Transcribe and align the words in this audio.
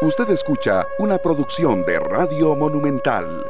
Usted 0.00 0.30
escucha 0.30 0.86
una 1.00 1.18
producción 1.18 1.84
de 1.84 1.98
Radio 1.98 2.54
Monumental. 2.54 3.44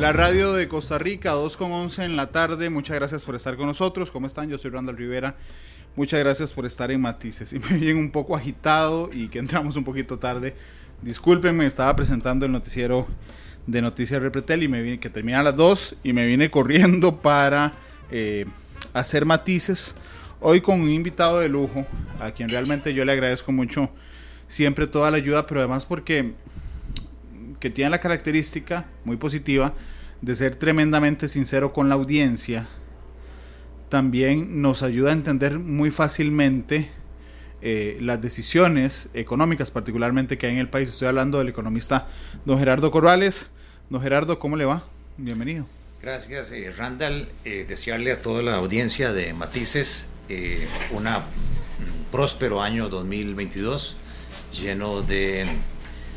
La 0.00 0.10
radio 0.10 0.52
de 0.52 0.66
Costa 0.66 0.98
Rica, 0.98 1.30
2 1.30 1.56
con 1.56 1.70
11 1.70 2.06
en 2.06 2.16
la 2.16 2.32
tarde. 2.32 2.70
Muchas 2.70 2.96
gracias 2.96 3.24
por 3.24 3.36
estar 3.36 3.56
con 3.56 3.68
nosotros. 3.68 4.10
¿Cómo 4.10 4.26
están? 4.26 4.48
Yo 4.48 4.58
soy 4.58 4.72
Randall 4.72 4.96
Rivera. 4.96 5.36
Muchas 5.94 6.18
gracias 6.18 6.52
por 6.52 6.66
estar 6.66 6.90
en 6.90 7.02
Matices. 7.02 7.52
Y 7.52 7.60
me 7.60 7.78
viene 7.78 8.00
un 8.00 8.10
poco 8.10 8.34
agitado 8.34 9.10
y 9.12 9.28
que 9.28 9.38
entramos 9.38 9.76
un 9.76 9.84
poquito 9.84 10.18
tarde. 10.18 10.56
Discúlpenme, 11.00 11.66
estaba 11.66 11.94
presentando 11.94 12.46
el 12.46 12.50
noticiero 12.50 13.06
de 13.64 13.80
Noticias 13.80 14.20
Repretel 14.20 14.64
y 14.64 14.68
me 14.68 14.82
vine, 14.82 14.98
que 14.98 15.08
termina 15.08 15.38
a 15.38 15.44
las 15.44 15.54
2 15.54 15.98
y 16.02 16.12
me 16.12 16.26
vine 16.26 16.50
corriendo 16.50 17.18
para 17.18 17.74
eh, 18.10 18.46
hacer 18.92 19.24
matices 19.24 19.94
Hoy 20.42 20.62
con 20.62 20.80
un 20.80 20.88
invitado 20.88 21.40
de 21.40 21.50
lujo, 21.50 21.86
a 22.18 22.30
quien 22.30 22.48
realmente 22.48 22.94
yo 22.94 23.04
le 23.04 23.12
agradezco 23.12 23.52
mucho 23.52 23.90
siempre 24.48 24.86
toda 24.86 25.10
la 25.10 25.18
ayuda, 25.18 25.46
pero 25.46 25.60
además 25.60 25.84
porque 25.84 26.32
que 27.60 27.68
tiene 27.68 27.90
la 27.90 28.00
característica 28.00 28.86
muy 29.04 29.18
positiva 29.18 29.74
de 30.22 30.34
ser 30.34 30.56
tremendamente 30.56 31.28
sincero 31.28 31.74
con 31.74 31.90
la 31.90 31.96
audiencia, 31.96 32.68
también 33.90 34.62
nos 34.62 34.82
ayuda 34.82 35.10
a 35.10 35.12
entender 35.12 35.58
muy 35.58 35.90
fácilmente 35.90 36.90
eh, 37.60 37.98
las 38.00 38.22
decisiones 38.22 39.10
económicas, 39.12 39.70
particularmente 39.70 40.38
que 40.38 40.46
hay 40.46 40.54
en 40.54 40.58
el 40.58 40.70
país. 40.70 40.88
Estoy 40.88 41.08
hablando 41.08 41.36
del 41.36 41.50
economista 41.50 42.08
don 42.46 42.58
Gerardo 42.58 42.90
Corrales. 42.90 43.50
Don 43.90 44.00
Gerardo, 44.00 44.38
¿cómo 44.38 44.56
le 44.56 44.64
va? 44.64 44.84
Bienvenido. 45.18 45.66
Gracias, 46.02 46.50
eh, 46.52 46.72
Randall. 46.76 47.28
Eh, 47.44 47.66
desearle 47.68 48.12
a 48.12 48.22
toda 48.22 48.42
la 48.42 48.56
audiencia 48.56 49.12
de 49.12 49.34
Matices 49.34 50.06
eh, 50.30 50.68
un 50.92 51.08
próspero 52.12 52.62
año 52.62 52.88
2022 52.88 53.96
lleno 54.52 55.02
de 55.02 55.44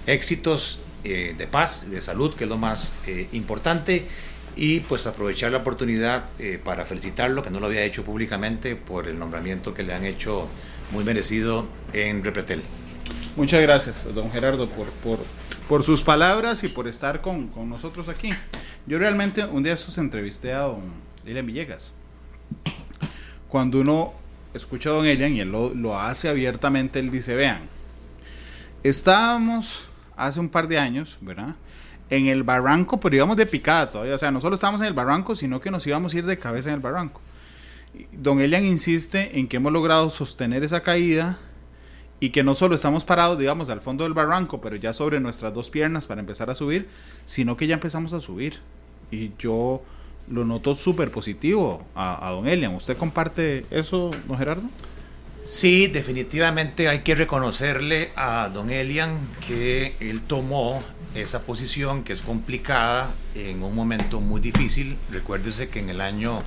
éxitos, 0.05 0.77
eh, 1.03 1.33
de 1.35 1.47
paz, 1.47 1.89
de 1.89 1.99
salud, 1.99 2.35
que 2.35 2.43
es 2.43 2.49
lo 2.49 2.59
más 2.59 2.93
eh, 3.07 3.27
importante, 3.31 4.05
y 4.55 4.81
pues 4.81 5.07
aprovechar 5.07 5.51
la 5.51 5.57
oportunidad 5.57 6.25
para 6.63 6.85
felicitarlo, 6.85 7.41
que 7.41 7.49
no 7.49 7.59
lo 7.59 7.65
había 7.65 7.83
hecho 7.83 8.03
públicamente, 8.03 8.75
por 8.75 9.07
el 9.07 9.17
nombramiento 9.17 9.73
que 9.73 9.81
le 9.81 9.95
han 9.95 10.05
hecho 10.05 10.47
muy 10.91 11.03
merecido 11.03 11.65
en 11.91 12.23
Repretel. 12.23 12.61
Muchas 13.35 13.63
gracias, 13.63 14.05
don 14.13 14.31
Gerardo, 14.31 14.69
por, 14.69 14.85
por, 15.03 15.17
por 15.67 15.83
sus 15.83 16.03
palabras 16.03 16.63
y 16.63 16.67
por 16.67 16.87
estar 16.87 17.21
con, 17.21 17.47
con, 17.47 17.69
nosotros 17.69 18.09
aquí. 18.09 18.31
Yo 18.85 18.97
realmente 18.97 19.45
un 19.45 19.63
día 19.63 19.77
sus 19.77 19.97
entrevisté 19.97 20.53
a 20.53 20.59
don 20.59 20.81
Elian 21.25 21.45
Villegas 21.45 21.93
cuando 23.53 23.81
uno 23.81 24.13
escucha 24.55 24.89
a 24.89 24.93
Don 24.93 25.05
Elian 25.05 25.35
y 25.35 25.41
él 25.41 25.51
lo, 25.51 25.99
hace 25.99 26.27
abiertamente, 26.27 26.97
él 26.97 27.11
dice, 27.11 27.35
vean, 27.35 27.59
estábamos 28.81 29.87
hace 30.17 30.39
un 30.39 30.49
par 30.49 30.67
de 30.67 30.79
años, 30.79 31.19
¿verdad? 31.21 31.53
En 32.09 32.25
el 32.25 32.41
barranco, 32.41 32.99
pero 32.99 33.15
íbamos 33.15 33.37
de 33.37 33.45
picada 33.45 33.91
todavía. 33.91 34.15
O 34.15 34.17
sea, 34.17 34.31
no 34.31 34.41
solo 34.41 34.55
estábamos 34.55 34.81
en 34.81 34.87
el 34.87 34.93
barranco, 34.93 35.35
sino 35.35 35.61
que 35.61 35.69
nos 35.69 35.85
íbamos 35.85 36.15
a 36.15 36.17
ir 36.17 36.25
de 36.25 36.39
cabeza 36.39 36.69
en 36.69 36.77
el 36.77 36.81
barranco. 36.81 37.21
Don 38.11 38.41
Elian 38.41 38.65
insiste 38.65 39.37
en 39.37 39.47
que 39.47 39.57
hemos 39.57 39.71
logrado 39.71 40.09
sostener 40.09 40.63
esa 40.63 40.81
caída 40.81 41.37
y 42.23 42.29
que 42.29 42.41
no 42.41 42.55
solo 42.55 42.75
estamos 42.75 43.03
parados, 43.03 43.37
digamos, 43.37 43.67
al 43.67 43.81
fondo 43.81 44.05
del 44.05 44.13
barranco, 44.13 44.61
pero 44.61 44.77
ya 44.77 44.93
sobre 44.93 45.19
nuestras 45.19 45.53
dos 45.53 45.69
piernas 45.69 46.05
para 46.05 46.21
empezar 46.21 46.49
a 46.49 46.55
subir, 46.55 46.87
sino 47.25 47.57
que 47.57 47.67
ya 47.67 47.73
empezamos 47.73 48.13
a 48.13 48.21
subir. 48.21 48.59
Y 49.11 49.31
yo 49.37 49.81
lo 50.29 50.45
noto 50.45 50.73
súper 50.73 51.11
positivo 51.11 51.85
a, 51.95 52.31
don 52.31 52.47
Elian. 52.47 52.75
¿Usted 52.75 52.95
comparte 52.95 53.65
eso, 53.71 54.09
don 54.25 54.37
Gerardo? 54.37 54.63
Sí, 55.43 55.87
definitivamente 55.87 56.87
hay 56.87 56.99
que 56.99 57.13
reconocerle 57.13 58.11
a 58.15 58.49
don 58.53 58.71
Elian 58.71 59.17
que 59.45 59.93
él 59.99 60.21
tomó 60.21 60.81
esa 61.15 61.41
posición 61.41 62.05
que 62.05 62.13
es 62.13 62.21
complicada 62.21 63.11
en 63.35 63.61
un 63.63 63.75
momento 63.75 64.21
muy 64.21 64.39
difícil. 64.39 64.95
Recuérdese 65.11 65.67
que 65.67 65.79
en 65.79 65.89
el 65.89 65.99
año 65.99 66.41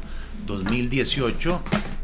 2018 0.46 1.60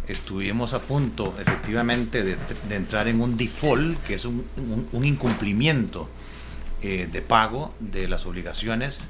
estuvimos 0.08 0.74
a 0.74 0.80
punto 0.80 1.34
efectivamente 1.40 2.22
de, 2.22 2.36
entrar 2.70 3.08
en 3.08 3.20
un 3.20 3.36
default, 3.36 4.02
que 4.04 4.14
es 4.14 4.24
un, 4.24 4.44
incumplimiento 4.92 6.08
eh, 6.82 7.08
de 7.10 7.22
pago 7.22 7.74
de 7.78 8.08
las 8.08 8.26
obligaciones 8.26 9.04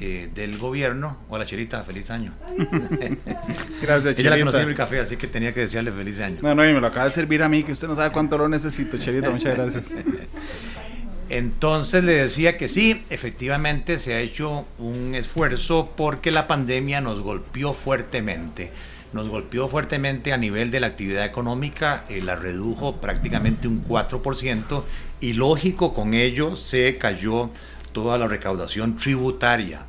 eh, 0.00 0.30
del 0.32 0.58
gobierno. 0.58 1.18
Hola, 1.28 1.44
Cherita, 1.44 1.82
feliz 1.82 2.10
año. 2.10 2.32
Gracias, 3.82 4.18
Ella 4.18 4.30
la 4.30 4.38
conocí 4.38 4.58
en 4.58 4.68
el 4.68 4.74
café, 4.74 5.00
así 5.00 5.16
que 5.16 5.26
tenía 5.26 5.52
que 5.52 5.60
desearle 5.60 5.90
feliz 5.90 6.20
año. 6.20 6.38
No, 6.40 6.54
no, 6.54 6.68
y 6.68 6.72
me 6.72 6.80
lo 6.80 6.86
acaba 6.86 7.06
de 7.06 7.14
servir 7.14 7.42
a 7.42 7.48
mí, 7.48 7.64
que 7.64 7.72
usted 7.72 7.88
no 7.88 7.96
sabe 7.96 8.10
cuánto 8.12 8.38
lo 8.38 8.48
necesito, 8.48 8.96
Cherita, 8.96 9.30
muchas 9.30 9.56
gracias. 9.56 9.90
Entonces 11.30 12.04
le 12.04 12.12
decía 12.14 12.56
que 12.56 12.68
sí, 12.68 13.04
efectivamente 13.10 13.98
se 13.98 14.14
ha 14.14 14.20
hecho 14.20 14.66
un 14.78 15.14
esfuerzo 15.14 15.92
porque 15.94 16.30
la 16.30 16.46
pandemia 16.46 17.00
nos 17.00 17.20
golpeó 17.20 17.74
fuertemente. 17.74 18.70
Nos 19.12 19.28
golpeó 19.28 19.68
fuertemente 19.68 20.32
a 20.32 20.36
nivel 20.36 20.70
de 20.70 20.80
la 20.80 20.88
actividad 20.88 21.24
económica, 21.24 22.04
eh, 22.08 22.20
la 22.20 22.36
redujo 22.36 22.96
prácticamente 22.96 23.66
un 23.66 23.82
4% 23.84 24.84
y 25.20 25.32
lógico 25.32 25.94
con 25.94 26.14
ello 26.14 26.56
se 26.56 26.98
cayó 26.98 27.50
toda 27.92 28.18
la 28.18 28.28
recaudación 28.28 28.96
tributaria. 28.96 29.86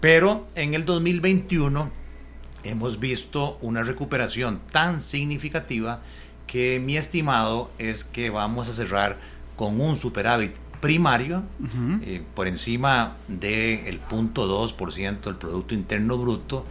Pero 0.00 0.46
en 0.54 0.74
el 0.74 0.84
2021 0.84 1.90
hemos 2.64 3.00
visto 3.00 3.58
una 3.62 3.82
recuperación 3.82 4.60
tan 4.70 5.00
significativa 5.00 6.02
que 6.46 6.80
mi 6.80 6.96
estimado 6.96 7.70
es 7.78 8.04
que 8.04 8.30
vamos 8.30 8.68
a 8.68 8.72
cerrar 8.72 9.18
con 9.56 9.80
un 9.80 9.96
superávit 9.96 10.52
primario 10.80 11.42
eh, 12.02 12.22
por 12.34 12.46
encima 12.46 13.16
del 13.26 13.98
punto 13.98 14.46
2% 14.46 15.20
del 15.20 15.36
Producto 15.36 15.74
Interno 15.74 16.16
Bruto, 16.18 16.64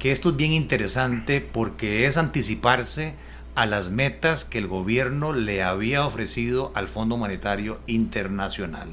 que 0.00 0.12
esto 0.12 0.30
es 0.30 0.36
bien 0.36 0.54
interesante 0.54 1.42
porque 1.42 2.06
es 2.06 2.16
anticiparse 2.16 3.14
a 3.54 3.66
las 3.66 3.90
metas 3.90 4.46
que 4.46 4.56
el 4.56 4.66
gobierno 4.66 5.34
le 5.34 5.62
había 5.62 6.06
ofrecido 6.06 6.72
al 6.74 6.88
Fondo 6.88 7.18
Monetario 7.18 7.78
Internacional. 7.86 8.88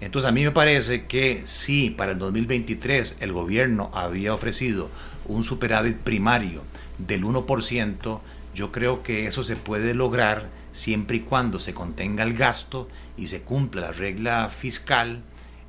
Entonces 0.00 0.28
a 0.28 0.32
mí 0.32 0.44
me 0.44 0.52
parece 0.52 1.06
que 1.06 1.42
si 1.44 1.90
para 1.90 2.12
el 2.12 2.20
2023 2.20 3.16
el 3.18 3.32
gobierno 3.32 3.90
había 3.92 4.32
ofrecido 4.32 4.90
un 5.26 5.42
superávit 5.42 5.96
primario 5.96 6.62
del 6.98 7.24
1%, 7.24 8.20
yo 8.54 8.70
creo 8.70 9.02
que 9.02 9.26
eso 9.26 9.42
se 9.42 9.56
puede 9.56 9.92
lograr 9.92 10.48
siempre 10.70 11.16
y 11.16 11.20
cuando 11.20 11.58
se 11.58 11.74
contenga 11.74 12.22
el 12.22 12.34
gasto 12.34 12.88
y 13.16 13.26
se 13.26 13.42
cumpla 13.42 13.80
la 13.80 13.92
regla 13.92 14.48
fiscal 14.56 15.20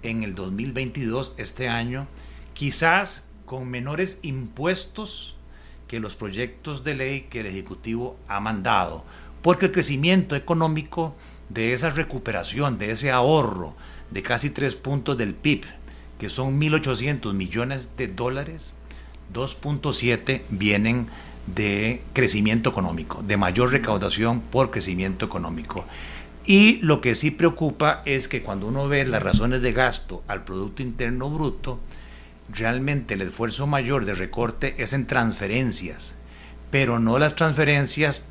en 0.03 0.23
el 0.23 0.35
2022, 0.35 1.33
este 1.37 1.69
año, 1.69 2.05
quizás 2.53 3.23
con 3.49 3.67
menores 3.67 4.19
impuestos 4.21 5.33
que 5.87 5.99
los 5.99 6.15
proyectos 6.15 6.83
de 6.83 6.93
ley 6.93 7.21
que 7.31 7.39
el 7.39 7.47
Ejecutivo 7.47 8.15
ha 8.27 8.39
mandado, 8.39 9.03
porque 9.41 9.65
el 9.65 9.71
crecimiento 9.71 10.35
económico 10.35 11.15
de 11.49 11.73
esa 11.73 11.89
recuperación, 11.89 12.77
de 12.77 12.91
ese 12.91 13.09
ahorro, 13.09 13.75
de 14.11 14.21
casi 14.21 14.51
tres 14.51 14.75
puntos 14.75 15.17
del 15.17 15.33
PIB, 15.33 15.63
que 16.19 16.29
son 16.29 16.61
1.800 16.61 17.33
millones 17.33 17.97
de 17.97 18.07
dólares, 18.09 18.73
2.7 19.33 20.43
vienen 20.49 21.07
de 21.47 22.03
crecimiento 22.13 22.69
económico, 22.69 23.23
de 23.23 23.37
mayor 23.37 23.71
recaudación 23.71 24.41
por 24.41 24.69
crecimiento 24.69 25.25
económico. 25.25 25.85
Y 26.45 26.77
lo 26.83 27.01
que 27.01 27.15
sí 27.15 27.31
preocupa 27.31 28.03
es 28.05 28.27
que 28.27 28.43
cuando 28.43 28.67
uno 28.67 28.87
ve 28.87 29.07
las 29.07 29.23
razones 29.23 29.63
de 29.63 29.73
gasto 29.73 30.21
al 30.27 30.43
Producto 30.43 30.83
Interno 30.83 31.31
Bruto, 31.31 31.79
realmente 32.53 33.13
el 33.13 33.21
esfuerzo 33.21 33.67
mayor 33.67 34.05
de 34.05 34.15
recorte 34.15 34.75
es 34.77 34.93
en 34.93 35.07
transferencias, 35.07 36.15
pero 36.71 36.99
no 36.99 37.19
las 37.19 37.35
transferencias 37.35 38.25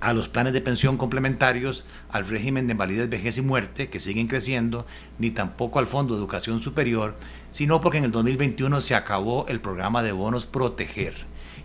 a 0.00 0.12
los 0.12 0.28
planes 0.28 0.52
de 0.52 0.60
pensión 0.60 0.98
complementarios, 0.98 1.86
al 2.10 2.28
régimen 2.28 2.66
de 2.66 2.74
validez, 2.74 3.08
vejez 3.08 3.38
y 3.38 3.42
muerte, 3.42 3.88
que 3.88 4.00
siguen 4.00 4.28
creciendo, 4.28 4.86
ni 5.18 5.30
tampoco 5.30 5.78
al 5.78 5.86
Fondo 5.86 6.14
de 6.14 6.20
Educación 6.20 6.60
Superior, 6.60 7.16
sino 7.52 7.80
porque 7.80 7.98
en 7.98 8.04
el 8.04 8.10
2021 8.10 8.82
se 8.82 8.94
acabó 8.94 9.46
el 9.48 9.62
programa 9.62 10.02
de 10.02 10.12
bonos 10.12 10.44
proteger. 10.44 11.14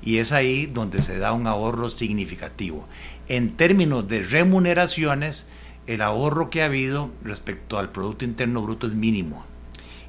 Y 0.01 0.19
es 0.19 0.31
ahí 0.31 0.68
donde 0.68 1.01
se 1.01 1.19
da 1.19 1.33
un 1.33 1.47
ahorro 1.47 1.89
significativo. 1.89 2.88
En 3.27 3.57
términos 3.57 4.07
de 4.07 4.21
remuneraciones, 4.21 5.47
el 5.85 6.01
ahorro 6.01 6.50
que 6.50 6.62
ha 6.62 6.68
habido 6.68 7.12
respecto 7.24 7.77
al 7.77 7.92
Producto 7.92 8.24
Interno 8.24 8.62
Bruto 8.62 8.88
es 8.88 8.94
mínimo. 8.94 9.45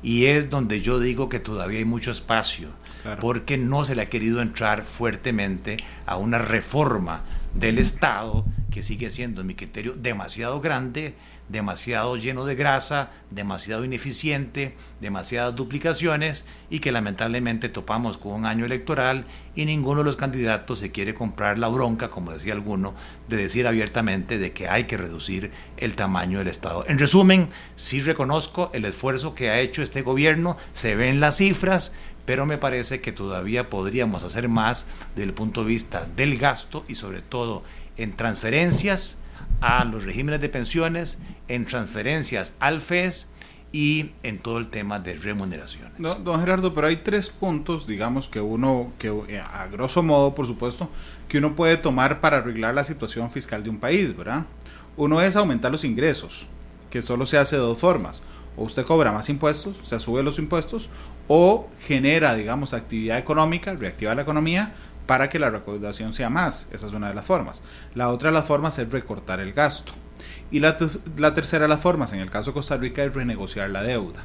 Y 0.02 0.26
es 0.26 0.50
donde 0.50 0.80
yo 0.80 0.98
digo 0.98 1.28
que 1.28 1.40
todavía 1.40 1.78
hay 1.78 1.84
mucho 1.84 2.10
espacio, 2.10 2.68
porque 3.20 3.58
no 3.58 3.84
se 3.84 3.94
le 3.94 4.02
ha 4.02 4.06
querido 4.06 4.42
entrar 4.42 4.84
fuertemente 4.84 5.78
a 6.06 6.16
una 6.16 6.38
reforma 6.38 7.22
del 7.54 7.78
Estado 7.78 8.44
que 8.70 8.82
sigue 8.82 9.10
siendo, 9.10 9.40
en 9.40 9.48
mi 9.48 9.54
criterio, 9.54 9.94
demasiado 9.94 10.60
grande, 10.60 11.14
demasiado 11.50 12.16
lleno 12.16 12.44
de 12.44 12.54
grasa, 12.54 13.10
demasiado 13.30 13.84
ineficiente, 13.84 14.76
demasiadas 15.00 15.56
duplicaciones 15.56 16.44
y 16.70 16.78
que 16.78 16.92
lamentablemente 16.92 17.68
topamos 17.68 18.18
con 18.18 18.32
un 18.32 18.46
año 18.46 18.64
electoral 18.64 19.24
y 19.56 19.64
ninguno 19.64 20.00
de 20.00 20.04
los 20.04 20.16
candidatos 20.16 20.78
se 20.78 20.92
quiere 20.92 21.12
comprar 21.12 21.58
la 21.58 21.66
bronca, 21.66 22.08
como 22.08 22.32
decía 22.32 22.52
alguno, 22.52 22.94
de 23.28 23.36
decir 23.36 23.66
abiertamente 23.66 24.38
de 24.38 24.52
que 24.52 24.68
hay 24.68 24.84
que 24.84 24.96
reducir 24.96 25.50
el 25.76 25.96
tamaño 25.96 26.38
del 26.38 26.48
Estado. 26.48 26.84
En 26.86 27.00
resumen, 27.00 27.48
sí 27.74 28.00
reconozco 28.00 28.70
el 28.72 28.84
esfuerzo 28.84 29.34
que 29.34 29.50
ha 29.50 29.58
hecho 29.58 29.82
este 29.82 30.02
gobierno, 30.02 30.56
se 30.72 30.94
ven 30.94 31.18
las 31.18 31.38
cifras, 31.38 31.92
pero 32.26 32.46
me 32.46 32.58
parece 32.58 33.00
que 33.00 33.10
todavía 33.10 33.68
podríamos 33.68 34.22
hacer 34.22 34.48
más 34.48 34.86
desde 35.16 35.24
el 35.24 35.34
punto 35.34 35.62
de 35.62 35.70
vista 35.70 36.06
del 36.14 36.38
gasto 36.38 36.84
y 36.86 36.94
sobre 36.94 37.22
todo 37.22 37.64
en 37.96 38.16
transferencias 38.16 39.16
a 39.60 39.84
los 39.84 40.04
regímenes 40.04 40.40
de 40.40 40.48
pensiones, 40.48 41.18
en 41.48 41.66
transferencias 41.66 42.54
al 42.60 42.80
FES 42.80 43.28
y 43.72 44.10
en 44.22 44.38
todo 44.38 44.58
el 44.58 44.68
tema 44.68 44.98
de 44.98 45.14
remuneración. 45.14 45.92
don 45.98 46.40
Gerardo, 46.40 46.74
pero 46.74 46.88
hay 46.88 46.96
tres 46.96 47.28
puntos, 47.28 47.86
digamos, 47.86 48.28
que 48.28 48.40
uno, 48.40 48.92
que 48.98 49.08
eh, 49.28 49.40
a 49.40 49.66
grosso 49.66 50.02
modo, 50.02 50.34
por 50.34 50.46
supuesto, 50.46 50.90
que 51.28 51.38
uno 51.38 51.54
puede 51.54 51.76
tomar 51.76 52.20
para 52.20 52.38
arreglar 52.38 52.74
la 52.74 52.84
situación 52.84 53.30
fiscal 53.30 53.62
de 53.62 53.70
un 53.70 53.78
país, 53.78 54.16
¿verdad? 54.16 54.46
Uno 54.96 55.20
es 55.20 55.36
aumentar 55.36 55.70
los 55.70 55.84
ingresos, 55.84 56.46
que 56.90 57.02
solo 57.02 57.26
se 57.26 57.38
hace 57.38 57.56
de 57.56 57.62
dos 57.62 57.78
formas. 57.78 58.22
O 58.56 58.64
usted 58.64 58.84
cobra 58.84 59.12
más 59.12 59.28
impuestos, 59.28 59.78
o 59.80 59.84
sea, 59.84 60.00
sube 60.00 60.24
los 60.24 60.40
impuestos, 60.40 60.88
o 61.28 61.68
genera, 61.78 62.34
digamos, 62.34 62.74
actividad 62.74 63.18
económica, 63.18 63.74
reactiva 63.74 64.14
la 64.16 64.22
economía, 64.22 64.74
para 65.10 65.28
que 65.28 65.40
la 65.40 65.50
recaudación 65.50 66.12
sea 66.12 66.30
más. 66.30 66.68
Esa 66.70 66.86
es 66.86 66.92
una 66.92 67.08
de 67.08 67.16
las 67.16 67.24
formas. 67.24 67.62
La 67.96 68.10
otra 68.10 68.30
de 68.30 68.34
las 68.34 68.44
formas 68.44 68.78
es 68.78 68.92
recortar 68.92 69.40
el 69.40 69.52
gasto. 69.52 69.92
Y 70.52 70.60
la, 70.60 70.78
tercera 70.78 71.64
de 71.64 71.68
las 71.68 71.80
formas, 71.80 72.12
en 72.12 72.20
el 72.20 72.30
caso 72.30 72.50
de 72.50 72.54
Costa 72.54 72.76
Rica, 72.76 73.02
es 73.02 73.12
renegociar 73.12 73.70
la 73.70 73.82
deuda. 73.82 74.20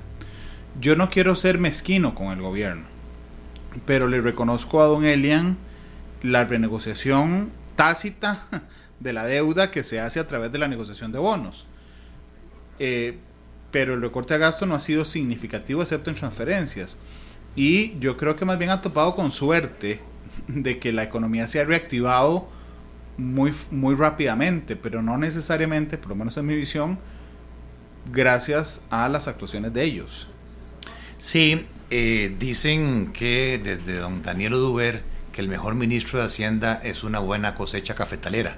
Yo 0.80 0.96
no 0.96 1.10
quiero 1.10 1.34
ser 1.34 1.58
mezquino 1.58 2.14
con 2.14 2.28
el 2.28 2.40
gobierno, 2.40 2.84
pero 3.88 4.08
le 4.08 4.22
reconozco 4.22 4.80
a 4.80 4.86
don 4.86 5.06
Elian 5.06 5.58
la 6.22 6.46
renegociación 6.46 7.50
tácita 7.76 8.46
de 9.00 9.12
la 9.12 9.26
deuda 9.26 9.72
que 9.72 9.84
se 9.84 10.00
hace 10.00 10.20
a 10.20 10.28
través 10.28 10.52
de 10.52 10.60
la 10.60 10.68
negociación 10.68 11.12
de 11.12 11.18
bonos. 11.18 11.66
Eh, 12.78 13.18
pero 13.72 13.96
el 13.96 14.02
recorte 14.04 14.36
de 14.36 14.40
gasto 14.40 14.68
no 14.68 14.76
ha 14.76 14.80
sido 14.80 15.04
significativo 15.04 15.82
excepto 15.82 16.12
en 16.12 16.16
transferencias. 16.16 17.00
Y 17.56 17.98
yo 17.98 18.18
creo 18.18 18.36
que 18.36 18.46
más 18.46 18.60
bien 18.60 18.70
ha 18.70 18.84
topado 18.84 19.16
con 19.16 19.32
suerte 19.32 20.14
de 20.48 20.80
que 20.80 20.92
la 20.92 21.04
economía 21.04 21.48
se 21.48 21.60
ha 21.60 21.64
reactivado 21.64 22.48
muy, 23.18 23.54
muy 23.72 23.96
rápidamente, 23.96 24.76
pero 24.76 25.02
no 25.02 25.18
necesariamente, 25.18 25.98
por 25.98 26.10
lo 26.10 26.16
menos 26.16 26.38
en 26.38 26.46
mi 26.46 26.56
visión, 26.56 26.98
gracias 28.12 28.82
a 28.90 29.08
las 29.10 29.28
actuaciones 29.28 29.74
de 29.74 29.84
ellos. 29.84 30.28
Sí, 31.18 31.66
eh, 31.90 32.36
dicen 32.40 33.12
que 33.14 33.60
desde 33.64 33.98
don 33.98 34.22
Daniel 34.22 34.54
Oduber 34.54 35.04
que 35.32 35.42
el 35.42 35.50
mejor 35.50 35.76
ministro 35.76 36.20
de 36.20 36.26
Hacienda 36.26 36.80
es 36.82 37.04
una 37.04 37.20
buena 37.20 37.56
cosecha 37.56 37.94
cafetalera. 37.94 38.58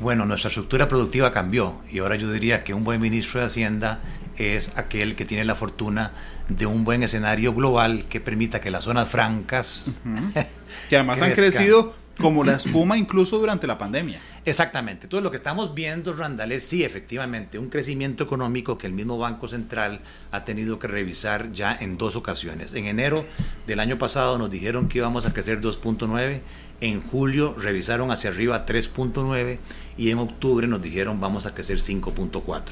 Bueno, 0.00 0.26
nuestra 0.26 0.48
estructura 0.48 0.88
productiva 0.88 1.32
cambió 1.32 1.80
y 1.90 1.98
ahora 1.98 2.14
yo 2.14 2.30
diría 2.32 2.62
que 2.62 2.72
un 2.72 2.84
buen 2.84 3.00
ministro 3.00 3.40
de 3.40 3.46
Hacienda 3.46 4.00
es 4.36 4.76
aquel 4.76 5.16
que 5.16 5.24
tiene 5.24 5.44
la 5.44 5.54
fortuna 5.54 6.12
de 6.48 6.66
un 6.66 6.84
buen 6.84 7.02
escenario 7.02 7.54
global 7.54 8.06
que 8.08 8.20
permita 8.20 8.60
que 8.60 8.70
las 8.70 8.84
zonas 8.84 9.08
francas... 9.08 9.86
que 10.88 10.96
además 10.96 11.22
han 11.22 11.32
crecido 11.32 11.94
como 12.18 12.44
la 12.44 12.54
espuma 12.54 12.96
incluso 12.98 13.38
durante 13.38 13.66
la 13.66 13.78
pandemia. 13.78 14.20
Exactamente. 14.44 15.06
Entonces 15.06 15.22
lo 15.22 15.30
que 15.30 15.36
estamos 15.36 15.74
viendo, 15.74 16.12
Randall, 16.12 16.52
es 16.52 16.64
sí, 16.64 16.84
efectivamente, 16.84 17.58
un 17.58 17.68
crecimiento 17.68 18.24
económico 18.24 18.78
que 18.78 18.86
el 18.86 18.92
mismo 18.92 19.18
Banco 19.18 19.48
Central 19.48 20.00
ha 20.30 20.44
tenido 20.44 20.78
que 20.78 20.88
revisar 20.88 21.52
ya 21.52 21.76
en 21.78 21.96
dos 21.96 22.16
ocasiones. 22.16 22.74
En 22.74 22.86
enero 22.86 23.24
del 23.66 23.80
año 23.80 23.98
pasado 23.98 24.38
nos 24.38 24.50
dijeron 24.50 24.88
que 24.88 24.98
íbamos 24.98 25.26
a 25.26 25.32
crecer 25.32 25.60
2.9, 25.60 26.40
en 26.80 27.00
julio 27.00 27.54
revisaron 27.56 28.10
hacia 28.10 28.30
arriba 28.30 28.66
3.9 28.66 29.58
y 29.96 30.10
en 30.10 30.18
octubre 30.18 30.66
nos 30.66 30.82
dijeron 30.82 31.20
vamos 31.20 31.46
a 31.46 31.54
crecer 31.54 31.78
5.4. 31.78 32.62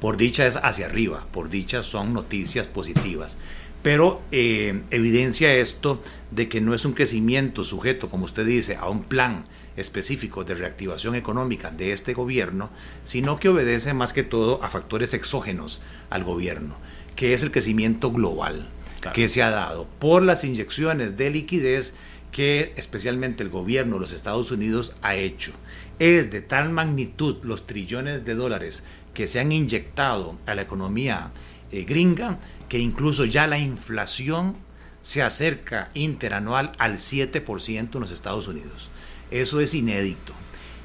Por 0.00 0.16
dicha 0.16 0.46
es 0.46 0.56
hacia 0.56 0.86
arriba, 0.86 1.26
por 1.32 1.48
dicha 1.48 1.82
son 1.82 2.12
noticias 2.12 2.66
positivas. 2.66 3.38
Pero 3.82 4.22
eh, 4.32 4.82
evidencia 4.90 5.54
esto 5.54 6.02
de 6.30 6.48
que 6.48 6.60
no 6.60 6.74
es 6.74 6.84
un 6.84 6.92
crecimiento 6.92 7.64
sujeto, 7.64 8.08
como 8.08 8.24
usted 8.24 8.46
dice, 8.46 8.76
a 8.76 8.88
un 8.88 9.02
plan 9.02 9.44
específico 9.76 10.44
de 10.44 10.54
reactivación 10.54 11.14
económica 11.14 11.70
de 11.70 11.92
este 11.92 12.14
gobierno, 12.14 12.70
sino 13.04 13.38
que 13.38 13.50
obedece 13.50 13.92
más 13.92 14.12
que 14.12 14.22
todo 14.22 14.62
a 14.62 14.70
factores 14.70 15.12
exógenos 15.12 15.82
al 16.08 16.24
gobierno, 16.24 16.76
que 17.14 17.34
es 17.34 17.42
el 17.42 17.50
crecimiento 17.50 18.10
global 18.10 18.68
que 19.12 19.28
se 19.28 19.42
ha 19.42 19.50
dado 19.50 19.86
por 19.98 20.22
las 20.22 20.44
inyecciones 20.44 21.16
de 21.16 21.30
liquidez 21.30 21.94
que 22.32 22.72
especialmente 22.76 23.42
el 23.42 23.48
gobierno 23.48 23.94
de 23.94 24.00
los 24.00 24.12
Estados 24.12 24.50
Unidos 24.50 24.94
ha 25.02 25.14
hecho. 25.14 25.52
Es 26.00 26.32
de 26.32 26.40
tal 26.40 26.70
magnitud 26.70 27.36
los 27.44 27.66
trillones 27.66 28.24
de 28.24 28.34
dólares 28.34 28.82
que 29.14 29.26
se 29.26 29.40
han 29.40 29.52
inyectado 29.52 30.36
a 30.46 30.54
la 30.54 30.62
economía 30.62 31.30
eh, 31.72 31.84
gringa 31.84 32.38
que 32.68 32.78
incluso 32.78 33.24
ya 33.24 33.46
la 33.46 33.58
inflación 33.58 34.56
se 35.00 35.22
acerca 35.22 35.90
interanual 35.94 36.72
al 36.78 36.94
7% 36.94 37.94
en 37.94 38.00
los 38.00 38.10
Estados 38.10 38.48
Unidos. 38.48 38.90
Eso 39.30 39.60
es 39.60 39.74
inédito. 39.74 40.32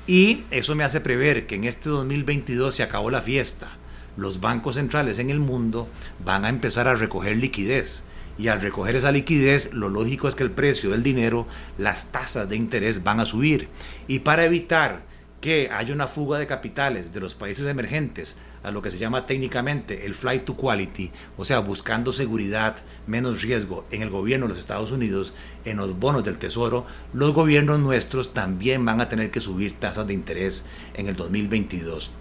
Y 0.08 0.44
eso 0.52 0.76
me 0.76 0.84
hace 0.84 1.02
prever 1.02 1.46
que 1.48 1.56
en 1.56 1.66
este 1.66 1.90
2022 1.90 2.74
se 2.74 2.84
acabó 2.84 3.12
la 3.12 3.22
fiesta. 3.22 3.78
Los 4.18 4.42
bancos 4.42 4.76
centrales 4.76 5.20
en 5.20 5.30
el 5.30 5.40
mundo 5.40 5.88
van 6.26 6.46
a 6.46 6.50
empezar 6.50 6.88
a 6.88 6.96
recoger 6.96 7.38
liquidez. 7.38 8.04
Y 8.38 8.48
al 8.48 8.62
recoger 8.62 8.96
esa 8.96 9.12
liquidez, 9.12 9.74
lo 9.74 9.90
lógico 9.90 10.28
es 10.28 10.36
que 10.36 10.44
el 10.44 10.52
precio 10.52 10.90
del 10.90 11.04
dinero, 11.04 11.48
las 11.78 12.12
tasas 12.12 12.50
de 12.50 12.56
interés 12.56 13.04
van 13.04 13.20
a 13.20 13.26
subir. 13.26 13.68
Y 14.08 14.20
para 14.20 14.46
evitar 14.46 15.04
que 15.42 15.70
haya 15.72 15.94
una 15.94 16.08
fuga 16.08 16.38
de 16.38 16.48
capitales 16.48 17.14
de 17.14 17.20
los 17.20 17.36
países 17.36 17.66
emergentes 17.66 18.38
a 18.64 18.72
lo 18.72 18.82
que 18.82 18.92
se 18.92 18.98
llama 18.98 19.26
técnicamente 19.26 20.06
el 20.06 20.16
flight 20.16 20.44
to 20.44 20.56
quality, 20.56 21.12
o 21.38 21.46
sea, 21.46 21.60
buscando 21.60 22.12
seguridad, 22.12 22.78
menos 23.08 23.42
riesgo 23.42 23.86
en 23.92 24.02
el 24.02 24.10
gobierno 24.10 24.48
de 24.48 24.50
los 24.50 24.60
Estados 24.60 24.92
Unidos, 24.92 25.34
en 25.64 25.78
los 25.78 25.98
bonos 25.98 26.24
del 26.24 26.38
Tesoro, 26.38 26.86
los 27.14 27.34
gobiernos 27.34 27.80
nuestros 27.80 28.34
también 28.34 28.84
van 28.84 29.00
a 29.00 29.08
tener 29.08 29.32
que 29.32 29.42
subir 29.42 29.74
tasas 29.80 30.08
de 30.08 30.14
interés 30.14 30.66
en 30.94 31.08
el 31.08 31.16
2022. 31.16 32.12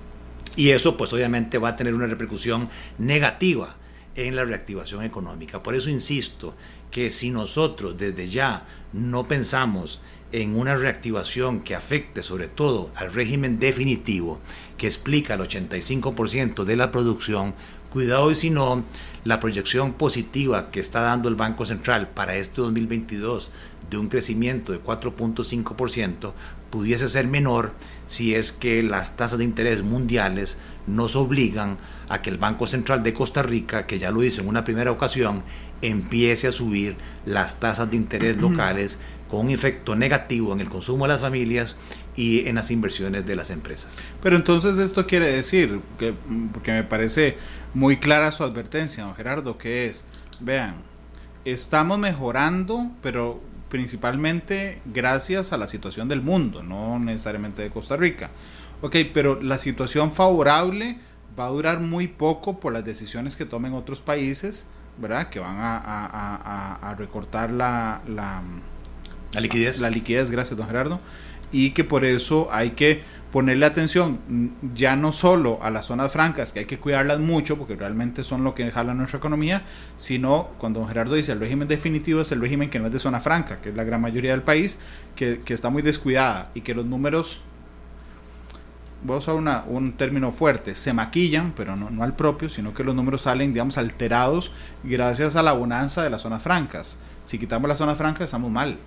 Y 0.54 0.70
eso 0.70 0.96
pues 0.96 1.12
obviamente 1.12 1.58
va 1.58 1.70
a 1.70 1.76
tener 1.76 1.94
una 1.94 2.06
repercusión 2.06 2.68
negativa 2.98 3.76
en 4.14 4.34
la 4.34 4.44
reactivación 4.44 5.04
económica. 5.04 5.62
Por 5.62 5.74
eso 5.74 5.90
insisto 5.90 6.54
que 6.90 7.10
si 7.10 7.30
nosotros 7.30 7.96
desde 7.96 8.28
ya 8.28 8.66
no 8.92 9.28
pensamos 9.28 10.00
en 10.32 10.56
una 10.56 10.76
reactivación 10.76 11.60
que 11.60 11.74
afecte 11.74 12.22
sobre 12.22 12.48
todo 12.48 12.90
al 12.94 13.12
régimen 13.12 13.58
definitivo, 13.58 14.38
que 14.76 14.86
explica 14.86 15.34
el 15.34 15.40
85% 15.40 16.64
de 16.64 16.76
la 16.76 16.90
producción, 16.90 17.54
cuidado 17.90 18.30
y 18.30 18.34
si 18.34 18.50
no, 18.50 18.84
la 19.24 19.40
proyección 19.40 19.94
positiva 19.94 20.70
que 20.70 20.80
está 20.80 21.00
dando 21.00 21.28
el 21.28 21.34
Banco 21.34 21.64
Central 21.64 22.08
para 22.08 22.36
este 22.36 22.60
2022 22.60 23.50
de 23.90 23.96
un 23.96 24.08
crecimiento 24.08 24.72
de 24.72 24.82
4.5% 24.82 26.32
pudiese 26.70 27.08
ser 27.08 27.26
menor 27.26 27.72
si 28.06 28.34
es 28.34 28.52
que 28.52 28.82
las 28.82 29.16
tasas 29.16 29.38
de 29.38 29.44
interés 29.44 29.82
mundiales 29.82 30.58
nos 30.86 31.16
obligan 31.16 31.72
a 31.72 31.97
que 32.22 32.30
el 32.30 32.38
Banco 32.38 32.66
Central 32.66 33.02
de 33.02 33.12
Costa 33.12 33.42
Rica, 33.42 33.86
que 33.86 33.98
ya 33.98 34.10
lo 34.10 34.24
hizo 34.24 34.40
en 34.40 34.48
una 34.48 34.64
primera 34.64 34.90
ocasión, 34.90 35.42
empiece 35.82 36.48
a 36.48 36.52
subir 36.52 36.96
las 37.26 37.60
tasas 37.60 37.90
de 37.90 37.96
interés 37.96 38.38
locales 38.38 38.98
con 39.28 39.40
un 39.46 39.50
efecto 39.50 39.94
negativo 39.94 40.52
en 40.52 40.60
el 40.60 40.68
consumo 40.68 41.04
de 41.04 41.12
las 41.12 41.20
familias 41.20 41.76
y 42.16 42.48
en 42.48 42.56
las 42.56 42.70
inversiones 42.70 43.26
de 43.26 43.36
las 43.36 43.50
empresas. 43.50 43.98
Pero 44.22 44.36
entonces 44.36 44.78
esto 44.78 45.06
quiere 45.06 45.26
decir, 45.26 45.80
que, 45.98 46.14
porque 46.52 46.72
me 46.72 46.82
parece 46.82 47.36
muy 47.74 47.98
clara 47.98 48.32
su 48.32 48.42
advertencia, 48.42 49.04
don 49.04 49.14
Gerardo, 49.14 49.58
que 49.58 49.86
es, 49.86 50.04
vean, 50.40 50.76
estamos 51.44 51.98
mejorando, 51.98 52.90
pero 53.02 53.40
principalmente 53.68 54.80
gracias 54.86 55.52
a 55.52 55.58
la 55.58 55.66
situación 55.66 56.08
del 56.08 56.22
mundo, 56.22 56.62
no 56.62 56.98
necesariamente 56.98 57.62
de 57.62 57.70
Costa 57.70 57.96
Rica. 57.96 58.30
Ok, 58.80 58.96
pero 59.12 59.42
la 59.42 59.58
situación 59.58 60.12
favorable 60.12 60.98
va 61.38 61.46
a 61.46 61.48
durar 61.48 61.80
muy 61.80 62.08
poco 62.08 62.60
por 62.60 62.72
las 62.72 62.84
decisiones 62.84 63.36
que 63.36 63.44
tomen 63.44 63.74
otros 63.74 64.02
países, 64.02 64.66
¿verdad? 64.98 65.28
Que 65.28 65.40
van 65.40 65.56
a, 65.58 66.94
recortar 66.98 67.50
la 67.50 68.00
la 69.32 69.40
liquidez. 69.40 69.80
La 69.80 69.90
liquidez, 69.90 70.30
gracias, 70.30 70.56
don 70.56 70.66
Gerardo. 70.66 71.00
Y 71.50 71.70
que 71.70 71.84
por 71.84 72.04
eso 72.04 72.48
hay 72.50 72.70
que 72.70 73.02
ponerle 73.32 73.66
atención 73.66 74.20
mm, 74.28 74.74
ya 74.74 74.96
no 74.96 75.12
solo 75.12 75.58
a 75.62 75.70
las 75.70 75.86
zonas 75.86 76.12
francas, 76.12 76.52
que 76.52 76.60
hay 76.60 76.64
que 76.64 76.78
cuidarlas 76.78 77.20
mucho 77.20 77.56
porque 77.56 77.74
realmente 77.74 78.24
son 78.24 78.44
lo 78.44 78.54
que 78.54 78.70
jala 78.70 78.94
nuestra 78.94 79.18
economía, 79.18 79.62
sino 79.96 80.48
cuando 80.58 80.80
don 80.80 80.88
Gerardo 80.88 81.14
dice 81.14 81.32
el 81.32 81.40
régimen 81.40 81.68
definitivo 81.68 82.22
es 82.22 82.32
el 82.32 82.40
régimen 82.40 82.70
que 82.70 82.78
no 82.78 82.86
es 82.86 82.92
de 82.92 82.98
zona 82.98 83.20
franca, 83.20 83.60
que 83.60 83.70
es 83.70 83.76
la 83.76 83.84
gran 83.84 84.00
mayoría 84.00 84.32
del 84.32 84.42
país, 84.42 84.78
que, 85.14 85.40
que 85.40 85.54
está 85.54 85.70
muy 85.70 85.82
descuidada 85.82 86.50
y 86.54 86.62
que 86.62 86.74
los 86.74 86.86
números 86.86 87.42
voy 89.02 89.14
a 89.16 89.18
usar 89.18 89.34
una, 89.34 89.64
un 89.66 89.92
término 89.92 90.32
fuerte, 90.32 90.74
se 90.74 90.92
maquillan, 90.92 91.52
pero 91.56 91.76
no, 91.76 91.90
no 91.90 92.02
al 92.02 92.14
propio, 92.16 92.48
sino 92.48 92.74
que 92.74 92.84
los 92.84 92.94
números 92.94 93.22
salen, 93.22 93.52
digamos, 93.52 93.78
alterados 93.78 94.50
gracias 94.82 95.36
a 95.36 95.42
la 95.42 95.52
bonanza 95.52 96.02
de 96.02 96.10
las 96.10 96.22
zonas 96.22 96.42
francas. 96.42 96.96
Si 97.24 97.38
quitamos 97.38 97.68
las 97.68 97.78
zonas 97.78 97.98
francas, 97.98 98.24
estamos 98.24 98.50
mal. 98.50 98.78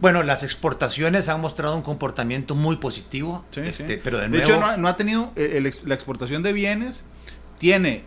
Bueno, 0.00 0.22
las 0.24 0.42
exportaciones 0.42 1.28
han 1.28 1.40
mostrado 1.40 1.76
un 1.76 1.82
comportamiento 1.82 2.54
muy 2.56 2.76
positivo, 2.76 3.44
Sí, 3.52 3.60
este, 3.60 3.86
sí. 3.94 4.00
pero 4.02 4.18
de, 4.18 4.24
de 4.24 4.28
nuevo, 4.30 4.44
hecho, 4.44 4.58
no 4.60 4.66
ha, 4.66 4.76
no 4.76 4.88
ha 4.88 4.96
tenido, 4.96 5.32
eh, 5.36 5.52
el 5.56 5.72
la 5.88 5.94
exportación 5.94 6.42
de 6.42 6.52
bienes 6.52 7.04
tiene 7.58 8.04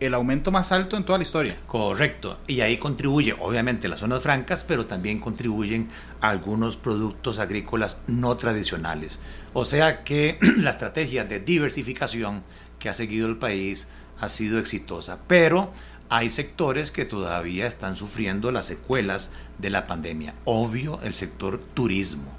el 0.00 0.14
aumento 0.14 0.52
más 0.52 0.72
alto 0.72 0.96
en 0.96 1.04
toda 1.04 1.18
la 1.18 1.22
historia. 1.22 1.56
Correcto, 1.66 2.38
y 2.46 2.60
ahí 2.60 2.78
contribuye 2.78 3.34
obviamente 3.38 3.88
las 3.88 4.00
zonas 4.00 4.22
francas, 4.22 4.64
pero 4.64 4.86
también 4.86 5.18
contribuyen 5.18 5.88
algunos 6.20 6.76
productos 6.76 7.38
agrícolas 7.38 7.98
no 8.06 8.36
tradicionales. 8.36 9.20
O 9.52 9.64
sea 9.64 10.04
que 10.04 10.38
la 10.56 10.70
estrategia 10.70 11.24
de 11.24 11.40
diversificación 11.40 12.42
que 12.78 12.88
ha 12.88 12.94
seguido 12.94 13.26
el 13.26 13.36
país 13.36 13.88
ha 14.20 14.28
sido 14.28 14.58
exitosa, 14.58 15.18
pero 15.26 15.72
hay 16.08 16.30
sectores 16.30 16.90
que 16.90 17.04
todavía 17.04 17.66
están 17.66 17.96
sufriendo 17.96 18.50
las 18.52 18.64
secuelas 18.64 19.30
de 19.58 19.70
la 19.70 19.86
pandemia. 19.86 20.34
Obvio, 20.44 21.00
el 21.02 21.14
sector 21.14 21.60
turismo. 21.74 22.32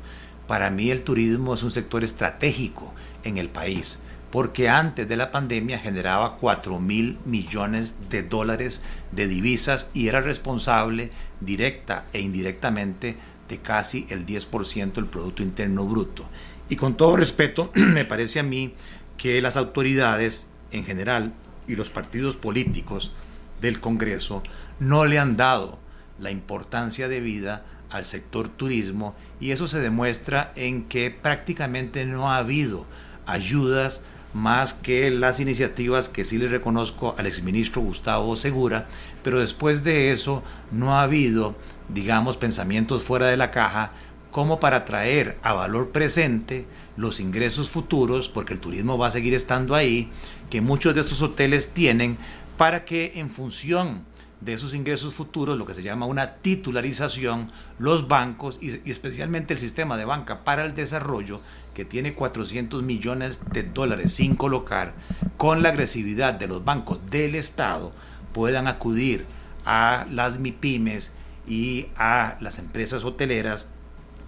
Para 0.48 0.72
mí 0.72 0.89
el 0.89 1.04
turismo 1.04 1.54
es 1.54 1.62
un 1.62 1.70
sector 1.70 2.04
estratégico 2.04 2.94
en 3.24 3.38
el 3.38 3.50
país 3.50 4.00
porque 4.31 4.69
antes 4.69 5.07
de 5.07 5.17
la 5.17 5.31
pandemia 5.31 5.79
generaba 5.79 6.38
4 6.38 6.79
mil 6.79 7.17
millones 7.25 7.95
de 8.09 8.24
dólares 8.24 8.81
de 9.12 9.27
divisas 9.27 9.89
y 9.93 10.07
era 10.07 10.21
responsable 10.21 11.09
directa 11.41 12.05
e 12.13 12.21
indirectamente 12.21 13.17
de 13.48 13.57
casi 13.57 14.05
el 14.09 14.25
10% 14.25 14.93
del 14.93 15.07
Producto 15.07 15.41
Interno 15.41 15.86
Bruto. 15.86 16.25
Y 16.69 16.75
con 16.75 16.95
todo 16.95 17.15
respeto, 17.15 17.71
me 17.75 18.05
parece 18.05 18.39
a 18.39 18.43
mí 18.43 18.74
que 19.17 19.41
las 19.41 19.57
autoridades 19.57 20.50
en 20.71 20.86
general 20.86 21.33
y 21.67 21.75
los 21.75 21.89
partidos 21.89 22.36
políticos 22.36 23.13
del 23.62 23.79
Congreso 23.79 24.43
no 24.79 25.05
le 25.05 25.19
han 25.19 25.36
dado 25.38 25.79
la 26.19 26.31
importancia 26.31 27.07
debida 27.07 27.65
al 27.89 28.05
sector 28.05 28.50
turismo 28.50 29.15
y 29.39 29.51
eso 29.51 29.67
se 29.67 29.79
demuestra 29.79 30.53
en 30.55 30.83
que 30.86 31.09
prácticamente 31.09 32.05
no 32.05 32.31
ha 32.31 32.38
habido 32.38 32.86
ayudas 33.25 34.03
más 34.33 34.74
que 34.74 35.09
las 35.09 35.39
iniciativas 35.39 36.09
que 36.09 36.25
sí 36.25 36.38
le 36.38 36.48
reconozco 36.48 37.15
al 37.17 37.25
exministro 37.25 37.81
Gustavo 37.81 38.36
Segura, 38.36 38.88
pero 39.24 39.39
después 39.39 39.83
de 39.83 40.12
eso 40.12 40.43
no 40.71 40.95
ha 40.95 41.03
habido, 41.03 41.55
digamos, 41.89 42.38
pensamientos 42.38 43.03
fuera 43.03 43.27
de 43.27 43.38
la 43.38 43.51
caja 43.51 43.91
como 44.31 44.59
para 44.59 44.86
traer 44.86 45.38
a 45.41 45.53
valor 45.53 45.89
presente 45.89 46.65
los 46.98 47.19
ingresos 47.19 47.69
futuros, 47.69 48.29
porque 48.29 48.53
el 48.53 48.59
turismo 48.59 48.98
va 48.98 49.07
a 49.07 49.12
seguir 49.12 49.33
estando 49.33 49.74
ahí, 49.74 50.12
que 50.50 50.62
muchos 50.62 50.93
de 50.93 51.01
estos 51.01 51.21
hoteles 51.21 51.74
tienen, 51.74 52.17
para 52.57 52.86
que 52.86 53.13
en 53.15 53.29
función 53.29 54.03
de 54.41 54.53
esos 54.53 54.74
ingresos 54.74 55.13
futuros, 55.13 55.57
lo 55.57 55.65
que 55.65 55.74
se 55.74 55.83
llama 55.83 56.05
una 56.05 56.36
titularización, 56.36 57.48
los 57.77 58.07
bancos 58.07 58.57
y, 58.62 58.89
especialmente 58.89 59.53
el 59.53 59.59
sistema 59.59 59.98
de 59.98 60.05
banca 60.05 60.43
para 60.43 60.65
el 60.65 60.75
desarrollo, 60.75 61.41
que 61.79 61.86
tiene 61.86 62.13
400 62.13 62.83
millones 62.83 63.39
de 63.53 63.63
dólares 63.63 64.12
sin 64.12 64.36
colocar, 64.36 64.95
con 65.38 65.63
la 65.63 65.69
agresividad 65.69 66.33
de 66.33 66.45
los 66.45 66.65
bancos 66.65 67.00
del 67.09 67.36
Estado, 67.36 67.93
puedan 68.33 68.67
acudir 68.67 69.25
a 69.63 70.05
las 70.12 70.39
MIPIMES 70.39 71.13
y 71.48 71.86
a 71.95 72.36
las 72.41 72.59
empresas 72.59 73.05
hoteleras 73.05 73.69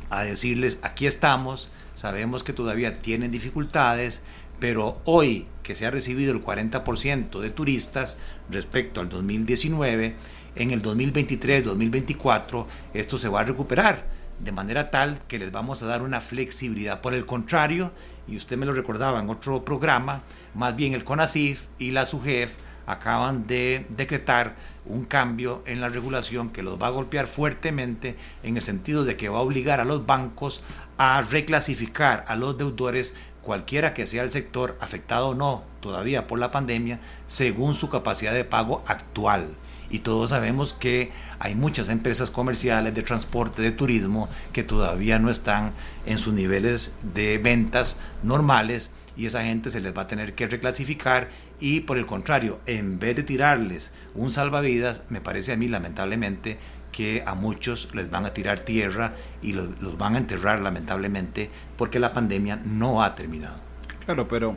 a 0.09 0.23
decirles, 0.23 0.79
aquí 0.81 1.07
estamos, 1.07 1.69
sabemos 1.93 2.45
que 2.45 2.53
todavía 2.53 2.99
tienen 2.99 3.31
dificultades, 3.31 4.21
pero 4.61 5.01
hoy 5.03 5.45
que 5.61 5.75
se 5.75 5.85
ha 5.85 5.91
recibido 5.91 6.31
el 6.31 6.41
40% 6.41 7.41
de 7.41 7.49
turistas 7.49 8.15
respecto 8.49 9.01
al 9.01 9.09
2019, 9.09 10.15
en 10.55 10.71
el 10.71 10.81
2023-2024 10.81 12.65
esto 12.93 13.17
se 13.17 13.27
va 13.27 13.41
a 13.41 13.43
recuperar 13.43 14.20
de 14.43 14.51
manera 14.51 14.91
tal 14.91 15.21
que 15.27 15.39
les 15.39 15.51
vamos 15.51 15.83
a 15.83 15.87
dar 15.87 16.01
una 16.01 16.21
flexibilidad. 16.21 17.01
Por 17.01 17.13
el 17.13 17.25
contrario, 17.25 17.91
y 18.27 18.37
usted 18.37 18.57
me 18.57 18.65
lo 18.65 18.73
recordaba 18.73 19.19
en 19.19 19.29
otro 19.29 19.63
programa, 19.63 20.21
más 20.53 20.75
bien 20.75 20.93
el 20.93 21.03
CONACIF 21.03 21.63
y 21.77 21.91
la 21.91 22.05
SUGEF 22.05 22.53
acaban 22.87 23.47
de 23.47 23.85
decretar 23.89 24.55
un 24.85 25.05
cambio 25.05 25.63
en 25.65 25.81
la 25.81 25.89
regulación 25.89 26.49
que 26.49 26.63
los 26.63 26.81
va 26.81 26.87
a 26.87 26.91
golpear 26.91 27.27
fuertemente 27.27 28.15
en 28.43 28.57
el 28.57 28.63
sentido 28.63 29.05
de 29.05 29.15
que 29.15 29.29
va 29.29 29.37
a 29.37 29.41
obligar 29.41 29.79
a 29.79 29.85
los 29.85 30.05
bancos 30.05 30.63
a 30.97 31.21
reclasificar 31.21 32.25
a 32.27 32.35
los 32.35 32.57
deudores 32.57 33.13
cualquiera 33.43 33.93
que 33.93 34.07
sea 34.07 34.23
el 34.23 34.31
sector 34.31 34.77
afectado 34.81 35.29
o 35.29 35.35
no 35.35 35.63
todavía 35.79 36.27
por 36.27 36.39
la 36.39 36.51
pandemia 36.51 36.99
según 37.27 37.75
su 37.75 37.89
capacidad 37.89 38.33
de 38.33 38.45
pago 38.45 38.83
actual. 38.87 39.55
Y 39.91 39.99
todos 39.99 40.29
sabemos 40.29 40.73
que 40.73 41.11
hay 41.37 41.53
muchas 41.53 41.89
empresas 41.89 42.31
comerciales 42.31 42.95
de 42.95 43.03
transporte, 43.03 43.61
de 43.61 43.71
turismo, 43.71 44.29
que 44.53 44.63
todavía 44.63 45.19
no 45.19 45.29
están 45.29 45.73
en 46.05 46.17
sus 46.17 46.33
niveles 46.33 46.95
de 47.13 47.37
ventas 47.37 47.97
normales 48.23 48.91
y 49.17 49.25
esa 49.25 49.43
gente 49.43 49.69
se 49.69 49.81
les 49.81 49.95
va 49.95 50.03
a 50.03 50.07
tener 50.07 50.33
que 50.33 50.47
reclasificar 50.47 51.27
y 51.59 51.81
por 51.81 51.97
el 51.97 52.05
contrario, 52.05 52.59
en 52.65 52.99
vez 52.99 53.17
de 53.17 53.23
tirarles 53.23 53.91
un 54.15 54.31
salvavidas, 54.31 55.03
me 55.09 55.19
parece 55.19 55.51
a 55.51 55.57
mí 55.57 55.67
lamentablemente 55.67 56.57
que 56.93 57.23
a 57.25 57.35
muchos 57.35 57.89
les 57.93 58.09
van 58.09 58.25
a 58.25 58.33
tirar 58.33 58.61
tierra 58.61 59.13
y 59.41 59.51
los, 59.51 59.81
los, 59.81 59.97
van 59.97 60.15
a 60.15 60.19
enterrar 60.19 60.59
lamentablemente 60.59 61.49
porque 61.77 61.99
la 61.99 62.13
pandemia 62.13 62.61
no 62.65 63.03
ha 63.03 63.13
terminado. 63.15 63.57
Claro, 64.05 64.27
pero 64.27 64.55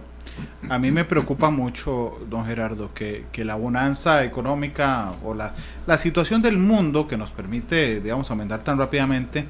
a 0.68 0.78
mí 0.78 0.90
me 0.90 1.04
preocupa 1.04 1.50
mucho, 1.50 2.18
don 2.28 2.46
Gerardo, 2.46 2.92
que, 2.94 3.26
la 3.36 3.54
bonanza 3.56 4.24
económica 4.24 5.12
o 5.22 5.34
la, 5.34 5.54
la, 5.86 5.98
situación 5.98 6.42
del 6.42 6.56
mundo 6.56 7.06
que 7.06 7.16
nos 7.16 7.32
permite, 7.32 8.00
digamos, 8.00 8.30
aumentar 8.30 8.62
tan 8.62 8.78
rápidamente, 8.78 9.46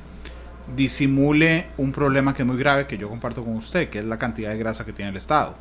disimule 0.76 1.68
un 1.76 1.92
problema 1.92 2.34
que 2.34 2.42
es 2.42 2.46
muy 2.46 2.56
grave 2.56 2.86
que 2.86 2.98
yo 2.98 3.08
comparto 3.08 3.44
con 3.44 3.54
usted, 3.56 3.88
que 3.88 3.98
es 3.98 4.04
la 4.04 4.18
cantidad 4.18 4.50
de 4.50 4.58
grasa 4.58 4.84
que 4.84 4.92
tiene 4.92 5.10
el 5.10 5.16
Estado. 5.16 5.54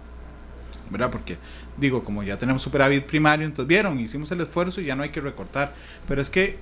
¿verdad? 0.90 1.10
Porque 1.10 1.38
digo, 1.78 2.04
como 2.04 2.24
ya 2.24 2.38
tenemos 2.38 2.62
superávit 2.62 3.06
primario, 3.06 3.46
entonces 3.46 3.68
vieron, 3.68 4.00
hicimos 4.00 4.32
el 4.32 4.42
esfuerzo 4.42 4.82
y 4.82 4.86
ya 4.86 4.96
no 4.96 5.04
hay 5.04 5.10
que 5.10 5.22
recortar. 5.22 5.74
Pero 6.08 6.22
es 6.22 6.30
que 6.30 6.58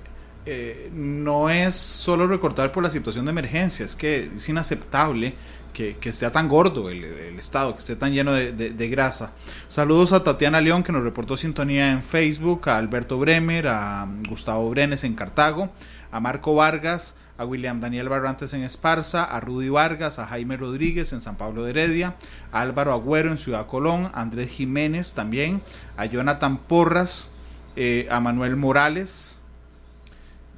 eh, 0.46 0.89
no 0.94 1.50
es 1.50 1.75
solo 1.75 2.27
recortar 2.27 2.72
por 2.72 2.82
la 2.82 2.89
situación 2.89 3.25
de 3.25 3.32
emergencia, 3.32 3.86
es 3.86 3.96
que 3.96 4.32
es 4.36 4.50
inaceptable 4.50 5.36
que, 5.73 5.97
esté 6.03 6.29
tan 6.29 6.47
gordo 6.47 6.89
el, 6.89 7.39
Estado, 7.39 7.73
que 7.73 7.79
esté 7.79 7.95
tan 7.95 8.13
lleno 8.13 8.33
de, 8.33 8.89
grasa. 8.89 9.31
Saludos 9.67 10.13
a 10.13 10.23
Tatiana 10.23 10.61
León, 10.61 10.83
que 10.83 10.91
nos 10.91 11.03
reportó 11.03 11.37
sintonía 11.37 11.91
en 11.91 12.03
Facebook, 12.03 12.69
a 12.69 12.77
Alberto 12.77 13.17
Bremer, 13.17 13.67
a 13.67 14.07
Gustavo 14.29 14.69
Brenes 14.69 15.03
en 15.03 15.15
Cartago, 15.15 15.69
a 16.11 16.19
Marco 16.19 16.53
Vargas, 16.55 17.15
a 17.37 17.45
William 17.45 17.79
Daniel 17.79 18.09
Barrantes 18.09 18.53
en 18.53 18.63
Esparza, 18.63 19.23
a 19.23 19.39
Rudy 19.39 19.69
Vargas, 19.69 20.19
a 20.19 20.27
Jaime 20.27 20.57
Rodríguez 20.57 21.11
en 21.13 21.21
San 21.21 21.37
Pablo 21.37 21.63
de 21.63 21.71
Heredia, 21.71 22.15
a 22.51 22.61
Álvaro 22.61 22.93
Agüero 22.93 23.31
en 23.31 23.39
Ciudad 23.39 23.65
Colón, 23.65 24.11
a 24.13 24.21
Andrés 24.21 24.51
Jiménez 24.51 25.13
también, 25.13 25.63
a 25.97 26.05
Jonathan 26.05 26.57
Porras, 26.59 27.31
eh, 27.75 28.07
a 28.11 28.19
Manuel 28.19 28.57
Morales. 28.57 29.40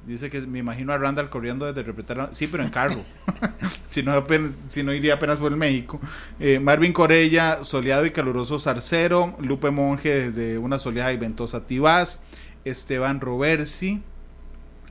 Dice 0.06 0.28
que 0.28 0.40
me 0.42 0.58
imagino 0.58 0.92
a 0.92 0.98
Randall 0.98 1.30
corriendo 1.30 1.66
desde 1.66 1.82
repretar. 1.82 2.30
Sí, 2.32 2.46
pero 2.46 2.62
en 2.62 2.70
carro. 2.70 3.02
si, 3.90 4.02
no 4.02 4.22
si 4.68 4.82
no 4.82 4.92
iría 4.92 5.14
apenas 5.14 5.38
por 5.38 5.50
el 5.52 5.58
México. 5.58 6.00
Eh, 6.38 6.58
Marvin 6.58 6.92
Corella, 6.92 7.64
soleado 7.64 8.04
y 8.04 8.10
caluroso 8.10 8.58
Zarcero. 8.58 9.36
Lupe 9.40 9.70
Monje 9.70 10.30
desde 10.30 10.58
una 10.58 10.78
soleada 10.78 11.12
y 11.12 11.16
ventosa 11.16 11.66
Tibás. 11.66 12.22
Esteban 12.64 13.20
Roversi. 13.20 14.02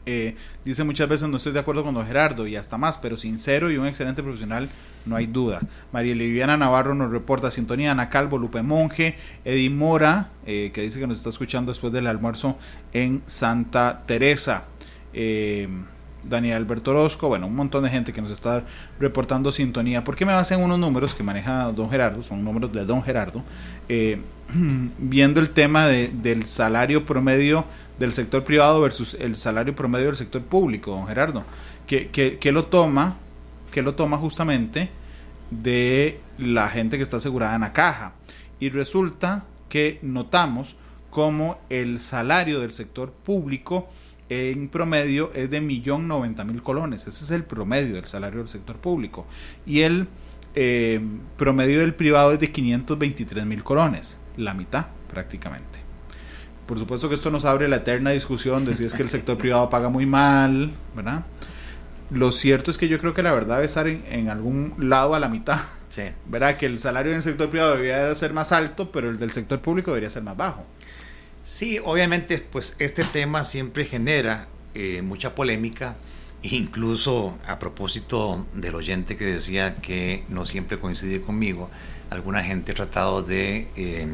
Eh, 0.05 0.35
dice 0.65 0.83
muchas 0.83 1.07
veces 1.07 1.29
no 1.29 1.37
estoy 1.37 1.53
de 1.53 1.59
acuerdo 1.59 1.83
con 1.83 1.93
don 1.93 2.05
Gerardo 2.05 2.45
y 2.45 2.57
hasta 2.57 2.77
más, 2.77 2.97
pero 2.97 3.15
sincero 3.15 3.71
y 3.71 3.77
un 3.77 3.87
excelente 3.87 4.21
profesional, 4.21 4.69
no 5.05 5.15
hay 5.15 5.27
duda. 5.27 5.61
María 5.93 6.13
Liviana 6.13 6.57
Navarro 6.57 6.93
nos 6.93 7.11
reporta 7.11 7.51
sintonía, 7.51 7.91
Ana 7.91 8.09
Calvo, 8.09 8.37
Lupe 8.37 8.61
Monje, 8.61 9.15
Eddie 9.45 9.69
Mora, 9.69 10.29
eh, 10.45 10.71
que 10.73 10.81
dice 10.81 10.99
que 10.99 11.07
nos 11.07 11.19
está 11.19 11.29
escuchando 11.29 11.71
después 11.71 11.93
del 11.93 12.07
almuerzo 12.07 12.57
en 12.91 13.21
Santa 13.27 14.03
Teresa. 14.05 14.65
Eh, 15.13 15.67
Daniel 16.23 16.55
Alberto 16.55 16.91
Orozco, 16.91 17.27
bueno, 17.27 17.47
un 17.47 17.55
montón 17.55 17.83
de 17.83 17.89
gente 17.89 18.13
que 18.13 18.21
nos 18.21 18.31
está 18.31 18.63
reportando 18.99 19.51
sintonía. 19.51 20.03
¿Por 20.03 20.15
qué 20.15 20.25
me 20.25 20.33
basan 20.33 20.61
unos 20.61 20.79
números 20.79 21.13
que 21.13 21.21
maneja 21.21 21.71
don 21.71 21.89
Gerardo? 21.89 22.23
Son 22.23 22.43
números 22.43 22.71
de 22.71 22.85
don 22.85 23.03
Gerardo. 23.03 23.43
Eh, 23.89 24.21
viendo 24.97 25.39
el 25.39 25.49
tema 25.49 25.87
de, 25.87 26.09
del 26.09 26.45
salario 26.45 27.05
promedio 27.05 27.65
del 27.99 28.13
sector 28.13 28.43
privado 28.43 28.81
versus 28.81 29.15
el 29.19 29.37
salario 29.37 29.75
promedio 29.75 30.07
del 30.07 30.15
sector 30.15 30.41
público, 30.41 30.91
don 30.91 31.07
Gerardo, 31.07 31.43
que 31.85 32.51
lo 32.51 32.63
toma, 32.63 33.17
que 33.71 33.81
lo 33.81 33.93
toma 33.95 34.17
justamente 34.17 34.89
de 35.51 36.19
la 36.37 36.69
gente 36.69 36.97
que 36.97 37.03
está 37.03 37.17
asegurada 37.17 37.55
en 37.55 37.61
la 37.61 37.73
caja. 37.73 38.13
Y 38.59 38.69
resulta 38.69 39.43
que 39.69 39.99
notamos 40.01 40.75
como 41.09 41.59
el 41.69 41.99
salario 41.99 42.59
del 42.59 42.71
sector 42.71 43.11
público 43.11 43.87
en 44.33 44.69
promedio 44.69 45.31
es 45.33 45.49
de 45.49 45.61
millón 45.61 46.07
noventa 46.07 46.43
mil 46.43 46.61
colones. 46.61 47.07
Ese 47.07 47.23
es 47.23 47.31
el 47.31 47.43
promedio 47.43 47.95
del 47.95 48.05
salario 48.05 48.39
del 48.39 48.49
sector 48.49 48.77
público. 48.77 49.25
Y 49.65 49.81
el 49.81 50.07
eh, 50.55 51.01
promedio 51.37 51.79
del 51.79 51.95
privado 51.95 52.33
es 52.33 52.39
de 52.39 52.51
523 52.51 53.45
mil 53.45 53.63
colones, 53.63 54.17
la 54.37 54.53
mitad 54.53 54.87
prácticamente. 55.07 55.79
Por 56.65 56.79
supuesto 56.79 57.09
que 57.09 57.15
esto 57.15 57.29
nos 57.29 57.45
abre 57.45 57.67
la 57.67 57.77
eterna 57.77 58.11
discusión 58.11 58.63
de 58.63 58.75
si 58.75 58.85
es 58.85 58.93
que 58.93 59.03
el 59.03 59.09
sector 59.09 59.37
privado 59.37 59.69
paga 59.69 59.89
muy 59.89 60.05
mal, 60.05 60.73
¿verdad? 60.95 61.25
Lo 62.09 62.31
cierto 62.31 62.71
es 62.71 62.77
que 62.77 62.87
yo 62.87 62.99
creo 62.99 63.13
que 63.13 63.23
la 63.23 63.33
verdad 63.33 63.55
debe 63.55 63.65
estar 63.65 63.87
en, 63.87 64.29
algún 64.29 64.73
lado 64.77 65.15
a 65.15 65.19
la 65.19 65.27
mitad. 65.27 65.59
Sí. 65.89 66.03
¿Verdad? 66.27 66.57
Que 66.57 66.65
el 66.65 66.79
salario 66.79 67.11
en 67.11 67.17
el 67.17 67.23
sector 67.23 67.49
privado 67.49 67.71
debería 67.71 68.13
ser 68.15 68.33
más 68.33 68.51
alto, 68.51 68.91
pero 68.91 69.09
el 69.09 69.17
del 69.17 69.31
sector 69.31 69.59
público 69.59 69.91
debería 69.91 70.09
ser 70.09 70.23
más 70.23 70.37
bajo. 70.37 70.65
Sí, 71.43 71.77
obviamente, 71.83 72.37
pues 72.37 72.73
este 72.79 73.03
tema 73.03 73.43
siempre 73.43 73.83
genera 73.83 74.47
eh, 74.75 75.01
mucha 75.01 75.35
polémica, 75.35 75.97
incluso 76.41 77.37
a 77.45 77.59
propósito 77.59 78.45
del 78.53 78.75
oyente 78.75 79.17
que 79.17 79.25
decía 79.25 79.75
que 79.75 80.23
no 80.29 80.45
siempre 80.45 80.79
coincide 80.79 81.21
conmigo, 81.21 81.69
alguna 82.09 82.43
gente 82.43 82.71
ha 82.71 82.75
tratado 82.75 83.23
de 83.23 83.67
eh, 83.75 84.07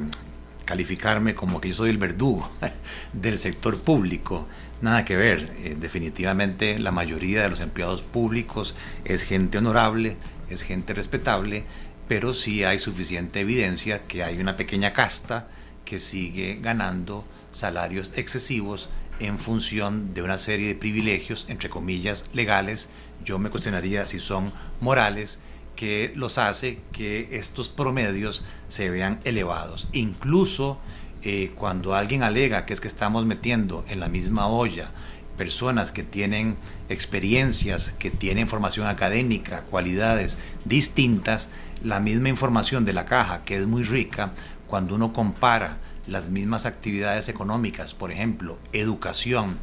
calificarme 0.65 1.35
como 1.35 1.61
que 1.61 1.69
yo 1.69 1.75
soy 1.75 1.91
el 1.91 1.99
verdugo 1.99 2.49
del 3.13 3.37
sector 3.37 3.79
público. 3.79 4.47
Nada 4.81 5.05
que 5.05 5.15
ver, 5.15 5.53
eh, 5.59 5.75
definitivamente 5.79 6.79
la 6.79 6.91
mayoría 6.91 7.43
de 7.43 7.49
los 7.51 7.61
empleados 7.61 8.01
públicos 8.01 8.75
es 9.05 9.21
gente 9.21 9.59
honorable, 9.59 10.17
es 10.49 10.63
gente 10.63 10.95
respetable, 10.95 11.63
pero 12.07 12.33
sí 12.33 12.63
hay 12.63 12.79
suficiente 12.79 13.41
evidencia 13.41 14.07
que 14.07 14.23
hay 14.23 14.39
una 14.41 14.57
pequeña 14.57 14.93
casta 14.93 15.47
que 15.85 15.99
sigue 15.99 16.59
ganando 16.61 17.25
salarios 17.51 18.13
excesivos 18.15 18.89
en 19.19 19.37
función 19.37 20.13
de 20.13 20.21
una 20.21 20.37
serie 20.37 20.67
de 20.67 20.75
privilegios, 20.75 21.45
entre 21.49 21.69
comillas, 21.69 22.25
legales. 22.33 22.89
Yo 23.25 23.39
me 23.39 23.49
cuestionaría 23.49 24.05
si 24.05 24.19
son 24.19 24.53
morales 24.79 25.39
que 25.75 26.11
los 26.15 26.37
hace 26.37 26.81
que 26.91 27.29
estos 27.31 27.69
promedios 27.69 28.43
se 28.67 28.89
vean 28.89 29.19
elevados. 29.23 29.87
Incluso 29.93 30.77
eh, 31.21 31.51
cuando 31.55 31.95
alguien 31.95 32.23
alega 32.23 32.65
que 32.65 32.73
es 32.73 32.81
que 32.81 32.87
estamos 32.87 33.25
metiendo 33.25 33.83
en 33.89 33.99
la 33.99 34.09
misma 34.09 34.47
olla 34.47 34.91
personas 35.37 35.93
que 35.93 36.03
tienen 36.03 36.57
experiencias, 36.89 37.93
que 37.97 38.11
tienen 38.11 38.49
formación 38.49 38.87
académica, 38.87 39.61
cualidades 39.69 40.37
distintas, 40.65 41.49
la 41.81 42.01
misma 42.01 42.27
información 42.27 42.83
de 42.83 42.91
la 42.91 43.05
caja, 43.05 43.45
que 43.45 43.55
es 43.55 43.65
muy 43.65 43.83
rica, 43.83 44.33
cuando 44.69 44.95
uno 44.95 45.11
compara 45.11 45.77
las 46.07 46.29
mismas 46.29 46.65
actividades 46.65 47.27
económicas, 47.27 47.93
por 47.93 48.11
ejemplo, 48.11 48.57
educación, 48.71 49.57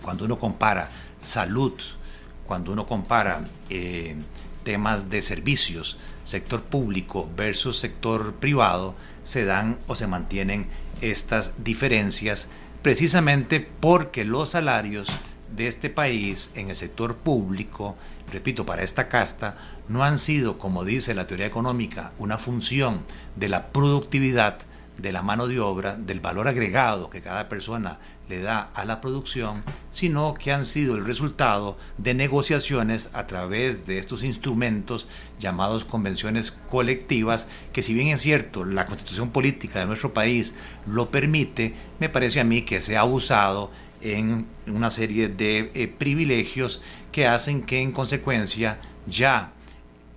cuando 0.00 0.24
uno 0.24 0.38
compara 0.38 0.90
salud, 1.20 1.74
cuando 2.46 2.72
uno 2.72 2.86
compara 2.86 3.44
eh, 3.68 4.16
temas 4.62 5.10
de 5.10 5.22
servicios, 5.22 5.98
sector 6.24 6.62
público 6.62 7.28
versus 7.36 7.78
sector 7.78 8.34
privado, 8.34 8.94
se 9.24 9.44
dan 9.44 9.78
o 9.88 9.94
se 9.94 10.06
mantienen 10.06 10.68
estas 11.00 11.64
diferencias 11.64 12.48
precisamente 12.82 13.60
porque 13.60 14.24
los 14.24 14.50
salarios 14.50 15.08
de 15.54 15.66
este 15.66 15.90
país 15.90 16.50
en 16.54 16.70
el 16.70 16.76
sector 16.76 17.16
público, 17.16 17.96
repito, 18.32 18.64
para 18.64 18.82
esta 18.82 19.08
casta, 19.08 19.56
no 19.88 20.04
han 20.04 20.18
sido, 20.18 20.58
como 20.58 20.84
dice 20.84 21.14
la 21.14 21.26
teoría 21.26 21.46
económica, 21.46 22.12
una 22.18 22.38
función 22.38 23.02
de 23.36 23.48
la 23.48 23.64
productividad 23.68 24.58
de 24.98 25.12
la 25.12 25.22
mano 25.22 25.46
de 25.46 25.60
obra, 25.60 25.96
del 25.96 26.20
valor 26.20 26.48
agregado 26.48 27.08
que 27.08 27.22
cada 27.22 27.48
persona 27.48 27.98
le 28.28 28.40
da 28.40 28.70
a 28.74 28.84
la 28.84 29.00
producción, 29.00 29.62
sino 29.90 30.34
que 30.34 30.52
han 30.52 30.66
sido 30.66 30.96
el 30.96 31.06
resultado 31.06 31.78
de 31.96 32.14
negociaciones 32.14 33.08
a 33.12 33.26
través 33.26 33.86
de 33.86 33.98
estos 33.98 34.24
instrumentos 34.24 35.08
llamados 35.38 35.84
convenciones 35.84 36.50
colectivas, 36.50 37.46
que 37.72 37.82
si 37.82 37.94
bien 37.94 38.08
es 38.08 38.20
cierto, 38.20 38.64
la 38.64 38.86
constitución 38.86 39.30
política 39.30 39.78
de 39.78 39.86
nuestro 39.86 40.12
país 40.12 40.56
lo 40.86 41.10
permite, 41.10 41.74
me 42.00 42.08
parece 42.08 42.40
a 42.40 42.44
mí 42.44 42.62
que 42.62 42.80
se 42.80 42.96
ha 42.96 43.04
usado 43.04 43.70
en 44.00 44.46
una 44.66 44.90
serie 44.90 45.28
de 45.28 45.70
eh, 45.74 45.88
privilegios 45.88 46.82
que 47.12 47.26
hacen 47.26 47.62
que 47.62 47.80
en 47.80 47.92
consecuencia 47.92 48.78
ya 49.06 49.52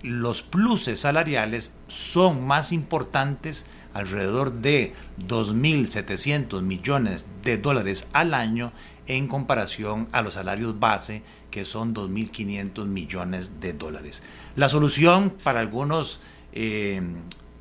los 0.02 0.42
pluses 0.42 1.00
salariales 1.00 1.76
son 1.86 2.46
más 2.46 2.72
importantes 2.72 3.66
alrededor 3.94 4.52
de 4.52 4.94
2.700 5.18 6.62
millones 6.62 7.26
de 7.42 7.58
dólares 7.58 8.08
al 8.12 8.34
año 8.34 8.72
en 9.06 9.28
comparación 9.28 10.08
a 10.12 10.22
los 10.22 10.34
salarios 10.34 10.78
base 10.78 11.22
que 11.50 11.64
son 11.64 11.94
2.500 11.94 12.86
millones 12.86 13.60
de 13.60 13.74
dólares. 13.74 14.22
La 14.56 14.68
solución 14.68 15.34
para 15.42 15.60
algunos 15.60 16.20
eh, 16.52 17.02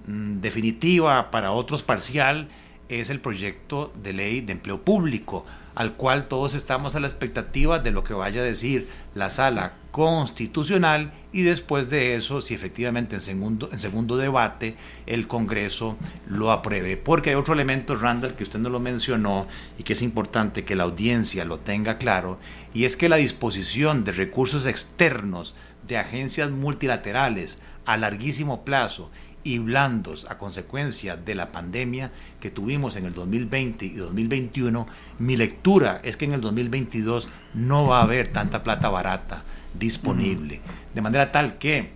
mm, 0.08 0.40
definitiva, 0.40 1.30
para 1.30 1.52
otros 1.52 1.84
parcial, 1.84 2.48
es 2.90 3.10
el 3.10 3.20
proyecto 3.20 3.92
de 4.02 4.14
ley 4.14 4.42
de 4.42 4.54
empleo 4.54 4.82
público, 4.82 5.46
al 5.76 5.94
cual 5.94 6.28
todos 6.28 6.54
estamos 6.54 6.96
a 6.96 7.00
la 7.00 7.08
expectativa 7.08 7.80
de 7.80 7.92
lo 7.92 8.04
que 8.04 8.14
vaya 8.14 8.42
a 8.42 8.46
decir 8.46 8.88
la 9.16 9.30
sala 9.30 9.74
constitucional 9.92 11.12
y 11.32 11.44
después 11.44 11.90
de 11.90 12.16
eso, 12.16 12.42
si 12.42 12.54
efectivamente 12.54 13.16
en 13.16 13.22
segundo, 13.22 13.70
en 13.72 13.80
segundo 13.80 14.18
debate 14.18 14.76
el 15.06 15.28
Congreso 15.28 15.98
lo 16.28 16.52
apruebe. 16.52 16.98
Porque 16.98 17.32
hay 17.32 17.36
otro 17.36 17.54
elemento, 17.54 17.96
Randall, 17.96 18.36
que 18.36 18.44
usted 18.44 18.60
no 18.60 18.70
lo 18.70 18.80
mencionó 18.80 19.48
y 19.78 19.84
que 19.84 19.94
es 19.94 20.02
importante 20.02 20.66
que 20.66 20.76
la 20.76 20.84
audiencia 20.84 21.46
lo 21.46 21.60
tenga 21.60 21.98
claro, 21.98 22.40
y 22.74 22.86
es 22.86 22.96
que 22.96 23.10
la 23.10 23.18
disposición 23.18 24.04
de 24.04 24.12
recursos 24.12 24.66
externos 24.66 25.56
de 25.88 25.98
agencias 25.98 26.52
multilaterales 26.52 27.60
a 27.86 27.98
larguísimo 27.98 28.64
plazo 28.64 29.10
y 29.44 29.60
blandos 29.60 30.26
a 30.30 30.38
consecuencia 30.38 31.18
de 31.18 31.36
la 31.36 31.52
pandemia 31.52 32.12
que 32.40 32.52
tuvimos 32.52 32.96
en 32.96 33.06
el 33.06 33.14
2020 33.14 33.86
y 33.86 33.94
2021, 33.94 34.88
mi 35.20 35.38
lectura 35.38 36.00
es 36.04 36.18
que 36.18 36.26
en 36.26 36.34
el 36.34 36.42
2022 36.42 37.30
no 37.54 37.88
va 37.88 38.00
a 38.00 38.04
haber 38.04 38.28
tanta 38.28 38.64
plata 38.64 38.90
barata 38.90 39.44
disponible. 39.74 40.62
De 40.94 41.02
manera 41.02 41.32
tal 41.32 41.58
que 41.58 41.92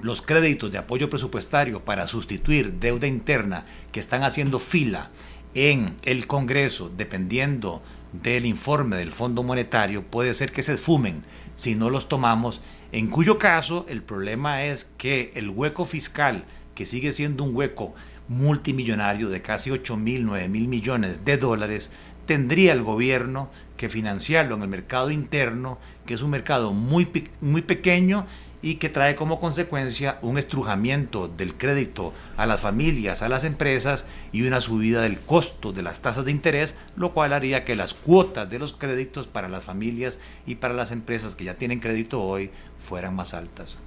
los 0.00 0.22
créditos 0.22 0.72
de 0.72 0.78
apoyo 0.78 1.10
presupuestario 1.10 1.84
para 1.84 2.06
sustituir 2.06 2.74
deuda 2.74 3.06
interna 3.06 3.64
que 3.92 4.00
están 4.00 4.22
haciendo 4.22 4.58
fila 4.58 5.10
en 5.54 5.96
el 6.02 6.26
Congreso, 6.26 6.90
dependiendo 6.96 7.82
del 8.12 8.46
informe 8.46 8.96
del 8.96 9.12
Fondo 9.12 9.42
Monetario, 9.42 10.04
puede 10.04 10.34
ser 10.34 10.52
que 10.52 10.62
se 10.62 10.74
esfumen 10.74 11.22
si 11.56 11.74
no 11.74 11.90
los 11.90 12.08
tomamos, 12.08 12.62
en 12.92 13.08
cuyo 13.08 13.38
caso 13.38 13.84
el 13.88 14.02
problema 14.02 14.64
es 14.64 14.90
que 14.96 15.32
el 15.34 15.50
hueco 15.50 15.84
fiscal 15.84 16.44
que 16.80 16.86
sigue 16.86 17.12
siendo 17.12 17.44
un 17.44 17.54
hueco 17.54 17.94
multimillonario 18.28 19.28
de 19.28 19.42
casi 19.42 19.70
8 19.70 19.98
mil, 19.98 20.24
9 20.24 20.48
mil 20.48 20.66
millones 20.66 21.26
de 21.26 21.36
dólares, 21.36 21.90
tendría 22.24 22.72
el 22.72 22.82
gobierno 22.82 23.50
que 23.76 23.90
financiarlo 23.90 24.54
en 24.54 24.62
el 24.62 24.68
mercado 24.68 25.10
interno, 25.10 25.78
que 26.06 26.14
es 26.14 26.22
un 26.22 26.30
mercado 26.30 26.72
muy, 26.72 27.06
muy 27.42 27.60
pequeño 27.60 28.26
y 28.62 28.76
que 28.76 28.88
trae 28.88 29.14
como 29.14 29.40
consecuencia 29.40 30.18
un 30.22 30.38
estrujamiento 30.38 31.28
del 31.28 31.54
crédito 31.54 32.14
a 32.38 32.46
las 32.46 32.60
familias, 32.60 33.20
a 33.20 33.28
las 33.28 33.44
empresas 33.44 34.06
y 34.32 34.46
una 34.46 34.62
subida 34.62 35.02
del 35.02 35.20
costo 35.20 35.74
de 35.74 35.82
las 35.82 36.00
tasas 36.00 36.24
de 36.24 36.30
interés, 36.30 36.76
lo 36.96 37.12
cual 37.12 37.34
haría 37.34 37.66
que 37.66 37.76
las 37.76 37.92
cuotas 37.92 38.48
de 38.48 38.58
los 38.58 38.72
créditos 38.72 39.26
para 39.26 39.50
las 39.50 39.64
familias 39.64 40.18
y 40.46 40.54
para 40.54 40.72
las 40.72 40.92
empresas 40.92 41.34
que 41.34 41.44
ya 41.44 41.56
tienen 41.56 41.80
crédito 41.80 42.22
hoy 42.22 42.50
fueran 42.78 43.14
más 43.14 43.34
altas. 43.34 43.82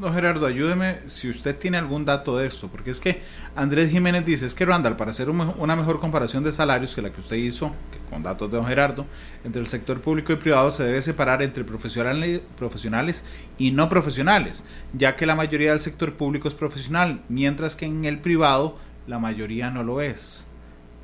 Don 0.00 0.14
Gerardo, 0.14 0.46
ayúdeme 0.46 0.98
si 1.06 1.28
usted 1.28 1.56
tiene 1.58 1.78
algún 1.78 2.04
dato 2.04 2.36
de 2.36 2.46
esto, 2.46 2.68
porque 2.68 2.90
es 2.90 3.00
que 3.00 3.22
Andrés 3.54 3.90
Jiménez 3.90 4.24
dice, 4.24 4.46
es 4.46 4.54
que 4.54 4.64
Randall, 4.64 4.96
para 4.96 5.10
hacer 5.10 5.30
una 5.30 5.76
mejor 5.76 6.00
comparación 6.00 6.44
de 6.44 6.52
salarios 6.52 6.94
que 6.94 7.02
la 7.02 7.10
que 7.10 7.20
usted 7.20 7.36
hizo, 7.36 7.72
con 8.10 8.22
datos 8.22 8.50
de 8.50 8.56
don 8.56 8.66
Gerardo, 8.66 9.06
entre 9.44 9.60
el 9.60 9.66
sector 9.66 10.00
público 10.00 10.32
y 10.32 10.36
privado 10.36 10.70
se 10.70 10.84
debe 10.84 11.02
separar 11.02 11.42
entre 11.42 11.64
profesionales, 11.64 12.40
profesionales 12.56 13.24
y 13.58 13.70
no 13.70 13.88
profesionales, 13.88 14.64
ya 14.92 15.16
que 15.16 15.26
la 15.26 15.34
mayoría 15.34 15.70
del 15.70 15.80
sector 15.80 16.14
público 16.14 16.48
es 16.48 16.54
profesional, 16.54 17.22
mientras 17.28 17.76
que 17.76 17.86
en 17.86 18.04
el 18.04 18.18
privado 18.18 18.76
la 19.06 19.18
mayoría 19.18 19.70
no 19.70 19.82
lo 19.82 20.00
es. 20.00 20.46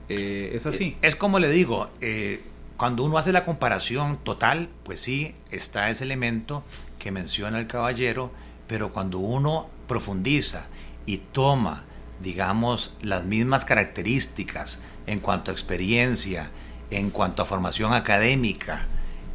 Eh, 0.09 0.51
¿Es 0.53 0.67
así? 0.67 0.97
Es 1.03 1.17
como 1.17 1.39
le 1.39 1.49
digo, 1.49 1.91
eh, 2.01 2.43
cuando 2.77 3.05
uno 3.05 3.19
hace 3.19 3.33
la 3.33 3.45
comparación 3.45 4.19
total, 4.23 4.69
pues 4.83 5.01
sí, 5.01 5.35
está 5.51 5.91
ese 5.91 6.05
elemento 6.05 6.65
que 6.99 7.11
menciona 7.11 7.59
el 7.59 7.67
caballero, 7.67 8.33
pero 8.67 8.93
cuando 8.93 9.19
uno 9.19 9.69
profundiza 9.87 10.67
y 11.07 11.19
toma, 11.19 11.85
digamos, 12.21 12.95
las 13.03 13.25
mismas 13.25 13.65
características 13.65 14.81
en 15.07 15.21
cuanto 15.21 15.51
a 15.51 15.55
experiencia, 15.55 16.51
en 16.91 17.11
cuanto 17.11 17.43
a 17.43 17.47
formación 17.47 17.93
académica, 17.93 18.87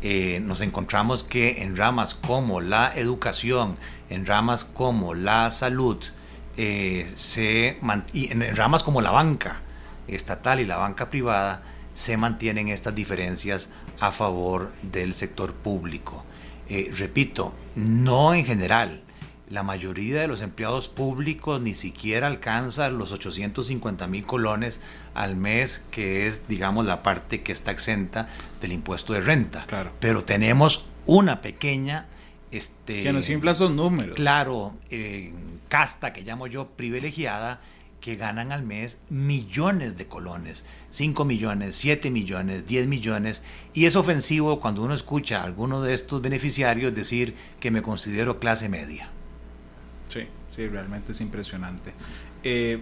eh, 0.01 0.39
nos 0.41 0.61
encontramos 0.61 1.23
que 1.23 1.61
en 1.63 1.75
ramas 1.75 2.15
como 2.15 2.61
la 2.61 2.91
educación, 2.95 3.75
en 4.09 4.25
ramas 4.25 4.63
como 4.63 5.13
la 5.13 5.51
salud, 5.51 5.97
eh, 6.55 7.11
se 7.15 7.77
y 8.13 8.31
en 8.31 8.55
ramas 8.55 8.83
como 8.83 9.01
la 9.01 9.11
banca 9.11 9.61
estatal 10.07 10.59
y 10.59 10.65
la 10.65 10.77
banca 10.77 11.09
privada, 11.09 11.63
se 11.93 12.17
mantienen 12.17 12.69
estas 12.69 12.95
diferencias 12.95 13.69
a 13.99 14.11
favor 14.11 14.71
del 14.81 15.13
sector 15.13 15.53
público. 15.53 16.23
Eh, 16.69 16.91
repito, 16.97 17.53
no 17.75 18.33
en 18.33 18.45
general, 18.45 19.03
la 19.49 19.63
mayoría 19.63 20.21
de 20.21 20.27
los 20.27 20.41
empleados 20.41 20.89
públicos 20.89 21.59
ni 21.59 21.73
siquiera 21.73 22.27
alcanza 22.27 22.89
los 22.89 23.11
850 23.11 24.07
mil 24.07 24.25
colones 24.25 24.81
al 25.15 25.35
mes, 25.35 25.83
que 25.91 26.27
es, 26.27 26.47
digamos, 26.47 26.85
la 26.85 27.01
parte 27.01 27.41
que 27.41 27.51
está 27.51 27.71
exenta 27.71 28.29
del 28.61 28.71
impuesto 28.71 29.13
de 29.13 29.21
renta. 29.21 29.65
Claro. 29.65 29.91
Pero 29.99 30.23
tenemos 30.23 30.85
una 31.05 31.41
pequeña... 31.41 32.07
Este, 32.51 33.03
que 33.03 33.13
nos 33.13 33.29
infla 33.29 33.51
esos 33.51 33.71
números. 33.71 34.15
Claro, 34.15 34.73
eh, 34.89 35.33
casta 35.67 36.13
que 36.13 36.23
llamo 36.23 36.47
yo 36.47 36.69
privilegiada, 36.69 37.61
que 38.01 38.15
ganan 38.15 38.51
al 38.51 38.63
mes 38.63 39.01
millones 39.09 39.97
de 39.97 40.07
colones, 40.07 40.65
5 40.89 41.25
millones, 41.25 41.75
7 41.75 42.09
millones, 42.09 42.65
10 42.65 42.87
millones, 42.87 43.43
y 43.73 43.85
es 43.85 43.95
ofensivo 43.95 44.59
cuando 44.59 44.81
uno 44.81 44.95
escucha 44.95 45.41
a 45.41 45.43
alguno 45.43 45.81
de 45.81 45.93
estos 45.93 46.21
beneficiarios 46.21 46.95
decir 46.95 47.35
que 47.59 47.71
me 47.71 47.81
considero 47.81 48.39
clase 48.39 48.69
media. 48.69 49.11
Sí, 50.09 50.27
sí, 50.55 50.67
realmente 50.67 51.13
es 51.13 51.21
impresionante. 51.21 51.93
Eh, 52.43 52.81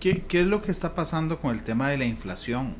¿qué, 0.00 0.22
¿Qué 0.22 0.40
es 0.40 0.46
lo 0.46 0.60
que 0.60 0.72
está 0.72 0.94
pasando 0.94 1.40
con 1.40 1.54
el 1.54 1.62
tema 1.62 1.88
de 1.88 1.98
la 1.98 2.04
inflación? 2.04 2.74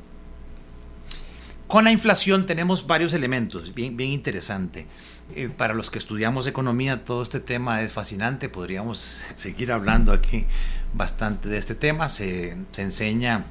Con 1.67 1.83
la 1.83 1.91
inflación 1.91 2.45
tenemos 2.45 2.87
varios 2.87 3.13
elementos, 3.13 3.73
bien, 3.73 3.95
bien 3.95 4.11
interesante. 4.11 4.87
Eh, 5.35 5.49
para 5.55 5.75
los 5.75 5.91
que 5.91 5.99
estudiamos 5.99 6.47
economía, 6.47 7.05
todo 7.05 7.21
este 7.21 7.39
tema 7.39 7.83
es 7.83 7.91
fascinante. 7.91 8.49
Podríamos 8.49 9.23
seguir 9.35 9.71
hablando 9.71 10.11
aquí 10.11 10.45
bastante 10.93 11.49
de 11.49 11.57
este 11.57 11.75
tema. 11.75 12.09
Se, 12.09 12.57
se 12.71 12.81
enseña 12.81 13.45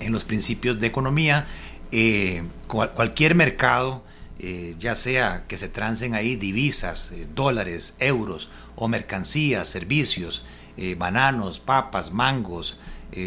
en 0.00 0.12
los 0.12 0.24
principios 0.24 0.80
de 0.80 0.86
economía. 0.86 1.46
Eh, 1.90 2.44
cualquier 2.66 3.34
mercado, 3.34 4.02
eh, 4.42 4.74
ya 4.78 4.96
sea 4.96 5.44
que 5.48 5.56
se 5.56 5.68
trancen 5.68 6.14
ahí 6.14 6.36
divisas, 6.36 7.12
dólares, 7.34 7.94
euros 7.98 8.50
o 8.76 8.88
mercancías, 8.88 9.68
servicios, 9.68 10.44
bananos, 10.96 11.58
papas, 11.58 12.12
mangos, 12.12 12.78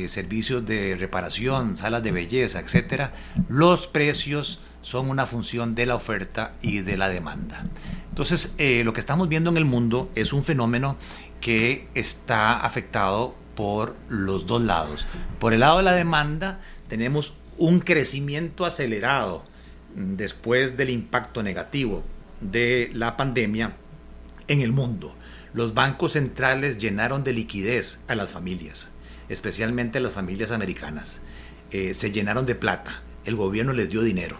servicios 0.07 0.65
de 0.65 0.95
reparación, 0.99 1.77
salas 1.77 2.01
de 2.01 2.11
belleza, 2.11 2.59
etcétera, 2.59 3.13
los 3.47 3.85
precios 3.85 4.59
son 4.85 5.09
una 5.09 5.25
función 5.25 5.73
de 5.73 5.87
la 5.87 5.95
oferta 5.95 6.53
y 6.61 6.81
de 6.81 6.95
la 6.95 7.09
demanda. 7.09 7.63
Entonces, 8.09 8.53
eh, 8.59 8.83
lo 8.85 8.93
que 8.93 8.99
estamos 8.99 9.27
viendo 9.27 9.49
en 9.49 9.57
el 9.57 9.65
mundo 9.65 10.11
es 10.13 10.31
un 10.31 10.45
fenómeno 10.45 10.95
que 11.41 11.87
está 11.95 12.59
afectado 12.59 13.33
por 13.55 13.95
los 14.09 14.45
dos 14.45 14.61
lados. 14.61 15.07
Por 15.39 15.53
el 15.53 15.61
lado 15.61 15.77
de 15.77 15.83
la 15.83 15.93
demanda, 15.93 16.59
tenemos 16.87 17.33
un 17.57 17.79
crecimiento 17.79 18.63
acelerado 18.63 19.43
después 19.95 20.77
del 20.77 20.89
impacto 20.89 21.41
negativo 21.41 22.03
de 22.41 22.91
la 22.93 23.17
pandemia 23.17 23.75
en 24.47 24.61
el 24.61 24.71
mundo. 24.71 25.15
Los 25.53 25.73
bancos 25.73 26.13
centrales 26.13 26.77
llenaron 26.77 27.23
de 27.23 27.33
liquidez 27.33 28.01
a 28.07 28.15
las 28.15 28.29
familias, 28.29 28.91
especialmente 29.29 29.97
a 29.97 30.01
las 30.01 30.11
familias 30.11 30.51
americanas. 30.51 31.21
Eh, 31.71 31.93
se 31.93 32.11
llenaron 32.11 32.45
de 32.45 32.55
plata, 32.55 33.01
el 33.25 33.35
gobierno 33.35 33.73
les 33.73 33.89
dio 33.89 34.01
dinero 34.01 34.37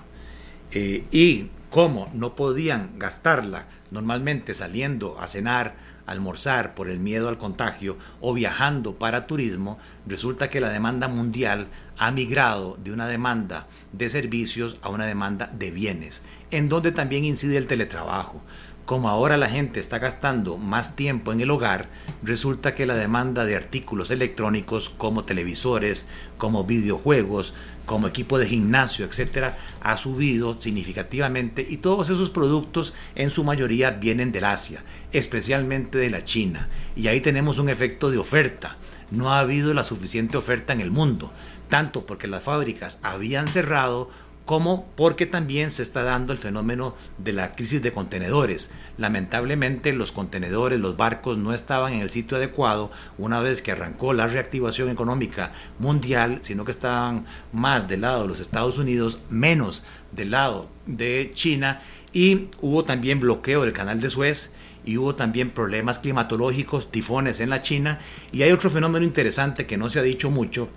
eh, 0.72 1.06
y 1.12 1.48
como 1.70 2.10
no 2.14 2.36
podían 2.36 3.00
gastarla 3.00 3.68
normalmente 3.92 4.54
saliendo 4.54 5.20
a 5.20 5.28
cenar, 5.28 5.76
almorzar 6.06 6.76
por 6.76 6.90
el 6.90 7.00
miedo 7.00 7.30
al 7.30 7.38
contagio 7.38 7.98
o 8.22 8.34
viajando 8.34 8.96
para 8.96 9.28
turismo, 9.28 9.78
resulta 10.06 10.50
que 10.50 10.62
la 10.62 10.70
demanda 10.70 11.08
mundial 11.08 11.68
ha 11.98 12.12
migrado 12.12 12.78
de 12.84 12.92
una 12.92 13.08
demanda 13.08 13.68
de 13.92 14.10
servicios 14.10 14.78
a 14.82 14.90
una 14.90 15.06
demanda 15.06 15.50
de 15.54 15.72
bienes, 15.72 16.24
en 16.52 16.70
donde 16.70 16.92
también 16.92 17.26
incide 17.26 17.58
el 17.58 17.68
teletrabajo. 17.68 18.42
Como 18.86 19.10
ahora 19.10 19.36
la 19.38 19.50
gente 19.50 19.80
está 19.80 19.98
gastando 19.98 20.58
más 20.58 20.96
tiempo 20.96 21.32
en 21.32 21.42
el 21.42 21.50
hogar, 21.50 21.90
resulta 22.22 22.76
que 22.76 22.86
la 22.86 22.94
demanda 22.94 23.44
de 23.44 23.56
artículos 23.56 24.12
electrónicos 24.12 24.92
como 24.92 25.24
televisores, 25.24 26.08
como 26.38 26.66
videojuegos, 26.66 27.56
como 27.86 28.08
equipo 28.08 28.38
de 28.38 28.48
gimnasio, 28.48 29.06
etcétera, 29.06 29.58
ha 29.82 29.98
subido 29.98 30.54
significativamente 30.54 31.66
y 31.68 31.78
todos 31.78 32.10
esos 32.10 32.30
productos 32.30 32.94
en 33.16 33.30
su 33.30 33.44
mayoría 33.44 33.92
vienen 33.92 34.32
del 34.32 34.46
Asia, 34.46 34.84
especialmente 35.12 35.98
de 35.98 36.10
la 36.10 36.24
China. 36.24 36.70
Y 36.96 37.08
ahí 37.08 37.22
tenemos 37.22 37.60
un 37.60 37.70
efecto 37.70 38.12
de 38.12 38.18
oferta. 38.18 38.78
No 39.12 39.32
ha 39.32 39.40
habido 39.40 39.74
la 39.74 39.84
suficiente 39.84 40.38
oferta 40.38 40.74
en 40.74 40.82
el 40.82 40.92
mundo, 40.92 41.32
tanto 41.70 42.06
porque 42.06 42.28
las 42.28 42.44
fábricas 42.44 43.00
habían 43.04 43.48
cerrado 43.48 44.10
como 44.46 44.86
porque 44.96 45.26
también 45.26 45.72
se 45.72 45.82
está 45.82 46.04
dando 46.04 46.32
el 46.32 46.40
fenómeno 46.40 46.96
de 47.18 47.34
la 47.34 47.56
crisis 47.56 47.82
de 47.82 47.92
contenedores. 47.92 48.72
Lamentablemente 48.98 49.92
los 49.92 50.12
contenedores, 50.12 50.80
los 50.80 50.96
barcos 50.96 51.38
no 51.38 51.54
estaban 51.54 51.94
en 51.94 52.02
el 52.02 52.12
sitio 52.12 52.38
adecuado 52.38 52.92
una 53.18 53.40
vez 53.40 53.62
que 53.62 53.72
arrancó 53.72 54.14
la 54.14 54.28
reactivación 54.28 54.90
económica 54.90 55.52
mundial, 55.80 56.40
sino 56.44 56.64
que 56.64 56.72
estaban 56.72 57.26
más 57.52 57.88
del 57.88 58.02
lado 58.02 58.22
de 58.22 58.28
los 58.28 58.40
Estados 58.40 58.78
Unidos, 58.78 59.20
menos 59.30 59.84
del 60.12 60.32
lado 60.32 60.70
de 60.86 61.32
China. 61.34 61.82
Y 62.14 62.50
hubo 62.62 62.86
también 62.86 63.20
bloqueo 63.20 63.64
del 63.64 63.74
canal 63.74 64.00
de 64.00 64.10
Suez 64.10 64.52
y 64.86 64.98
hubo 64.98 65.16
también 65.16 65.50
problemas 65.50 66.00
climatológicos, 66.00 66.92
tifones 66.92 67.40
en 67.40 67.50
la 67.50 67.62
China. 67.62 68.00
Y 68.32 68.44
hay 68.44 68.52
otro 68.52 68.70
fenómeno 68.70 69.06
interesante 69.06 69.66
que 69.66 69.78
no 69.78 69.90
se 69.90 70.00
ha 70.00 70.04
dicho 70.04 70.30
mucho 70.30 70.70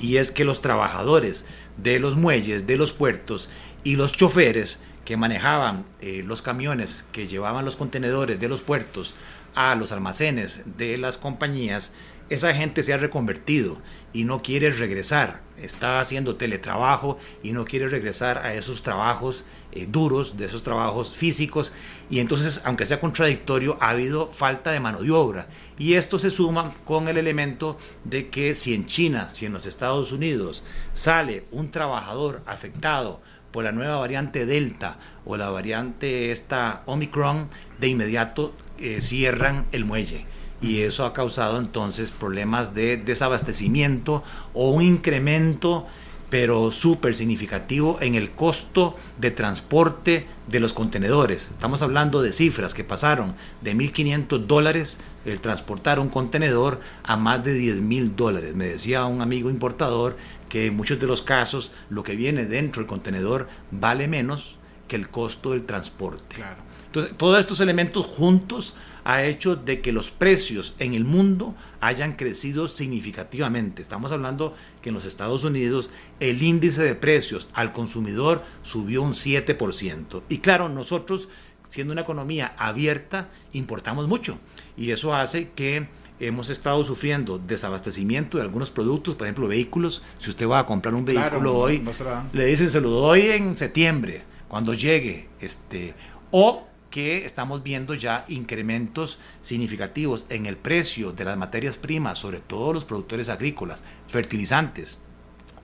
y 0.00 0.16
es 0.16 0.30
que 0.30 0.44
los 0.44 0.60
trabajadores 0.60 1.44
de 1.76 1.98
los 1.98 2.16
muelles, 2.16 2.66
de 2.66 2.76
los 2.76 2.92
puertos 2.92 3.48
y 3.82 3.96
los 3.96 4.12
choferes 4.12 4.80
que 5.04 5.16
manejaban 5.16 5.84
eh, 6.00 6.22
los 6.24 6.42
camiones 6.42 7.04
que 7.12 7.26
llevaban 7.26 7.64
los 7.64 7.76
contenedores 7.76 8.40
de 8.40 8.48
los 8.48 8.62
puertos 8.62 9.14
a 9.54 9.74
los 9.74 9.92
almacenes 9.92 10.62
de 10.76 10.96
las 10.98 11.18
compañías, 11.18 11.92
esa 12.30 12.54
gente 12.54 12.82
se 12.82 12.94
ha 12.94 12.96
reconvertido 12.96 13.78
y 14.12 14.24
no 14.24 14.42
quiere 14.42 14.70
regresar, 14.70 15.42
está 15.58 16.00
haciendo 16.00 16.36
teletrabajo 16.36 17.18
y 17.42 17.52
no 17.52 17.64
quiere 17.64 17.88
regresar 17.88 18.38
a 18.38 18.54
esos 18.54 18.82
trabajos 18.82 19.44
eh, 19.74 19.86
duros, 19.88 20.36
de 20.36 20.46
esos 20.46 20.62
trabajos 20.62 21.14
físicos, 21.14 21.72
y 22.08 22.20
entonces, 22.20 22.60
aunque 22.64 22.86
sea 22.86 23.00
contradictorio, 23.00 23.76
ha 23.80 23.90
habido 23.90 24.30
falta 24.32 24.70
de 24.70 24.80
mano 24.80 25.02
de 25.02 25.10
obra. 25.10 25.48
Y 25.78 25.94
esto 25.94 26.18
se 26.18 26.30
suma 26.30 26.74
con 26.84 27.08
el 27.08 27.18
elemento 27.18 27.76
de 28.04 28.28
que 28.28 28.54
si 28.54 28.74
en 28.74 28.86
China, 28.86 29.28
si 29.28 29.46
en 29.46 29.52
los 29.52 29.66
Estados 29.66 30.12
Unidos 30.12 30.64
sale 30.94 31.44
un 31.50 31.70
trabajador 31.70 32.42
afectado 32.46 33.20
por 33.50 33.64
la 33.64 33.72
nueva 33.72 33.98
variante 33.98 34.46
Delta 34.46 34.98
o 35.24 35.36
la 35.36 35.50
variante 35.50 36.30
esta 36.30 36.82
Omicron, 36.86 37.48
de 37.80 37.88
inmediato 37.88 38.54
eh, 38.78 39.00
cierran 39.00 39.66
el 39.72 39.84
muelle 39.84 40.26
y 40.64 40.82
eso 40.82 41.04
ha 41.04 41.12
causado 41.12 41.58
entonces 41.58 42.10
problemas 42.10 42.74
de 42.74 42.96
desabastecimiento 42.96 44.22
o 44.54 44.70
un 44.70 44.82
incremento 44.82 45.86
pero 46.30 46.72
súper 46.72 47.14
significativo 47.14 47.98
en 48.00 48.14
el 48.14 48.30
costo 48.30 48.96
de 49.18 49.30
transporte 49.30 50.26
de 50.48 50.60
los 50.60 50.72
contenedores. 50.72 51.50
Estamos 51.50 51.82
hablando 51.82 52.22
de 52.22 52.32
cifras 52.32 52.74
que 52.74 52.84
pasaron 52.84 53.34
de 53.60 53.74
1.500 53.74 54.46
dólares 54.46 54.98
el 55.24 55.40
transportar 55.40 56.00
un 56.00 56.08
contenedor 56.08 56.80
a 57.02 57.16
más 57.16 57.44
de 57.44 57.58
10.000 57.58 58.14
dólares. 58.16 58.54
Me 58.54 58.66
decía 58.66 59.04
un 59.06 59.22
amigo 59.22 59.50
importador 59.50 60.16
que 60.48 60.66
en 60.66 60.76
muchos 60.76 61.00
de 61.00 61.06
los 61.06 61.22
casos 61.22 61.72
lo 61.88 62.02
que 62.02 62.16
viene 62.16 62.46
dentro 62.46 62.80
del 62.80 62.88
contenedor 62.88 63.48
vale 63.70 64.08
menos 64.08 64.56
que 64.88 64.96
el 64.96 65.08
costo 65.08 65.52
del 65.52 65.64
transporte. 65.64 66.36
Claro. 66.36 66.62
Entonces, 66.86 67.16
todos 67.16 67.40
estos 67.40 67.60
elementos 67.60 68.06
juntos 68.06 68.74
ha 69.04 69.22
hecho 69.22 69.54
de 69.54 69.80
que 69.80 69.92
los 69.92 70.10
precios 70.10 70.74
en 70.78 70.94
el 70.94 71.04
mundo 71.04 71.54
hayan 71.80 72.14
crecido 72.14 72.68
significativamente. 72.68 73.82
Estamos 73.82 74.12
hablando 74.12 74.54
que 74.82 74.88
en 74.88 74.94
los 74.94 75.04
Estados 75.04 75.44
Unidos 75.44 75.90
el 76.20 76.42
índice 76.42 76.82
de 76.82 76.94
precios 76.94 77.48
al 77.52 77.72
consumidor 77.72 78.42
subió 78.62 79.02
un 79.02 79.12
7%. 79.12 80.22
Y 80.28 80.38
claro, 80.38 80.70
nosotros, 80.70 81.28
siendo 81.68 81.92
una 81.92 82.02
economía 82.02 82.54
abierta, 82.56 83.28
importamos 83.52 84.08
mucho. 84.08 84.38
Y 84.76 84.90
eso 84.90 85.14
hace 85.14 85.50
que 85.50 85.86
hemos 86.18 86.48
estado 86.48 86.82
sufriendo 86.84 87.38
desabastecimiento 87.38 88.38
de 88.38 88.44
algunos 88.44 88.70
productos, 88.70 89.16
por 89.16 89.26
ejemplo, 89.26 89.48
vehículos. 89.48 90.02
Si 90.18 90.30
usted 90.30 90.48
va 90.48 90.60
a 90.60 90.66
comprar 90.66 90.94
un 90.94 91.04
vehículo 91.04 91.56
hoy, 91.56 91.84
le 92.32 92.46
dicen 92.46 92.70
se 92.70 92.80
lo 92.80 92.90
doy 92.90 93.28
en 93.28 93.56
septiembre, 93.58 94.22
cuando 94.48 94.72
llegue. 94.72 95.28
Este, 95.40 95.94
o 96.30 96.66
que 96.94 97.24
estamos 97.24 97.64
viendo 97.64 97.94
ya 97.94 98.24
incrementos 98.28 99.18
significativos 99.42 100.26
en 100.28 100.46
el 100.46 100.56
precio 100.56 101.10
de 101.10 101.24
las 101.24 101.36
materias 101.36 101.76
primas, 101.76 102.20
sobre 102.20 102.38
todo 102.38 102.72
los 102.72 102.84
productores 102.84 103.28
agrícolas, 103.28 103.82
fertilizantes. 104.06 105.00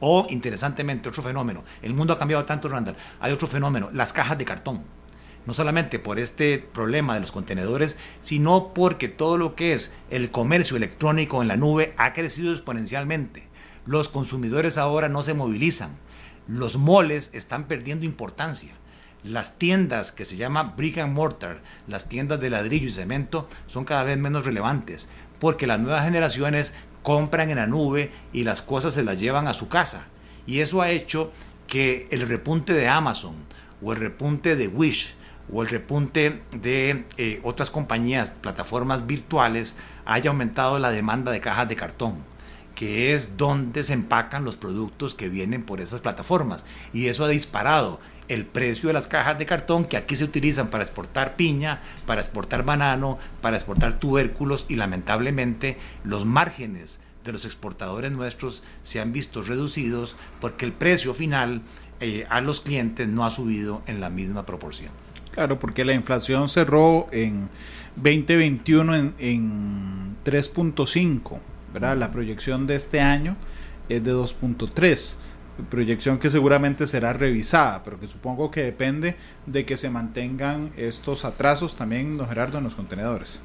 O, 0.00 0.26
interesantemente, 0.28 1.08
otro 1.08 1.22
fenómeno, 1.22 1.62
el 1.82 1.94
mundo 1.94 2.14
ha 2.14 2.18
cambiado 2.18 2.44
tanto, 2.46 2.68
Randall, 2.68 2.96
hay 3.20 3.30
otro 3.30 3.46
fenómeno, 3.46 3.90
las 3.92 4.12
cajas 4.12 4.38
de 4.38 4.44
cartón. 4.44 4.82
No 5.46 5.54
solamente 5.54 6.00
por 6.00 6.18
este 6.18 6.58
problema 6.58 7.14
de 7.14 7.20
los 7.20 7.30
contenedores, 7.30 7.96
sino 8.22 8.74
porque 8.74 9.06
todo 9.06 9.38
lo 9.38 9.54
que 9.54 9.72
es 9.72 9.94
el 10.10 10.32
comercio 10.32 10.76
electrónico 10.76 11.42
en 11.42 11.46
la 11.46 11.56
nube 11.56 11.94
ha 11.96 12.12
crecido 12.12 12.50
exponencialmente. 12.50 13.46
Los 13.86 14.08
consumidores 14.08 14.78
ahora 14.78 15.08
no 15.08 15.22
se 15.22 15.34
movilizan. 15.34 15.96
Los 16.48 16.76
moles 16.76 17.30
están 17.34 17.68
perdiendo 17.68 18.04
importancia 18.04 18.79
las 19.22 19.58
tiendas 19.58 20.12
que 20.12 20.24
se 20.24 20.36
llama 20.36 20.74
brick 20.76 20.98
and 20.98 21.14
mortar, 21.14 21.60
las 21.86 22.08
tiendas 22.08 22.40
de 22.40 22.50
ladrillo 22.50 22.88
y 22.88 22.92
cemento, 22.92 23.48
son 23.66 23.84
cada 23.84 24.04
vez 24.04 24.18
menos 24.18 24.44
relevantes, 24.44 25.08
porque 25.38 25.66
las 25.66 25.80
nuevas 25.80 26.04
generaciones 26.04 26.72
compran 27.02 27.50
en 27.50 27.56
la 27.56 27.66
nube 27.66 28.12
y 28.32 28.44
las 28.44 28.62
cosas 28.62 28.94
se 28.94 29.04
las 29.04 29.18
llevan 29.18 29.48
a 29.48 29.54
su 29.54 29.68
casa. 29.68 30.06
Y 30.46 30.60
eso 30.60 30.82
ha 30.82 30.90
hecho 30.90 31.32
que 31.66 32.08
el 32.10 32.28
repunte 32.28 32.72
de 32.72 32.88
Amazon 32.88 33.34
o 33.82 33.92
el 33.92 33.98
repunte 33.98 34.56
de 34.56 34.68
Wish 34.68 35.14
o 35.52 35.62
el 35.62 35.68
repunte 35.68 36.42
de 36.60 37.04
eh, 37.16 37.40
otras 37.42 37.70
compañías, 37.70 38.32
plataformas 38.32 39.06
virtuales, 39.06 39.74
haya 40.04 40.30
aumentado 40.30 40.78
la 40.78 40.90
demanda 40.90 41.32
de 41.32 41.40
cajas 41.40 41.68
de 41.68 41.76
cartón, 41.76 42.16
que 42.74 43.14
es 43.14 43.36
donde 43.36 43.82
se 43.84 43.92
empacan 43.92 44.44
los 44.44 44.56
productos 44.56 45.14
que 45.14 45.28
vienen 45.28 45.62
por 45.62 45.80
esas 45.80 46.00
plataformas. 46.00 46.64
Y 46.92 47.06
eso 47.06 47.24
ha 47.24 47.28
disparado 47.28 48.00
el 48.30 48.46
precio 48.46 48.86
de 48.86 48.92
las 48.92 49.08
cajas 49.08 49.38
de 49.38 49.44
cartón 49.44 49.84
que 49.84 49.96
aquí 49.96 50.14
se 50.14 50.22
utilizan 50.22 50.68
para 50.68 50.84
exportar 50.84 51.34
piña, 51.34 51.80
para 52.06 52.20
exportar 52.20 52.64
banano, 52.64 53.18
para 53.42 53.56
exportar 53.56 53.98
tubérculos 53.98 54.66
y 54.68 54.76
lamentablemente 54.76 55.76
los 56.04 56.24
márgenes 56.24 57.00
de 57.24 57.32
los 57.32 57.44
exportadores 57.44 58.12
nuestros 58.12 58.62
se 58.84 59.00
han 59.00 59.12
visto 59.12 59.42
reducidos 59.42 60.16
porque 60.40 60.64
el 60.64 60.72
precio 60.72 61.12
final 61.12 61.62
eh, 61.98 62.24
a 62.30 62.40
los 62.40 62.60
clientes 62.60 63.08
no 63.08 63.26
ha 63.26 63.30
subido 63.30 63.82
en 63.86 64.00
la 64.00 64.10
misma 64.10 64.46
proporción. 64.46 64.92
Claro, 65.32 65.58
porque 65.58 65.84
la 65.84 65.92
inflación 65.92 66.48
cerró 66.48 67.08
en 67.10 67.48
2021 67.96 68.94
en, 68.94 69.14
en 69.18 70.16
3.5, 70.24 71.38
¿verdad? 71.72 71.96
La 71.96 72.12
proyección 72.12 72.68
de 72.68 72.76
este 72.76 73.00
año 73.00 73.36
es 73.88 74.04
de 74.04 74.14
2.3 74.14 75.18
proyección 75.68 76.18
que 76.18 76.30
seguramente 76.30 76.86
será 76.86 77.12
revisada, 77.12 77.82
pero 77.82 77.98
que 77.98 78.08
supongo 78.08 78.50
que 78.50 78.62
depende 78.62 79.16
de 79.46 79.64
que 79.64 79.76
se 79.76 79.90
mantengan 79.90 80.72
estos 80.76 81.24
atrasos 81.24 81.76
también, 81.76 82.16
don 82.16 82.28
Gerardo, 82.28 82.58
en 82.58 82.64
los 82.64 82.74
contenedores. 82.74 83.42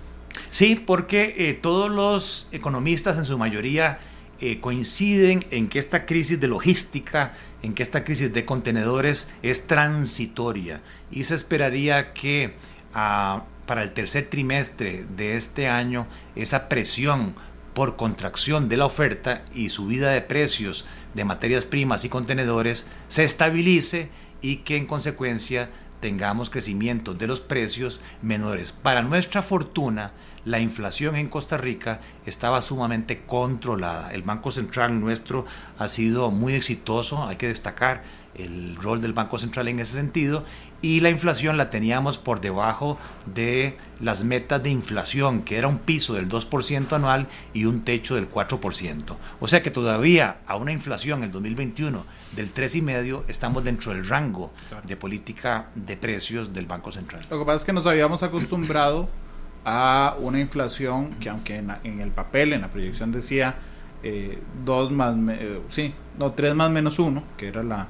Sí, 0.49 0.75
porque 0.75 1.35
eh, 1.37 1.53
todos 1.53 1.91
los 1.91 2.47
economistas 2.51 3.17
en 3.17 3.25
su 3.25 3.37
mayoría 3.37 3.99
eh, 4.39 4.59
coinciden 4.59 5.45
en 5.51 5.69
que 5.69 5.79
esta 5.79 6.05
crisis 6.05 6.39
de 6.39 6.47
logística, 6.47 7.33
en 7.61 7.73
que 7.73 7.83
esta 7.83 8.03
crisis 8.03 8.33
de 8.33 8.45
contenedores 8.45 9.29
es 9.41 9.65
transitoria 9.65 10.81
y 11.09 11.23
se 11.23 11.35
esperaría 11.35 12.13
que 12.13 12.53
ah, 12.93 13.43
para 13.65 13.83
el 13.83 13.93
tercer 13.93 14.27
trimestre 14.29 15.05
de 15.15 15.37
este 15.37 15.69
año 15.69 16.07
esa 16.35 16.67
presión 16.67 17.35
por 17.73 17.95
contracción 17.95 18.69
de 18.69 18.77
la 18.77 18.85
oferta 18.85 19.43
y 19.53 19.69
subida 19.69 20.11
de 20.11 20.21
precios 20.21 20.85
de 21.15 21.25
materias 21.25 21.65
primas 21.65 22.05
y 22.05 22.09
contenedores 22.09 22.85
se 23.07 23.23
estabilice 23.23 24.09
y 24.41 24.57
que 24.57 24.77
en 24.77 24.85
consecuencia 24.85 25.69
tengamos 25.99 26.51
crecimiento 26.51 27.15
de 27.15 27.25
los 27.25 27.39
precios 27.39 27.99
menores. 28.21 28.71
Para 28.71 29.01
nuestra 29.01 29.41
fortuna, 29.41 30.11
la 30.43 30.59
inflación 30.59 31.15
en 31.15 31.29
Costa 31.29 31.57
Rica 31.57 31.99
estaba 32.27 32.61
sumamente 32.61 33.23
controlada. 33.25 34.13
El 34.13 34.21
Banco 34.21 34.51
Central 34.51 34.99
nuestro 34.99 35.45
ha 35.79 35.87
sido 35.87 36.29
muy 36.29 36.53
exitoso, 36.53 37.25
hay 37.25 37.37
que 37.37 37.47
destacar 37.47 38.03
el 38.35 38.75
rol 38.75 39.01
del 39.01 39.13
Banco 39.13 39.39
Central 39.39 39.67
en 39.69 39.79
ese 39.79 39.93
sentido, 39.93 40.45
y 40.85 40.99
la 40.99 41.09
inflación 41.09 41.57
la 41.57 41.71
teníamos 41.71 42.19
por 42.19 42.41
debajo 42.41 42.99
de 43.25 43.75
las 43.99 44.23
metas 44.23 44.61
de 44.61 44.69
inflación, 44.69 45.41
que 45.41 45.57
era 45.57 45.67
un 45.67 45.79
piso 45.79 46.13
del 46.13 46.29
2% 46.29 46.93
anual 46.93 47.25
y 47.55 47.65
un 47.65 47.81
techo 47.81 48.13
del 48.13 48.29
4%. 48.31 49.17
O 49.39 49.47
sea 49.47 49.63
que 49.63 49.71
todavía 49.71 50.37
a 50.45 50.57
una 50.57 50.71
inflación 50.71 51.19
en 51.19 51.23
el 51.25 51.31
2021 51.31 52.05
del 52.35 52.53
3,5% 52.53 53.23
estamos 53.27 53.63
dentro 53.63 53.93
del 53.93 54.07
rango 54.07 54.51
de 54.83 54.95
política 54.95 55.69
de 55.73 55.97
precios 55.97 56.53
del 56.53 56.67
Banco 56.67 56.91
Central. 56.91 57.25
Lo 57.31 57.39
que 57.39 57.45
pasa 57.45 57.57
es 57.57 57.63
que 57.63 57.73
nos 57.73 57.87
habíamos 57.87 58.21
acostumbrado 58.21 59.09
a 59.65 60.15
una 60.19 60.39
inflación 60.39 61.15
que 61.15 61.29
aunque 61.29 61.55
en, 61.55 61.99
el 61.99 62.11
papel, 62.11 62.53
en 62.53 62.61
la 62.61 62.69
proyección 62.69 63.11
decía 63.11 63.55
eh, 64.03 64.39
dos 64.63 64.91
más, 64.91 65.15
eh, 65.29 65.61
sí, 65.67 65.95
no, 66.19 66.33
3 66.33 66.53
más 66.53 66.69
menos 66.69 66.99
1, 66.99 67.23
que 67.37 67.47
era 67.47 67.63
la, 67.63 67.87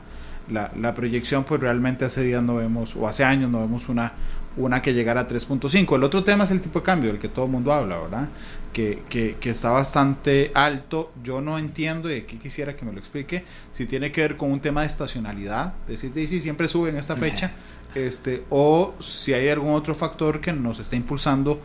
la, 0.49 0.71
la, 0.79 0.93
proyección, 0.93 1.43
pues 1.43 1.61
realmente 1.61 2.05
hace 2.05 2.23
días 2.23 2.43
no 2.43 2.55
vemos, 2.55 2.95
o 2.95 3.07
hace 3.07 3.23
años 3.23 3.49
no 3.49 3.61
vemos 3.61 3.89
una, 3.89 4.13
una 4.57 4.81
que 4.81 4.93
llegara 4.93 5.21
a 5.21 5.27
3.5. 5.27 5.95
El 5.95 6.03
otro 6.03 6.23
tema 6.23 6.43
es 6.43 6.51
el 6.51 6.61
tipo 6.61 6.79
de 6.79 6.85
cambio, 6.85 7.11
del 7.11 7.19
que 7.19 7.29
todo 7.29 7.45
el 7.45 7.51
mundo 7.51 7.73
habla, 7.73 7.97
¿verdad? 7.97 8.29
Que, 8.71 9.03
que, 9.09 9.37
que, 9.39 9.49
está 9.49 9.71
bastante 9.71 10.51
alto. 10.53 11.11
Yo 11.23 11.41
no 11.41 11.57
entiendo, 11.57 12.11
y 12.11 12.19
aquí 12.19 12.37
quisiera 12.37 12.75
que 12.75 12.85
me 12.85 12.91
lo 12.91 12.99
explique, 12.99 13.43
si 13.71 13.85
tiene 13.85 14.11
que 14.11 14.21
ver 14.21 14.37
con 14.37 14.51
un 14.51 14.59
tema 14.59 14.81
de 14.81 14.87
estacionalidad, 14.87 15.73
es 15.87 16.01
decir, 16.01 16.27
si 16.27 16.39
siempre 16.39 16.67
sube 16.67 16.89
en 16.89 16.97
esta 16.97 17.15
fecha, 17.15 17.51
este, 17.95 18.43
o 18.49 18.93
si 18.99 19.33
hay 19.33 19.49
algún 19.49 19.73
otro 19.73 19.95
factor 19.95 20.41
que 20.41 20.53
nos 20.53 20.79
está 20.79 20.95
impulsando 20.95 21.59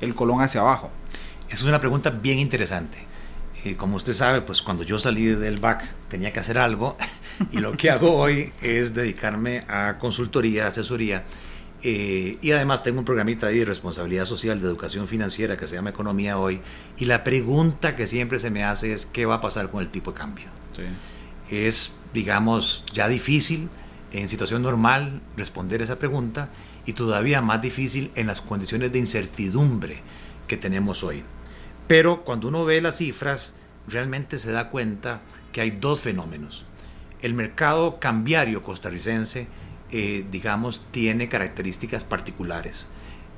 el 0.00 0.14
colón 0.14 0.40
hacia 0.40 0.60
abajo. 0.60 0.90
Esa 1.48 1.56
es 1.56 1.64
una 1.64 1.80
pregunta 1.80 2.10
bien 2.10 2.38
interesante. 2.38 2.98
Eh, 3.64 3.76
como 3.76 3.96
usted 3.96 4.12
sabe, 4.12 4.40
pues 4.40 4.62
cuando 4.62 4.82
yo 4.82 4.98
salí 4.98 5.26
del 5.26 5.60
BAC 5.60 5.84
tenía 6.08 6.32
que 6.32 6.40
hacer 6.40 6.58
algo 6.58 6.96
y 7.50 7.58
lo 7.58 7.72
que 7.72 7.90
hago 7.90 8.14
hoy 8.14 8.52
es 8.60 8.94
dedicarme 8.94 9.64
a 9.68 9.98
consultoría, 9.98 10.66
asesoría 10.66 11.24
eh, 11.84 12.38
y 12.40 12.52
además 12.52 12.84
tengo 12.84 13.00
un 13.00 13.04
programita 13.04 13.48
de 13.48 13.64
responsabilidad 13.64 14.24
social 14.24 14.60
de 14.60 14.66
educación 14.68 15.08
financiera 15.08 15.56
que 15.56 15.66
se 15.66 15.74
llama 15.74 15.90
Economía 15.90 16.38
Hoy 16.38 16.60
y 16.96 17.06
la 17.06 17.24
pregunta 17.24 17.96
que 17.96 18.06
siempre 18.06 18.38
se 18.38 18.50
me 18.50 18.62
hace 18.62 18.92
es 18.92 19.04
¿qué 19.04 19.26
va 19.26 19.36
a 19.36 19.40
pasar 19.40 19.70
con 19.70 19.82
el 19.82 19.88
tipo 19.88 20.12
de 20.12 20.18
cambio? 20.18 20.46
Es, 21.50 21.98
digamos, 22.14 22.84
ya 22.92 23.08
difícil 23.08 23.68
en 24.12 24.28
situación 24.28 24.62
normal 24.62 25.20
responder 25.36 25.82
esa 25.82 25.98
pregunta 25.98 26.50
y 26.86 26.92
todavía 26.92 27.42
más 27.42 27.60
difícil 27.60 28.12
en 28.14 28.28
las 28.28 28.40
condiciones 28.40 28.92
de 28.92 29.00
incertidumbre 29.00 30.02
que 30.46 30.56
tenemos 30.56 31.02
hoy. 31.02 31.24
Pero 31.88 32.22
cuando 32.22 32.46
uno 32.46 32.64
ve 32.64 32.80
las 32.80 32.98
cifras, 32.98 33.54
realmente 33.88 34.38
se 34.38 34.52
da 34.52 34.70
cuenta 34.70 35.20
que 35.50 35.60
hay 35.60 35.72
dos 35.72 36.00
fenómenos 36.00 36.64
el 37.22 37.34
mercado 37.34 37.98
cambiario 38.00 38.62
costarricense, 38.62 39.46
eh, 39.90 40.26
digamos, 40.30 40.84
tiene 40.90 41.28
características 41.28 42.04
particulares. 42.04 42.88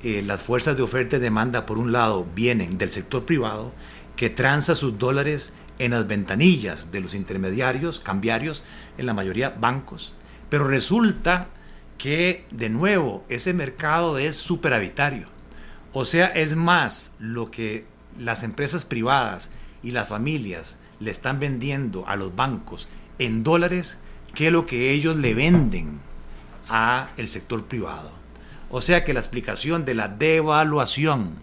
Eh, 0.03 0.23
las 0.25 0.43
fuerzas 0.43 0.75
de 0.75 0.83
oferta 0.83 1.17
y 1.17 1.19
demanda, 1.19 1.65
por 1.65 1.77
un 1.77 1.91
lado, 1.91 2.27
vienen 2.35 2.77
del 2.77 2.89
sector 2.89 3.25
privado, 3.25 3.73
que 4.15 4.29
transa 4.29 4.75
sus 4.75 4.97
dólares 4.97 5.53
en 5.77 5.91
las 5.91 6.07
ventanillas 6.07 6.91
de 6.91 7.01
los 7.01 7.13
intermediarios 7.13 7.99
cambiarios, 7.99 8.63
en 8.97 9.05
la 9.05 9.13
mayoría 9.13 9.49
bancos. 9.49 10.15
Pero 10.49 10.65
resulta 10.67 11.49
que, 11.97 12.45
de 12.51 12.69
nuevo, 12.69 13.23
ese 13.29 13.53
mercado 13.53 14.17
es 14.17 14.35
superavitario. 14.35 15.27
O 15.93 16.05
sea, 16.05 16.27
es 16.27 16.55
más 16.55 17.11
lo 17.19 17.51
que 17.51 17.85
las 18.17 18.43
empresas 18.43 18.85
privadas 18.85 19.49
y 19.83 19.91
las 19.91 20.09
familias 20.09 20.77
le 20.99 21.11
están 21.11 21.39
vendiendo 21.39 22.07
a 22.07 22.15
los 22.15 22.35
bancos 22.35 22.87
en 23.19 23.43
dólares 23.43 23.99
que 24.33 24.51
lo 24.51 24.65
que 24.65 24.91
ellos 24.91 25.15
le 25.15 25.33
venden 25.33 25.99
a 26.67 27.09
el 27.17 27.27
sector 27.27 27.65
privado. 27.65 28.11
O 28.69 28.81
sea 28.81 29.03
que 29.03 29.13
la 29.13 29.19
explicación 29.19 29.85
de 29.85 29.93
la 29.93 30.07
devaluación 30.07 31.35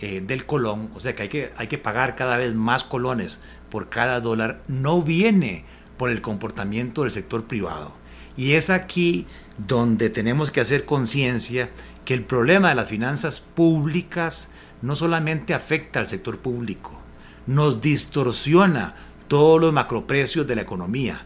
eh, 0.00 0.20
del 0.20 0.44
colón, 0.44 0.90
o 0.94 1.00
sea 1.00 1.14
que 1.14 1.22
hay, 1.22 1.28
que 1.28 1.52
hay 1.56 1.66
que 1.66 1.78
pagar 1.78 2.16
cada 2.16 2.36
vez 2.36 2.54
más 2.54 2.84
colones 2.84 3.40
por 3.70 3.88
cada 3.88 4.20
dólar, 4.20 4.60
no 4.68 5.02
viene 5.02 5.64
por 5.96 6.10
el 6.10 6.20
comportamiento 6.20 7.02
del 7.02 7.12
sector 7.12 7.44
privado. 7.44 7.92
Y 8.36 8.52
es 8.52 8.70
aquí 8.70 9.26
donde 9.56 10.10
tenemos 10.10 10.50
que 10.50 10.60
hacer 10.60 10.84
conciencia 10.84 11.70
que 12.04 12.14
el 12.14 12.24
problema 12.24 12.70
de 12.70 12.74
las 12.74 12.88
finanzas 12.88 13.40
públicas 13.40 14.50
no 14.82 14.96
solamente 14.96 15.54
afecta 15.54 16.00
al 16.00 16.08
sector 16.08 16.40
público, 16.40 17.00
nos 17.46 17.80
distorsiona 17.80 18.96
todos 19.28 19.60
los 19.60 19.72
macroprecios 19.72 20.46
de 20.46 20.56
la 20.56 20.62
economía, 20.62 21.24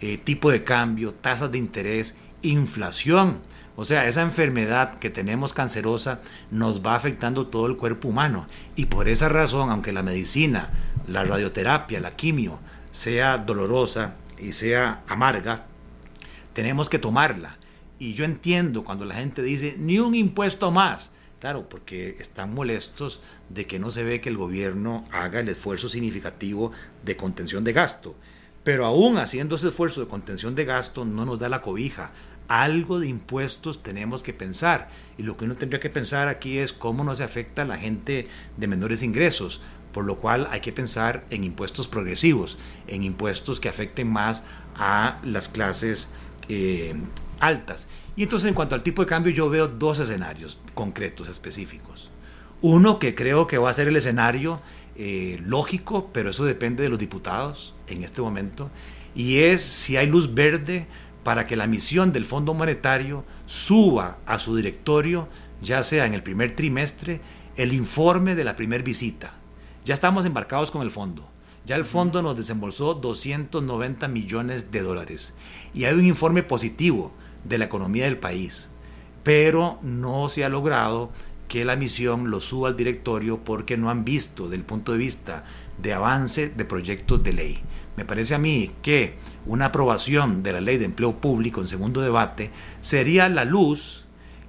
eh, 0.00 0.18
tipo 0.18 0.50
de 0.50 0.64
cambio, 0.64 1.14
tasas 1.14 1.50
de 1.50 1.58
interés, 1.58 2.18
inflación. 2.42 3.40
O 3.76 3.84
sea, 3.84 4.06
esa 4.06 4.22
enfermedad 4.22 4.96
que 4.96 5.10
tenemos 5.10 5.54
cancerosa 5.54 6.20
nos 6.50 6.84
va 6.84 6.94
afectando 6.94 7.46
todo 7.46 7.66
el 7.66 7.76
cuerpo 7.76 8.08
humano. 8.08 8.46
Y 8.76 8.86
por 8.86 9.08
esa 9.08 9.28
razón, 9.28 9.70
aunque 9.70 9.92
la 9.92 10.02
medicina, 10.02 10.70
la 11.06 11.24
radioterapia, 11.24 12.00
la 12.00 12.10
quimio 12.10 12.58
sea 12.90 13.38
dolorosa 13.38 14.14
y 14.38 14.52
sea 14.52 15.02
amarga, 15.08 15.66
tenemos 16.52 16.88
que 16.88 16.98
tomarla. 16.98 17.56
Y 17.98 18.14
yo 18.14 18.24
entiendo 18.24 18.84
cuando 18.84 19.04
la 19.04 19.14
gente 19.14 19.42
dice, 19.42 19.76
ni 19.78 19.98
un 19.98 20.14
impuesto 20.14 20.70
más. 20.70 21.09
Claro, 21.40 21.70
porque 21.70 22.16
están 22.20 22.52
molestos 22.52 23.22
de 23.48 23.66
que 23.66 23.78
no 23.78 23.90
se 23.90 24.04
ve 24.04 24.20
que 24.20 24.28
el 24.28 24.36
gobierno 24.36 25.06
haga 25.10 25.40
el 25.40 25.48
esfuerzo 25.48 25.88
significativo 25.88 26.70
de 27.02 27.16
contención 27.16 27.64
de 27.64 27.72
gasto. 27.72 28.14
Pero 28.62 28.84
aún 28.84 29.16
haciendo 29.16 29.56
ese 29.56 29.68
esfuerzo 29.68 30.02
de 30.02 30.06
contención 30.06 30.54
de 30.54 30.66
gasto 30.66 31.06
no 31.06 31.24
nos 31.24 31.38
da 31.38 31.48
la 31.48 31.62
cobija. 31.62 32.12
Algo 32.46 33.00
de 33.00 33.06
impuestos 33.06 33.82
tenemos 33.82 34.22
que 34.22 34.34
pensar. 34.34 34.90
Y 35.16 35.22
lo 35.22 35.38
que 35.38 35.46
uno 35.46 35.56
tendría 35.56 35.80
que 35.80 35.88
pensar 35.88 36.28
aquí 36.28 36.58
es 36.58 36.74
cómo 36.74 37.04
nos 37.04 37.22
afecta 37.22 37.62
a 37.62 37.64
la 37.64 37.78
gente 37.78 38.28
de 38.58 38.66
menores 38.66 39.02
ingresos. 39.02 39.62
Por 39.92 40.04
lo 40.04 40.16
cual 40.16 40.46
hay 40.50 40.60
que 40.60 40.72
pensar 40.72 41.24
en 41.30 41.44
impuestos 41.44 41.88
progresivos, 41.88 42.58
en 42.86 43.02
impuestos 43.02 43.60
que 43.60 43.70
afecten 43.70 44.12
más 44.12 44.44
a 44.74 45.20
las 45.24 45.48
clases 45.48 46.10
eh, 46.50 46.94
altas. 47.40 47.88
Y 48.20 48.24
entonces 48.24 48.48
en 48.48 48.54
cuanto 48.54 48.74
al 48.74 48.82
tipo 48.82 49.00
de 49.00 49.08
cambio 49.08 49.32
yo 49.32 49.48
veo 49.48 49.66
dos 49.66 49.98
escenarios 49.98 50.60
concretos, 50.74 51.30
específicos. 51.30 52.10
Uno 52.60 52.98
que 52.98 53.14
creo 53.14 53.46
que 53.46 53.56
va 53.56 53.70
a 53.70 53.72
ser 53.72 53.88
el 53.88 53.96
escenario 53.96 54.60
eh, 54.94 55.40
lógico, 55.42 56.10
pero 56.12 56.28
eso 56.28 56.44
depende 56.44 56.82
de 56.82 56.90
los 56.90 56.98
diputados 56.98 57.74
en 57.86 58.04
este 58.04 58.20
momento, 58.20 58.70
y 59.14 59.38
es 59.38 59.62
si 59.62 59.96
hay 59.96 60.06
luz 60.06 60.34
verde 60.34 60.86
para 61.24 61.46
que 61.46 61.56
la 61.56 61.66
misión 61.66 62.12
del 62.12 62.26
Fondo 62.26 62.52
Monetario 62.52 63.24
suba 63.46 64.18
a 64.26 64.38
su 64.38 64.54
directorio, 64.54 65.26
ya 65.62 65.82
sea 65.82 66.04
en 66.04 66.12
el 66.12 66.22
primer 66.22 66.54
trimestre, 66.54 67.22
el 67.56 67.72
informe 67.72 68.34
de 68.34 68.44
la 68.44 68.54
primera 68.54 68.84
visita. 68.84 69.32
Ya 69.86 69.94
estamos 69.94 70.26
embarcados 70.26 70.70
con 70.70 70.82
el 70.82 70.90
fondo. 70.90 71.26
Ya 71.64 71.76
el 71.76 71.86
fondo 71.86 72.20
nos 72.20 72.36
desembolsó 72.36 72.92
290 72.92 74.08
millones 74.08 74.70
de 74.70 74.82
dólares. 74.82 75.32
Y 75.72 75.84
hay 75.84 75.94
un 75.94 76.04
informe 76.04 76.42
positivo 76.42 77.14
de 77.44 77.58
la 77.58 77.66
economía 77.66 78.04
del 78.04 78.18
país. 78.18 78.70
Pero 79.22 79.78
no 79.82 80.28
se 80.28 80.44
ha 80.44 80.48
logrado 80.48 81.10
que 81.48 81.64
la 81.64 81.74
misión 81.74 82.30
lo 82.30 82.40
suba 82.40 82.68
al 82.68 82.76
directorio 82.76 83.38
porque 83.44 83.76
no 83.76 83.90
han 83.90 84.04
visto, 84.04 84.48
del 84.48 84.62
punto 84.62 84.92
de 84.92 84.98
vista 84.98 85.44
de 85.78 85.92
avance 85.92 86.48
de 86.48 86.64
proyectos 86.64 87.22
de 87.24 87.32
ley. 87.32 87.58
Me 87.96 88.04
parece 88.04 88.34
a 88.36 88.38
mí 88.38 88.70
que 88.82 89.16
una 89.46 89.66
aprobación 89.66 90.44
de 90.44 90.52
la 90.52 90.60
ley 90.60 90.78
de 90.78 90.84
empleo 90.84 91.16
público 91.16 91.60
en 91.60 91.66
segundo 91.66 92.00
debate 92.00 92.50
sería 92.80 93.28
la 93.28 93.44
luz 93.44 94.04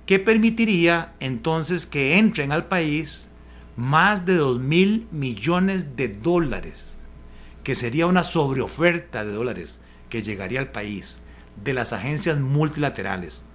que 0.05 0.19
permitiría 0.19 1.13
entonces 1.19 1.85
que 1.85 2.19
entren 2.19 2.51
al 2.51 2.65
país 2.67 3.29
más 3.75 4.25
de 4.25 4.35
2 4.35 4.59
mil 4.59 5.07
millones 5.11 5.95
de 5.95 6.07
dólares, 6.07 6.97
que 7.63 7.73
sería 7.73 8.05
una 8.05 8.23
sobreoferta 8.23 9.25
de 9.25 9.33
dólares 9.33 9.79
que 10.09 10.21
llegaría 10.21 10.59
al 10.59 10.71
país 10.71 11.21
de 11.63 11.73
las 11.73 11.93
agencias 11.93 12.39
multilaterales 12.39 13.45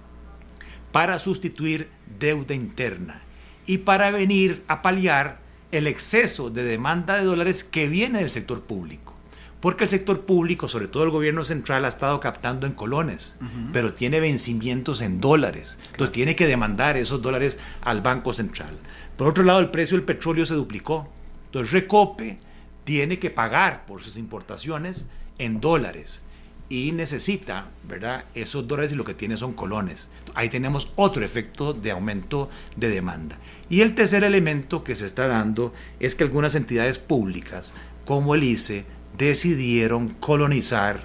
para 0.91 1.19
sustituir 1.19 1.89
deuda 2.19 2.55
interna 2.55 3.21
y 3.65 3.79
para 3.79 4.11
venir 4.11 4.63
a 4.67 4.81
paliar 4.81 5.39
el 5.71 5.87
exceso 5.87 6.49
de 6.49 6.63
demanda 6.63 7.17
de 7.17 7.25
dólares 7.25 7.63
que 7.63 7.87
viene 7.87 8.19
del 8.19 8.29
sector 8.29 8.63
público. 8.63 9.13
Porque 9.59 9.85
el 9.85 9.89
sector 9.89 10.25
público, 10.25 10.67
sobre 10.67 10.87
todo 10.87 11.03
el 11.03 11.09
gobierno 11.09 11.43
central, 11.43 11.83
ha 11.83 11.89
estado 11.89 12.19
captando 12.19 12.67
en 12.67 12.73
colones, 12.73 13.35
pero 13.73 13.93
tiene 13.93 14.19
vencimientos 14.19 15.01
en 15.01 15.19
dólares. 15.19 15.79
Entonces 15.91 16.13
tiene 16.13 16.35
que 16.35 16.45
demandar 16.45 16.95
esos 16.95 17.21
dólares 17.21 17.57
al 17.81 18.01
Banco 18.01 18.33
Central. 18.33 18.77
Por 19.17 19.27
otro 19.27 19.43
lado, 19.43 19.59
el 19.59 19.71
precio 19.71 19.97
del 19.97 20.05
petróleo 20.05 20.45
se 20.45 20.53
duplicó. 20.53 21.11
Entonces 21.45 21.71
Recope 21.71 22.39
tiene 22.83 23.17
que 23.17 23.31
pagar 23.31 23.85
por 23.87 24.03
sus 24.03 24.15
importaciones 24.15 25.05
en 25.39 25.59
dólares 25.59 26.21
y 26.69 26.91
necesita, 26.91 27.69
¿verdad? 27.87 28.25
Esos 28.35 28.67
dólares 28.67 28.91
y 28.91 28.95
lo 28.95 29.05
que 29.05 29.13
tiene 29.13 29.37
son 29.37 29.53
colones. 29.53 30.09
Ahí 30.33 30.49
tenemos 30.49 30.89
otro 30.95 31.23
efecto 31.23 31.73
de 31.73 31.91
aumento 31.91 32.49
de 32.75 32.89
demanda. 32.89 33.37
Y 33.69 33.81
el 33.81 33.95
tercer 33.95 34.23
elemento 34.23 34.83
que 34.83 34.95
se 34.95 35.05
está 35.05 35.27
dando 35.27 35.73
es 35.99 36.15
que 36.15 36.23
algunas 36.23 36.55
entidades 36.55 36.99
públicas, 36.99 37.73
como 38.05 38.35
el 38.35 38.43
ICE, 38.43 38.85
decidieron 39.17 40.09
colonizar 40.09 41.01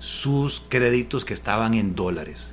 sus 0.00 0.60
créditos 0.68 1.24
que 1.24 1.34
estaban 1.34 1.74
en 1.74 1.94
dólares. 1.94 2.52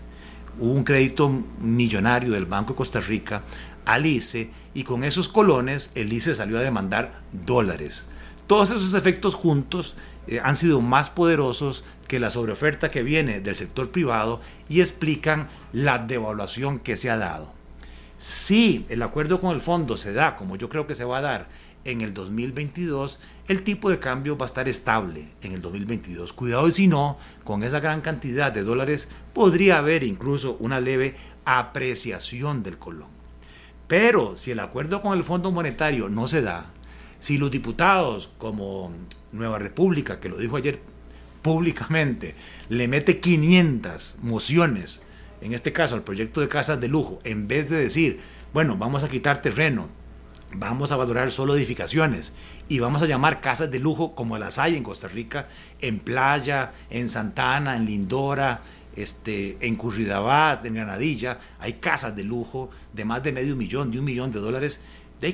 Hubo 0.60 0.74
un 0.74 0.84
crédito 0.84 1.30
millonario 1.60 2.32
del 2.32 2.46
Banco 2.46 2.74
de 2.74 2.78
Costa 2.78 3.02
Rica 3.02 3.42
al 3.86 4.06
ICE 4.06 4.52
y 4.74 4.84
con 4.84 5.04
esos 5.04 5.28
colones 5.28 5.92
el 5.96 6.14
ICE 6.14 6.36
salió 6.36 6.58
a 6.58 6.62
demandar 6.62 7.22
dólares. 7.46 8.08
Todos 8.48 8.72
esos 8.72 8.94
efectos 8.94 9.34
juntos 9.34 9.96
eh, 10.28 10.40
han 10.44 10.56
sido 10.56 10.82
más 10.82 11.10
poderosos 11.10 11.84
que 12.08 12.20
la 12.20 12.30
sobreoferta 12.30 12.92
que 12.92 13.04
viene 13.04 13.42
del 13.42 13.56
sector 13.56 13.92
privado 13.92 14.42
y 14.70 14.82
explican 14.82 15.50
la 15.74 16.00
devaluación 16.00 16.80
que 16.80 16.98
se 16.98 17.10
ha 17.10 17.18
dado. 17.18 17.54
Si 18.18 18.86
el 18.90 19.02
acuerdo 19.02 19.42
con 19.42 19.56
el 19.56 19.62
fondo 19.62 19.98
se 19.98 20.14
da, 20.14 20.36
como 20.36 20.56
yo 20.56 20.70
creo 20.70 20.86
que 20.86 20.96
se 20.96 21.06
va 21.06 21.18
a 21.18 21.22
dar 21.22 21.48
en 21.86 22.02
el 22.02 22.14
2022, 22.14 23.20
el 23.48 23.64
tipo 23.64 23.90
de 23.90 24.00
cambio 24.00 24.38
va 24.38 24.46
a 24.46 24.48
estar 24.48 24.70
estable 24.70 25.30
en 25.42 25.54
el 25.54 25.62
2022. 25.62 26.32
Cuidado 26.34 26.68
y 26.68 26.72
si 26.72 26.88
no, 26.88 27.18
con 27.44 27.64
esa 27.64 27.80
gran 27.80 28.02
cantidad 28.02 28.52
de 28.52 28.64
dólares 28.64 29.08
podría 29.34 29.80
haber 29.80 30.04
incluso 30.04 30.56
una 30.60 30.80
leve 30.80 31.16
apreciación 31.46 32.62
del 32.62 32.78
colón. 32.78 33.10
Pero 33.88 34.38
si 34.38 34.52
el 34.52 34.60
acuerdo 34.60 35.02
con 35.02 35.18
el 35.18 35.24
Fondo 35.24 35.52
Monetario 35.52 36.08
no 36.08 36.28
se 36.28 36.42
da, 36.42 36.72
si 37.22 37.38
los 37.38 37.52
diputados 37.52 38.30
como 38.38 38.92
Nueva 39.32 39.60
República, 39.60 40.20
que 40.20 40.28
lo 40.28 40.38
dijo 40.38 40.58
ayer 40.58 40.82
públicamente, 41.42 42.36
le 42.68 42.88
mete 42.88 43.20
500 43.20 44.18
mociones, 44.22 45.02
en 45.40 45.54
este 45.54 45.72
caso 45.72 45.96
al 45.96 46.04
proyecto 46.04 46.42
de 46.42 46.50
casas 46.50 46.82
de 46.82 46.90
lujo, 46.90 47.20
en 47.24 47.48
vez 47.48 47.70
de 47.70 47.78
decir, 47.78 48.20
bueno, 48.54 48.76
vamos 48.76 49.04
a 49.04 49.10
quitar 49.10 49.42
terreno, 49.42 49.88
vamos 50.56 50.92
a 50.92 50.98
valorar 50.98 51.32
solo 51.32 51.56
edificaciones 51.56 52.34
y 52.68 52.80
vamos 52.80 53.02
a 53.02 53.06
llamar 53.06 53.40
casas 53.40 53.72
de 53.72 53.80
lujo 53.80 54.16
como 54.16 54.38
las 54.38 54.58
hay 54.58 54.76
en 54.76 54.84
Costa 54.84 55.08
Rica, 55.08 55.48
en 55.80 56.00
Playa, 56.00 56.74
en 56.90 57.08
Santana, 57.08 57.78
en 57.78 57.86
Lindora, 57.86 58.62
este, 58.96 59.58
en 59.62 59.76
Curridabat, 59.76 60.66
en 60.66 60.74
Granadilla, 60.74 61.40
hay 61.60 61.74
casas 61.74 62.16
de 62.16 62.24
lujo 62.24 62.70
de 62.94 63.06
más 63.06 63.24
de 63.24 63.32
medio 63.32 63.56
millón, 63.56 63.92
de 63.92 64.00
un 64.00 64.06
millón 64.06 64.32
de 64.32 64.40
dólares. 64.40 64.82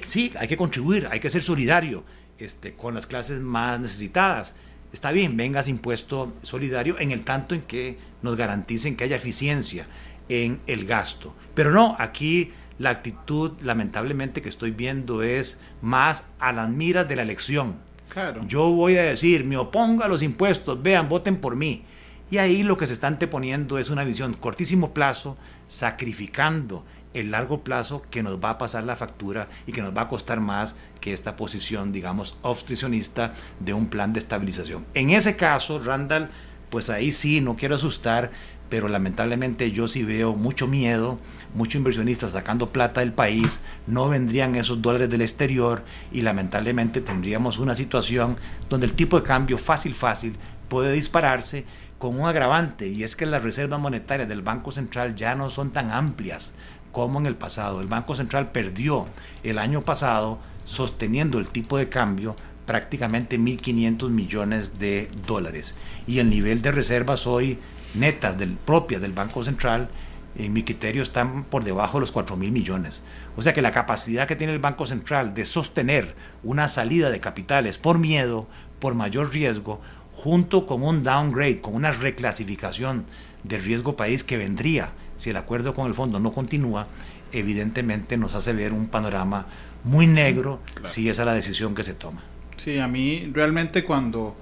Sí, 0.04 0.32
hay 0.38 0.47
que 0.47 0.58
contribuir, 0.58 1.08
hay 1.12 1.19
que 1.19 1.30
ser 1.30 1.41
solidario 1.41 2.04
este, 2.38 2.73
con 2.73 2.93
las 2.93 3.08
clases 3.08 3.39
más 3.39 3.80
necesitadas. 3.80 4.56
Está 4.91 5.12
bien, 5.12 5.36
vengas 5.36 5.67
impuesto 5.67 6.34
solidario 6.41 6.97
en 7.00 7.12
el 7.12 7.23
tanto 7.23 7.56
en 7.56 7.62
que 7.62 7.97
nos 8.21 8.36
garanticen 8.36 8.95
que 8.95 9.04
haya 9.04 9.15
eficiencia 9.15 9.88
en 10.30 10.60
el 10.67 10.86
gasto. 10.86 11.36
Pero 11.54 11.71
no, 11.71 11.95
aquí 12.00 12.52
la 12.80 12.91
actitud 12.91 13.54
lamentablemente 13.62 14.41
que 14.41 14.50
estoy 14.50 14.71
viendo 14.71 15.23
es 15.23 15.60
más 15.82 16.28
a 16.39 16.54
las 16.54 16.69
miras 16.69 17.08
de 17.08 17.15
la 17.15 17.23
elección. 17.23 17.78
Claro. 18.10 18.45
Yo 18.47 18.69
voy 18.69 18.97
a 18.97 19.04
decir, 19.04 19.43
me 19.43 19.58
opongo 19.58 20.04
a 20.04 20.08
los 20.08 20.23
impuestos, 20.23 20.82
vean, 20.82 21.10
voten 21.10 21.38
por 21.38 21.56
mí. 21.56 21.84
Y 22.30 22.38
ahí 22.38 22.63
lo 22.63 22.78
que 22.78 22.88
se 22.88 22.93
está 22.93 23.08
anteponiendo 23.08 23.78
es 23.78 23.89
una 23.89 24.04
visión 24.04 24.34
cortísimo 24.34 24.93
plazo, 24.93 25.38
sacrificando 25.67 26.86
el 27.13 27.32
largo 27.32 27.63
plazo 27.63 28.04
que 28.10 28.24
nos 28.24 28.38
va 28.43 28.52
a 28.52 28.58
pasar 28.58 28.84
la 28.84 28.96
factura 28.96 29.48
y 29.65 29.72
que 29.72 29.82
nos 29.82 29.96
va 29.96 30.02
a 30.02 30.08
costar 30.08 30.39
más 30.39 30.76
que 31.02 31.13
esta 31.13 31.36
posición, 31.36 31.91
digamos, 31.91 32.38
obstruccionista 32.41 33.34
de 33.60 33.74
un 33.74 33.88
plan 33.88 34.13
de 34.13 34.20
estabilización. 34.20 34.86
En 34.93 35.10
ese 35.10 35.36
caso, 35.36 35.80
Randall, 35.80 36.30
pues 36.70 36.89
ahí 36.89 37.12
sí, 37.12 37.41
no 37.41 37.56
quiero 37.56 37.76
asustar, 37.76 38.32
pero 38.70 38.89
lamentablemente 38.89 39.72
yo 39.72 39.88
sí 39.88 40.04
veo 40.04 40.36
mucho 40.36 40.67
miedo, 40.67 41.17
muchos 41.54 41.76
inversionistas 41.76 42.34
sacando 42.34 42.72
plata 42.72 43.00
del 43.00 43.13
país, 43.13 43.62
no 43.88 44.10
vendrían 44.10 44.56
esos 44.56 44.82
dólares 44.82 45.10
del 45.10 45.22
exterior 45.22 45.84
y 46.12 46.22
lamentablemente 46.22 47.02
tendríamos 47.02 47.58
una 47.58 47.76
situación 47.76 48.38
donde 48.70 48.88
el 48.88 48.93
tipo 48.93 49.20
de 49.20 49.26
cambio 49.26 49.58
fácil, 49.58 49.93
fácil 49.93 50.36
puede 50.67 50.91
dispararse 50.91 51.65
con 51.98 52.20
un 52.20 52.28
agravante 52.28 52.88
y 52.88 53.04
es 53.04 53.15
que 53.15 53.26
las 53.26 53.41
reservas 53.41 53.80
monetarias 53.80 54.30
del 54.30 54.41
Banco 54.41 54.72
Central 54.72 55.15
ya 55.15 55.34
no 55.34 55.50
son 55.50 55.72
tan 55.72 55.91
amplias 55.91 56.54
como 56.97 57.19
en 57.19 57.27
el 57.27 57.36
pasado. 57.36 57.79
El 57.79 57.86
Banco 57.86 58.15
Central 58.15 58.51
perdió 58.51 59.05
el 59.43 59.60
año 59.60 59.83
pasado 59.83 60.39
sosteniendo 60.65 61.38
el 61.38 61.47
tipo 61.47 61.77
de 61.77 61.89
cambio 61.89 62.36
prácticamente 62.65 63.38
1.500 63.38 64.10
millones 64.10 64.79
de 64.79 65.07
dólares 65.27 65.75
y 66.07 66.17
el 66.17 66.31
nivel 66.31 66.63
de 66.63 66.71
reservas 66.71 67.27
hoy 67.27 67.60
netas 67.93 68.39
del, 68.39 68.53
propias 68.53 68.99
del 68.99 69.13
Banco 69.13 69.43
Central, 69.43 69.89
en 70.36 70.53
mi 70.53 70.63
criterio, 70.63 71.03
están 71.03 71.43
por 71.43 71.63
debajo 71.63 71.99
de 71.99 72.01
los 72.01 72.12
4 72.12 72.36
mil 72.36 72.51
millones. 72.51 73.03
O 73.36 73.43
sea 73.43 73.53
que 73.53 73.62
la 73.62 73.71
capacidad 73.71 74.27
que 74.27 74.36
tiene 74.36 74.53
el 74.53 74.60
Banco 74.60 74.88
Central 74.88 75.36
de 75.36 75.45
sostener 75.45 76.15
una 76.41 76.67
salida 76.67 77.12
de 77.12 77.19
capitales 77.19 77.77
por 77.77 77.99
miedo, 77.99 78.47
por 78.79 78.95
mayor 78.95 79.31
riesgo, 79.31 79.81
junto 80.13 80.65
con 80.65 80.81
un 80.81 81.03
downgrade, 81.03 81.62
con 81.62 81.75
una 81.75 81.91
reclasificación 81.91 83.05
del 83.43 83.62
riesgo 83.62 83.95
país 83.95 84.23
que 84.23 84.38
vendría 84.38 84.93
si 85.17 85.32
el 85.32 85.38
acuerdo 85.38 85.73
con 85.73 85.88
el 85.88 85.93
fondo 85.93 86.19
no 86.19 86.32
continúa, 86.32 86.88
evidentemente 87.32 88.17
nos 88.17 88.36
hace 88.36 88.53
ver 88.53 88.73
un 88.73 88.88
panorama 88.88 89.47
muy 89.84 90.08
negro 90.08 90.60
si 90.84 91.10
esa 91.10 91.23
es 91.23 91.25
la 91.25 91.34
decisión 91.34 91.75
que 91.75 91.84
se 91.84 91.93
toma. 91.93 92.23
Sí, 92.56 92.80
a 92.80 92.88
mí 92.88 93.30
realmente 93.34 93.84
cuando 93.84 94.36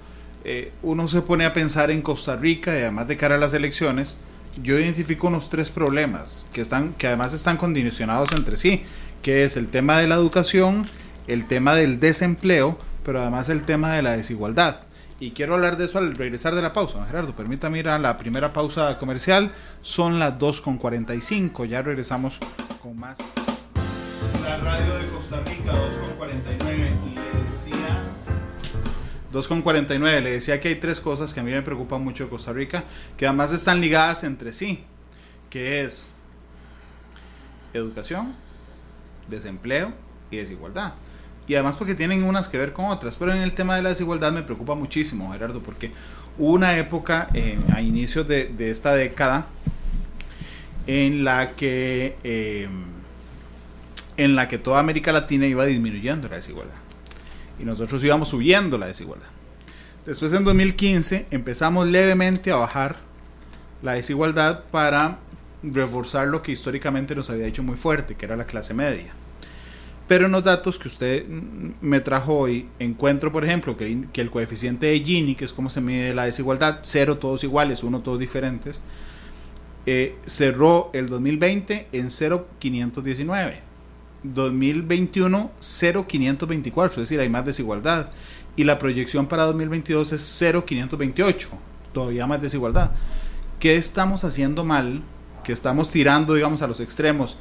eh, 0.44 0.72
uno 0.82 1.08
se 1.08 1.22
pone 1.22 1.44
a 1.44 1.52
pensar 1.52 1.90
en 1.90 2.02
Costa 2.02 2.36
Rica 2.36 2.72
y 2.74 2.82
además 2.82 3.08
de 3.08 3.16
cara 3.16 3.34
a 3.34 3.38
las 3.38 3.52
elecciones, 3.52 4.20
yo 4.62 4.78
identifico 4.78 5.26
unos 5.26 5.50
tres 5.50 5.70
problemas 5.70 6.46
que, 6.52 6.60
están, 6.60 6.94
que 6.94 7.06
además 7.06 7.32
están 7.32 7.56
condicionados 7.56 8.32
entre 8.32 8.56
sí, 8.56 8.82
que 9.22 9.44
es 9.44 9.56
el 9.56 9.68
tema 9.68 9.98
de 9.98 10.08
la 10.08 10.14
educación, 10.14 10.86
el 11.26 11.46
tema 11.46 11.74
del 11.74 12.00
desempleo, 12.00 12.78
pero 13.04 13.20
además 13.20 13.48
el 13.48 13.64
tema 13.64 13.92
de 13.92 14.02
la 14.02 14.16
desigualdad. 14.16 14.85
Y 15.18 15.30
quiero 15.30 15.54
hablar 15.54 15.76
de 15.78 15.86
eso 15.86 15.98
al 15.98 16.14
regresar 16.14 16.54
de 16.54 16.62
la 16.62 16.72
pausa. 16.72 17.04
Gerardo, 17.06 17.34
permítame 17.34 17.78
ir 17.78 17.88
a 17.88 17.98
la 17.98 18.16
primera 18.16 18.52
pausa 18.52 18.98
comercial. 18.98 19.52
Son 19.80 20.18
las 20.18 20.38
2.45. 20.38 21.66
Ya 21.66 21.80
regresamos 21.80 22.38
con 22.82 22.98
más. 22.98 23.18
La 24.42 24.58
radio 24.58 24.94
de 24.98 25.06
Costa 25.08 25.40
Rica, 25.40 25.72
2.49. 25.72 26.86
2,49. 29.32 30.22
Le 30.22 30.30
decía 30.30 30.60
que 30.60 30.68
hay 30.68 30.76
tres 30.76 31.00
cosas 31.00 31.32
que 31.32 31.40
a 31.40 31.42
mí 31.42 31.50
me 31.50 31.62
preocupan 31.62 32.02
mucho 32.02 32.24
de 32.24 32.30
Costa 32.30 32.52
Rica, 32.52 32.84
que 33.16 33.26
además 33.26 33.52
están 33.52 33.80
ligadas 33.80 34.24
entre 34.24 34.52
sí, 34.52 34.84
que 35.50 35.82
es 35.82 36.10
educación, 37.72 38.34
desempleo 39.28 39.92
y 40.30 40.38
desigualdad. 40.38 40.94
Y 41.46 41.54
además 41.54 41.76
porque 41.76 41.94
tienen 41.94 42.24
unas 42.24 42.48
que 42.48 42.58
ver 42.58 42.72
con 42.72 42.86
otras. 42.86 43.16
Pero 43.16 43.32
en 43.32 43.42
el 43.42 43.52
tema 43.52 43.76
de 43.76 43.82
la 43.82 43.90
desigualdad 43.90 44.32
me 44.32 44.42
preocupa 44.42 44.74
muchísimo, 44.74 45.32
Gerardo, 45.32 45.60
porque 45.60 45.92
hubo 46.38 46.52
una 46.52 46.76
época 46.76 47.28
eh, 47.34 47.58
a 47.72 47.80
inicios 47.82 48.26
de, 48.26 48.54
esta 48.58 48.94
década 48.94 49.46
en 50.86 51.24
la 51.24 51.52
que 51.52 52.16
eh, 52.22 52.68
en 54.16 54.34
la 54.34 54.48
que 54.48 54.58
toda 54.58 54.80
América 54.80 55.12
Latina 55.12 55.46
iba 55.46 55.66
disminuyendo 55.66 56.28
la 56.28 56.36
desigualdad 56.36 56.76
y 57.58 57.64
nosotros 57.64 58.02
íbamos 58.04 58.28
subiendo 58.28 58.78
la 58.78 58.86
desigualdad. 58.86 59.28
Después 60.04 60.32
en 60.32 60.44
2015 60.44 61.26
empezamos 61.30 61.88
levemente 61.88 62.50
a 62.50 62.56
bajar 62.56 62.96
la 63.82 63.94
desigualdad 63.94 64.64
para 64.70 65.18
reforzar 65.62 66.28
lo 66.28 66.42
que 66.42 66.52
históricamente 66.52 67.14
nos 67.14 67.28
había 67.30 67.46
hecho 67.46 67.62
muy 67.62 67.76
fuerte, 67.76 68.14
que 68.14 68.24
era 68.24 68.36
la 68.36 68.44
clase 68.44 68.72
media. 68.72 69.12
Pero 70.08 70.26
en 70.26 70.32
los 70.32 70.44
datos 70.44 70.78
que 70.78 70.88
usted 70.88 71.26
me 71.26 72.00
trajo 72.00 72.34
hoy, 72.34 72.68
encuentro, 72.78 73.32
por 73.32 73.44
ejemplo, 73.44 73.76
que, 73.76 74.06
el 74.14 74.30
coeficiente 74.30 74.86
de 74.86 75.00
Gini, 75.00 75.34
que 75.34 75.44
es 75.44 75.52
como 75.52 75.68
se 75.68 75.80
mide 75.80 76.14
la 76.14 76.26
desigualdad, 76.26 76.80
cero 76.82 77.18
todos 77.18 77.42
iguales, 77.42 77.82
uno 77.82 78.00
todos 78.00 78.18
diferentes, 78.18 78.80
eh, 79.84 80.16
cerró 80.24 80.90
el 80.92 81.08
2020 81.08 81.88
en 81.92 82.10
0,519. 82.10 83.62
2021 84.22 85.50
0,524, 85.60 87.02
es 87.02 87.08
decir, 87.08 87.20
hay 87.20 87.28
más 87.28 87.44
desigualdad. 87.44 88.10
Y 88.54 88.64
la 88.64 88.78
proyección 88.78 89.26
para 89.26 89.44
2022 89.44 90.12
es 90.12 90.22
0,528, 90.22 91.50
todavía 91.92 92.26
más 92.26 92.40
desigualdad. 92.40 92.92
¿Qué 93.60 93.76
estamos 93.76 94.24
haciendo 94.24 94.64
mal? 94.64 95.02
Que 95.44 95.52
estamos 95.52 95.90
tirando, 95.90 96.34
digamos, 96.34 96.62
a 96.62 96.66
los 96.66 96.80
extremos 96.80 97.38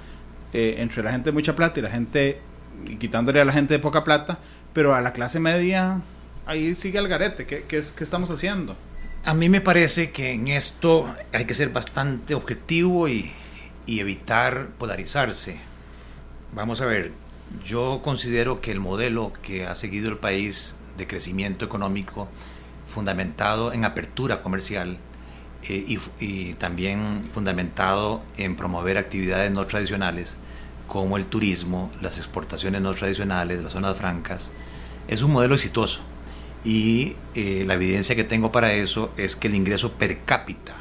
eh, 0.54 0.76
entre 0.78 1.04
la 1.04 1.12
gente 1.12 1.30
de 1.30 1.34
mucha 1.34 1.56
plata 1.56 1.80
y 1.80 1.84
la 1.84 1.90
gente, 1.90 2.40
y 2.86 2.98
quitándole 2.98 3.42
a 3.42 3.46
la 3.46 3.54
gente 3.54 3.74
de 3.74 3.80
poca 3.80 4.04
plata, 4.04 4.40
pero 4.74 4.96
a 4.96 5.02
la 5.02 5.14
clase 5.14 5.40
media, 5.40 6.02
ahí 6.46 6.76
sigue 6.76 7.00
el 7.00 7.08
garete. 7.08 7.46
¿Qué, 7.46 7.64
qué, 7.68 7.78
es, 7.78 7.92
qué 7.92 8.04
estamos 8.04 8.30
haciendo? 8.32 8.76
A 9.24 9.34
mí 9.34 9.50
me 9.50 9.62
parece 9.62 10.12
que 10.12 10.32
en 10.32 10.48
esto 10.50 11.14
hay 11.34 11.46
que 11.46 11.54
ser 11.54 11.70
bastante 11.70 12.36
objetivo 12.36 13.08
y, 13.08 13.32
y 13.86 14.00
evitar 14.00 14.68
polarizarse 14.78 15.60
Vamos 16.56 16.80
a 16.80 16.86
ver, 16.86 17.12
yo 17.66 18.00
considero 18.02 18.62
que 18.62 18.72
el 18.72 18.80
modelo 18.80 19.34
que 19.42 19.68
ha 19.68 19.76
seguido 19.76 20.10
el 20.10 20.18
país 20.18 20.78
de 20.98 21.06
crecimiento 21.06 21.66
económico 21.66 22.30
fundamentado 22.88 23.74
en 23.74 23.84
apertura 23.84 24.42
comercial 24.42 24.98
eh, 25.68 26.00
y, 26.22 26.54
también 26.54 27.26
fundamentado 27.34 28.24
en 28.38 28.56
promover 28.56 28.98
actividades 28.98 29.52
no 29.52 29.66
tradicionales 29.68 30.38
como 30.88 31.18
el 31.18 31.26
turismo, 31.26 31.92
las 32.02 32.18
exportaciones 32.18 32.82
no 32.82 32.94
tradicionales, 32.94 33.64
las 33.64 33.74
zonas 33.74 33.98
francas, 33.98 34.52
es 35.08 35.22
un 35.22 35.32
modelo 35.32 35.56
exitoso. 35.56 36.02
Y 36.64 37.16
eh, 37.36 37.64
la 37.68 37.76
evidencia 37.76 38.16
que 38.16 38.24
tengo 38.24 38.52
para 38.52 38.74
eso 38.74 39.12
es 39.18 39.36
que 39.36 39.48
el 39.48 39.56
ingreso 39.56 39.94
per 39.94 40.22
cápita 40.26 40.76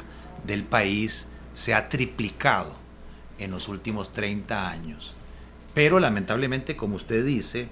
del 0.45 0.63
país 0.63 1.27
se 1.53 1.73
ha 1.73 1.89
triplicado 1.89 2.75
en 3.37 3.51
los 3.51 3.67
últimos 3.67 4.11
30 4.13 4.69
años. 4.69 5.13
Pero 5.73 5.99
lamentablemente, 5.99 6.75
como 6.75 6.95
usted 6.95 7.25
dice, 7.25 7.67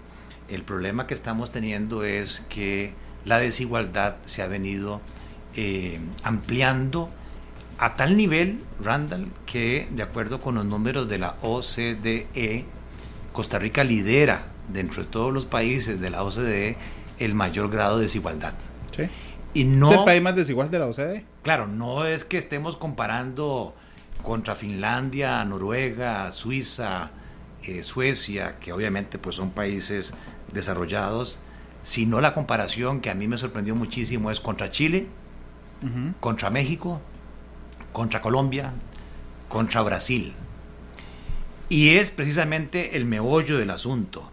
el 0.49 0.63
problema 0.63 1.07
que 1.07 1.13
estamos 1.13 1.51
teniendo 1.51 2.03
es 2.03 2.45
que 2.49 2.93
la 3.25 3.39
desigualdad 3.39 4.17
se 4.25 4.41
ha 4.41 4.47
venido 4.47 5.01
eh, 5.55 5.99
ampliando 6.23 7.09
a 7.83 7.95
tal 7.95 8.15
nivel, 8.15 8.63
Randall, 8.81 9.29
que 9.45 9.89
de 9.91 10.03
acuerdo 10.03 10.39
con 10.39 10.55
los 10.55 10.63
números 10.63 11.09
de 11.09 11.17
la 11.17 11.35
OCDE, 11.41 12.63
Costa 13.33 13.59
Rica 13.59 13.83
lidera 13.83 14.45
dentro 14.69 15.03
de 15.03 15.09
todos 15.09 15.33
los 15.33 15.45
países 15.45 15.99
de 15.99 16.09
la 16.09 16.23
OCDE 16.23 16.77
el 17.19 17.35
mayor 17.35 17.69
grado 17.69 17.97
de 17.97 18.03
desigualdad. 18.03 18.53
Sí. 18.91 19.09
Y 19.53 19.65
no, 19.65 19.91
¿Es 19.91 19.97
el 19.97 20.05
país 20.05 20.21
más 20.21 20.33
desigual 20.33 20.71
de 20.71 20.79
la 20.79 20.87
OCDE? 20.87 21.25
Claro, 21.41 21.67
no 21.67 22.05
es 22.05 22.23
que 22.23 22.37
estemos 22.37 22.77
comparando 22.77 23.75
contra 24.21 24.55
Finlandia, 24.55 25.43
Noruega, 25.43 26.31
Suiza, 26.31 27.11
eh, 27.63 27.83
Suecia, 27.83 28.59
que 28.61 28.71
obviamente 28.71 29.19
pues 29.19 29.35
son 29.35 29.51
países 29.51 30.13
desarrollados, 30.53 31.41
sino 31.81 32.21
la 32.21 32.33
comparación 32.33 33.01
que 33.01 33.09
a 33.09 33.13
mí 33.13 33.27
me 33.27 33.37
sorprendió 33.37 33.75
muchísimo 33.75 34.31
es 34.31 34.39
contra 34.39 34.71
Chile, 34.71 35.07
contra 36.21 36.49
México, 36.49 37.01
contra 37.93 38.21
Colombia, 38.21 38.73
contra 39.47 39.81
Brasil. 39.81 40.33
Y 41.69 41.89
es 41.91 42.11
precisamente 42.11 42.97
el 42.97 43.05
meollo 43.05 43.57
del 43.57 43.69
asunto. 43.69 44.29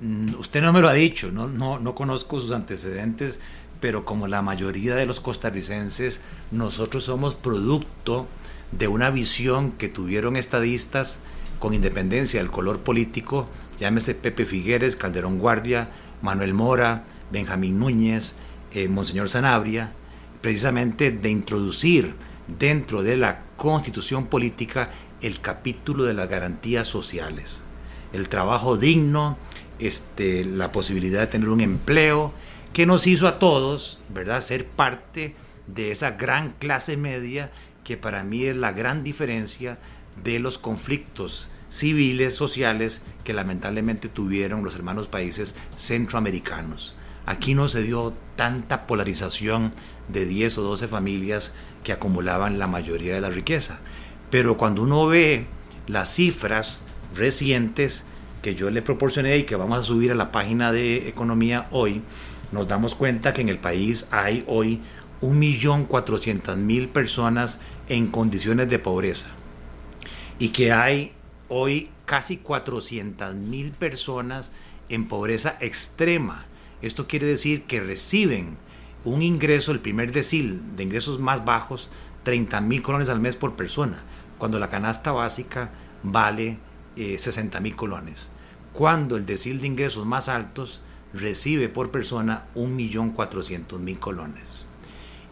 Mm, 0.00 0.34
usted 0.38 0.60
no 0.60 0.72
me 0.72 0.80
lo 0.80 0.88
ha 0.88 0.92
dicho, 0.92 1.32
no, 1.32 1.48
no, 1.48 1.78
no 1.78 1.94
conozco 1.94 2.40
sus 2.40 2.52
antecedentes, 2.52 3.40
pero 3.80 4.04
como 4.04 4.28
la 4.28 4.42
mayoría 4.42 4.94
de 4.94 5.06
los 5.06 5.20
costarricenses, 5.20 6.20
nosotros 6.50 7.04
somos 7.04 7.34
producto 7.34 8.28
de 8.72 8.88
una 8.88 9.10
visión 9.10 9.72
que 9.72 9.88
tuvieron 9.88 10.36
estadistas 10.36 11.20
con 11.58 11.74
independencia 11.74 12.40
del 12.40 12.50
color 12.50 12.80
político, 12.80 13.46
llámese 13.78 14.14
Pepe 14.14 14.44
Figueres, 14.44 14.96
Calderón 14.96 15.38
Guardia, 15.38 15.90
Manuel 16.22 16.54
Mora, 16.54 17.04
Benjamín 17.30 17.78
Núñez, 17.78 18.34
eh, 18.72 18.88
Monseñor 18.88 19.28
Sanabria, 19.28 19.92
precisamente 20.40 21.10
de 21.10 21.30
introducir 21.30 22.14
dentro 22.58 23.02
de 23.02 23.16
la 23.16 23.40
constitución 23.56 24.26
política 24.26 24.90
el 25.20 25.40
capítulo 25.40 26.04
de 26.04 26.14
las 26.14 26.28
garantías 26.28 26.86
sociales, 26.86 27.60
el 28.12 28.28
trabajo 28.28 28.76
digno, 28.76 29.36
este, 29.78 30.44
la 30.44 30.72
posibilidad 30.72 31.20
de 31.20 31.26
tener 31.26 31.48
un 31.48 31.60
empleo, 31.60 32.32
que 32.72 32.86
nos 32.86 33.06
hizo 33.06 33.26
a 33.26 33.38
todos, 33.38 34.00
¿verdad?, 34.08 34.40
ser 34.40 34.66
parte 34.66 35.34
de 35.66 35.90
esa 35.90 36.12
gran 36.12 36.52
clase 36.58 36.96
media 36.96 37.50
que 37.84 37.96
para 37.96 38.22
mí 38.22 38.44
es 38.44 38.56
la 38.56 38.72
gran 38.72 39.02
diferencia 39.02 39.78
de 40.22 40.38
los 40.38 40.58
conflictos 40.58 41.48
civiles, 41.68 42.34
sociales, 42.34 43.02
que 43.24 43.32
lamentablemente 43.32 44.08
tuvieron 44.08 44.64
los 44.64 44.74
hermanos 44.74 45.08
países 45.08 45.54
centroamericanos. 45.76 46.96
Aquí 47.30 47.54
no 47.54 47.68
se 47.68 47.84
dio 47.84 48.12
tanta 48.34 48.88
polarización 48.88 49.72
de 50.08 50.26
10 50.26 50.58
o 50.58 50.62
12 50.62 50.88
familias 50.88 51.52
que 51.84 51.92
acumulaban 51.92 52.58
la 52.58 52.66
mayoría 52.66 53.14
de 53.14 53.20
la 53.20 53.30
riqueza. 53.30 53.78
Pero 54.32 54.56
cuando 54.56 54.82
uno 54.82 55.06
ve 55.06 55.46
las 55.86 56.12
cifras 56.12 56.80
recientes 57.14 58.02
que 58.42 58.56
yo 58.56 58.68
le 58.70 58.82
proporcioné 58.82 59.36
y 59.36 59.44
que 59.44 59.54
vamos 59.54 59.78
a 59.78 59.82
subir 59.84 60.10
a 60.10 60.16
la 60.16 60.32
página 60.32 60.72
de 60.72 61.08
economía 61.08 61.68
hoy, 61.70 62.02
nos 62.50 62.66
damos 62.66 62.96
cuenta 62.96 63.32
que 63.32 63.42
en 63.42 63.48
el 63.48 63.58
país 63.58 64.08
hay 64.10 64.42
hoy 64.48 64.80
1.400.000 65.22 66.88
personas 66.88 67.60
en 67.88 68.08
condiciones 68.08 68.68
de 68.68 68.80
pobreza 68.80 69.28
y 70.40 70.48
que 70.48 70.72
hay 70.72 71.12
hoy 71.48 71.90
casi 72.06 72.38
400 72.38 73.36
mil 73.36 73.70
personas 73.70 74.50
en 74.88 75.06
pobreza 75.06 75.56
extrema. 75.60 76.46
Esto 76.82 77.06
quiere 77.06 77.26
decir 77.26 77.64
que 77.64 77.80
reciben 77.80 78.56
un 79.04 79.22
ingreso, 79.22 79.72
el 79.72 79.80
primer 79.80 80.12
decil 80.12 80.60
de 80.76 80.82
ingresos 80.82 81.18
más 81.18 81.44
bajos, 81.44 81.90
30 82.22 82.60
mil 82.60 82.82
colones 82.82 83.08
al 83.08 83.20
mes 83.20 83.36
por 83.36 83.54
persona, 83.54 84.02
cuando 84.38 84.58
la 84.58 84.68
canasta 84.68 85.12
básica 85.12 85.70
vale 86.02 86.58
60 86.96 87.56
eh, 87.56 87.60
mil 87.60 87.76
colones. 87.76 88.30
Cuando 88.72 89.16
el 89.16 89.26
decil 89.26 89.60
de 89.60 89.66
ingresos 89.66 90.06
más 90.06 90.28
altos 90.28 90.80
recibe 91.12 91.68
por 91.68 91.90
persona 91.90 92.46
1.400.000 92.54 93.98
colones. 93.98 94.64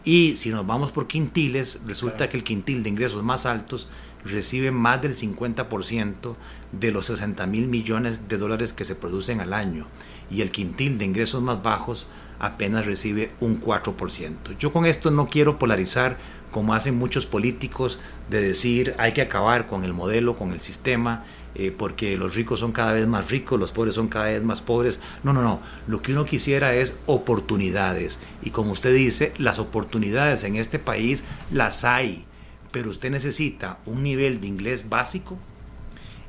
Y 0.03 0.35
si 0.35 0.49
nos 0.49 0.65
vamos 0.65 0.91
por 0.91 1.07
quintiles, 1.07 1.81
resulta 1.85 2.29
que 2.29 2.37
el 2.37 2.43
quintil 2.43 2.83
de 2.83 2.89
ingresos 2.89 3.23
más 3.23 3.45
altos 3.45 3.89
recibe 4.23 4.71
más 4.71 5.01
del 5.01 5.15
50% 5.15 6.35
de 6.71 6.91
los 6.91 7.05
60 7.05 7.45
mil 7.47 7.67
millones 7.67 8.27
de 8.27 8.37
dólares 8.37 8.73
que 8.73 8.85
se 8.85 8.95
producen 8.95 9.39
al 9.41 9.53
año 9.53 9.87
y 10.29 10.41
el 10.41 10.51
quintil 10.51 10.97
de 10.97 11.05
ingresos 11.05 11.41
más 11.41 11.63
bajos 11.63 12.07
apenas 12.39 12.85
recibe 12.85 13.31
un 13.39 13.61
4%. 13.61 14.57
Yo 14.57 14.71
con 14.71 14.85
esto 14.85 15.11
no 15.11 15.27
quiero 15.27 15.59
polarizar 15.59 16.17
como 16.51 16.73
hacen 16.73 16.97
muchos 16.97 17.25
políticos 17.25 17.99
de 18.29 18.41
decir 18.41 18.95
hay 18.97 19.13
que 19.13 19.21
acabar 19.21 19.67
con 19.67 19.83
el 19.83 19.93
modelo, 19.93 20.37
con 20.37 20.51
el 20.51 20.61
sistema, 20.61 21.23
eh, 21.55 21.71
porque 21.71 22.17
los 22.17 22.35
ricos 22.35 22.59
son 22.59 22.71
cada 22.71 22.93
vez 22.93 23.07
más 23.07 23.29
ricos, 23.29 23.59
los 23.59 23.71
pobres 23.71 23.95
son 23.95 24.07
cada 24.07 24.25
vez 24.25 24.43
más 24.43 24.61
pobres. 24.61 24.99
No, 25.23 25.33
no, 25.33 25.41
no. 25.41 25.59
Lo 25.87 26.01
que 26.01 26.13
uno 26.13 26.25
quisiera 26.25 26.73
es 26.73 26.97
oportunidades. 27.05 28.19
Y 28.41 28.51
como 28.51 28.71
usted 28.71 28.93
dice, 28.93 29.33
las 29.37 29.59
oportunidades 29.59 30.43
en 30.43 30.55
este 30.55 30.79
país 30.79 31.23
las 31.51 31.83
hay 31.83 32.25
pero 32.71 32.89
usted 32.89 33.11
necesita 33.11 33.79
un 33.85 34.03
nivel 34.03 34.41
de 34.41 34.47
inglés 34.47 34.89
básico 34.89 35.37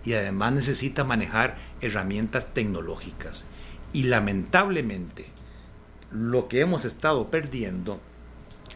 y 0.05 0.15
además 0.15 0.53
necesita 0.53 1.05
manejar 1.05 1.57
herramientas 1.81 2.55
tecnológicas. 2.55 3.47
Y 3.93 4.05
lamentablemente, 4.05 5.27
lo 6.13 6.49
que 6.49 6.61
hemos 6.61 6.85
estado 6.85 7.29
perdiendo 7.29 8.01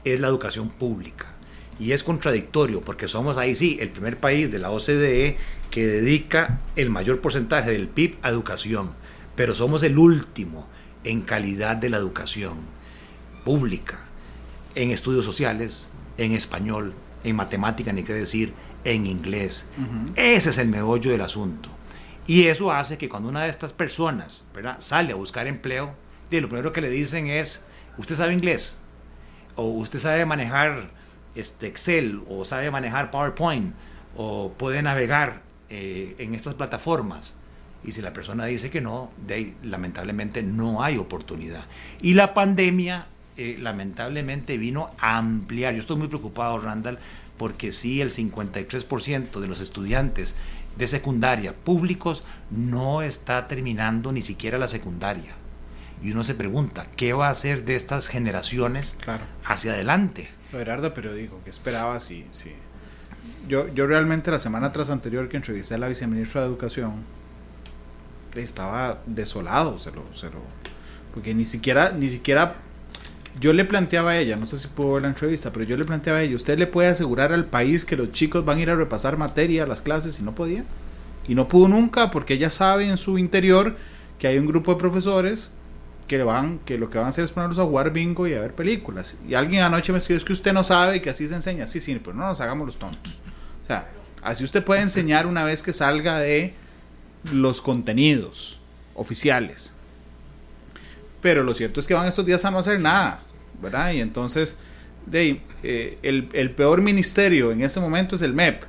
es 0.05 0.21
la 0.21 0.29
educación 0.29 0.71
pública. 0.71 1.35
Y 1.79 1.93
es 1.93 2.05
contradictorio 2.05 2.81
porque 2.81 3.09
somos 3.09 3.37
ahí 3.37 3.57
sí 3.57 3.79
el 3.81 3.91
primer 3.91 4.19
país 4.19 4.51
de 4.53 4.61
la 4.61 4.71
OCDE 4.71 5.37
que 5.71 5.87
dedica 5.87 6.61
el 6.77 6.89
mayor 6.91 7.21
porcentaje 7.21 7.73
del 7.73 7.89
PIB 7.89 8.17
a 8.23 8.29
educación, 8.29 8.91
pero 9.35 9.55
somos 9.55 9.83
el 9.83 9.99
último 9.99 10.69
en 11.03 11.23
calidad 11.23 11.77
de 11.77 11.91
la 11.91 11.97
educación 11.97 12.59
pública, 13.45 13.99
en 14.77 14.91
estudios 14.91 15.25
sociales, 15.25 15.89
en 16.17 16.33
español, 16.33 16.95
en 17.25 17.37
matemática, 17.37 17.93
ni 17.93 18.05
qué 18.05 18.13
decir, 18.13 18.55
en 18.85 19.07
inglés. 19.07 19.67
Ese 20.15 20.51
es 20.51 20.59
el 20.59 20.69
meollo 20.69 21.11
del 21.11 21.23
asunto. 21.23 21.71
Y 22.27 22.47
eso 22.47 22.73
hace 22.73 22.99
que 22.99 23.09
cuando 23.09 23.29
una 23.29 23.45
de 23.45 23.51
estas 23.51 23.73
personas 23.73 24.47
¿verdad? 24.55 24.77
sale 24.81 25.13
a 25.13 25.17
buscar 25.17 25.47
empleo, 25.47 25.95
lo 26.41 26.49
primero 26.49 26.73
que 26.73 26.81
le 26.81 26.91
dicen 26.91 27.29
es, 27.29 27.65
¿usted 27.99 28.17
sabe 28.17 28.33
inglés? 28.33 28.79
¿O 29.57 29.65
usted 29.69 29.99
sabe 29.99 30.25
manejar 30.27 30.91
este 31.35 31.67
Excel? 31.67 32.23
¿O 32.29 32.45
sabe 32.45 32.71
manejar 32.71 33.11
PowerPoint? 33.11 33.75
¿O 34.17 34.53
puede 34.53 34.83
navegar 34.83 35.43
eh, 35.69 36.17
en 36.19 36.35
estas 36.35 36.55
plataformas? 36.55 37.37
Y 37.85 37.93
si 37.93 38.01
la 38.03 38.13
persona 38.13 38.47
dice 38.47 38.71
que 38.71 38.81
no, 38.81 39.11
de 39.27 39.55
lamentablemente 39.63 40.43
no 40.43 40.83
hay 40.83 40.97
oportunidad. 40.97 41.67
Y 42.01 42.15
la 42.15 42.33
pandemia 42.33 43.07
eh, 43.37 43.59
lamentablemente 43.61 44.57
vino 44.59 44.91
a 44.99 45.19
ampliar. 45.19 45.75
Yo 45.75 45.81
estoy 45.81 45.97
muy 45.97 46.09
preocupado, 46.09 46.59
Randall, 46.59 46.99
porque 47.37 47.73
sí, 47.73 48.01
el 48.01 48.11
53% 48.11 49.41
de 49.41 49.47
los 49.49 49.61
estudiantes 49.61 50.35
de 50.77 50.87
secundaria 50.87 51.55
públicos 51.55 52.23
no 52.51 53.03
está 53.03 53.49
terminando 53.49 54.13
ni 54.13 54.23
siquiera 54.23 54.59
la 54.59 54.69
secundaria. 54.69 55.35
Y 56.03 56.13
uno 56.13 56.25
se 56.25 56.35
pregunta, 56.35 56.87
¿qué 56.97 57.13
va 57.13 57.29
a 57.29 57.31
hacer 57.31 57.65
de 57.65 57.77
estas 57.77 58.09
generaciones 58.09 58.97
hacia 59.45 59.73
adelante? 59.73 60.29
Gerardo, 60.51 60.93
pero 60.93 61.15
dijo, 61.15 61.41
¿qué 61.45 61.51
esperaba 61.51 61.99
si, 62.01 62.27
si... 62.31 62.53
Yo, 63.49 63.73
yo 63.73 63.87
realmente 63.87 64.31
la 64.31 64.39
semana 64.39 64.73
tras 64.73 64.91
anterior 64.91 65.29
que 65.29 65.37
entrevisté 65.37 65.75
a 65.75 65.79
la 65.79 65.89
viceministra 65.89 66.43
de 66.43 66.49
Educación, 66.49 67.05
estaba 68.35 69.01
desolado, 69.07 69.79
se 69.79 69.93
lo, 69.93 70.03
se 70.13 70.27
lo, 70.27 70.41
porque 71.13 71.35
ni 71.35 71.47
siquiera, 71.47 71.93
ni 71.93 72.11
siquiera 72.11 72.57
yo 73.41 73.53
le 73.53 73.65
planteaba 73.65 74.13
a 74.13 74.19
ella, 74.19 74.37
no 74.37 74.47
sé 74.47 74.59
si 74.59 74.69
puedo 74.69 74.93
ver 74.93 75.03
la 75.03 75.09
entrevista, 75.09 75.53
pero 75.53 75.65
yo 75.65 75.77
le 75.77 75.85
planteaba 75.85 76.21
a 76.21 76.23
ella, 76.23 76.37
¿usted 76.37 76.59
le 76.59 76.67
puede 76.67 76.89
asegurar 76.89 77.33
al 77.33 77.47
país 77.47 77.85
que 77.85 77.97
los 77.97 78.13
chicos 78.13 78.45
van 78.45 78.59
a 78.59 78.63
ir 78.63 78.71
a 78.71 78.77
repasar 78.77 79.17
materia 79.17 79.67
las 79.67 79.83
clases 79.83 80.21
y 80.21 80.23
no 80.23 80.35
podía? 80.35 80.65
Y 81.27 81.35
no 81.35 81.49
pudo 81.49 81.69
nunca 81.69 82.11
porque 82.11 82.35
ella 82.35 82.51
sabe 82.51 82.89
en 82.89 82.97
su 82.97 83.19
interior 83.19 83.77
que 84.19 84.29
hay 84.29 84.39
un 84.39 84.47
grupo 84.47 84.73
de 84.75 84.81
profesores 84.81 85.51
que 86.07 86.23
van 86.23 86.59
que 86.61 86.79
lo 86.79 86.91
que 86.91 86.99
van 86.99 87.07
a 87.07 87.11
hacer 87.11 87.25
es 87.25 87.33
ponerlos 87.33 87.59
a 87.59 87.65
jugar 87.65 87.93
bingo 87.93 88.27
y 88.27 88.35
a 88.35 88.41
ver 88.41 88.55
películas. 88.55 89.17
Y 89.27 89.35
alguien 89.35 89.63
anoche 89.63 89.91
me 89.91 89.99
escribió, 89.99 90.19
es 90.19 90.25
que 90.25 90.33
usted 90.33 90.53
no 90.53 90.63
sabe 90.63 91.01
que 91.01 91.11
así 91.11 91.27
se 91.27 91.35
enseña. 91.35 91.67
Sí, 91.67 91.81
sí, 91.81 91.99
pero 92.03 92.15
no 92.15 92.27
nos 92.27 92.41
hagamos 92.41 92.67
los 92.67 92.79
tontos. 92.79 93.15
O 93.65 93.67
sea, 93.67 93.89
así 94.23 94.45
usted 94.45 94.63
puede 94.63 94.83
enseñar 94.83 95.27
una 95.27 95.45
vez 95.45 95.63
que 95.63 95.73
salga 95.73 96.19
de 96.19 96.55
los 97.33 97.63
contenidos 97.63 98.61
oficiales. 98.95 99.73
Pero 101.23 101.43
lo 101.43 101.55
cierto 101.55 101.81
es 101.81 101.87
que 101.87 101.95
van 101.95 102.07
estos 102.07 102.27
días 102.27 102.45
a 102.45 102.51
no 102.51 102.59
hacer 102.59 102.81
nada, 102.81 103.23
¿verdad? 103.61 103.93
Y 103.93 104.01
entonces, 104.01 104.57
de, 105.07 105.41
eh, 105.63 105.99
el, 106.03 106.29
el, 106.33 106.51
peor 106.51 106.81
ministerio 106.83 107.53
en 107.53 107.63
este 107.63 107.81
momento 107.81 108.17
es 108.17 108.23
el 108.23 108.35
MEP. 108.35 108.63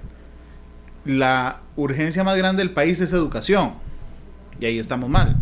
La 1.06 1.62
urgencia 1.76 2.24
más 2.24 2.38
grande 2.38 2.64
del 2.64 2.72
país 2.74 3.00
es 3.02 3.14
educación. 3.14 3.74
Y 4.60 4.66
ahí 4.66 4.80
estamos 4.80 5.10
mal. 5.10 5.38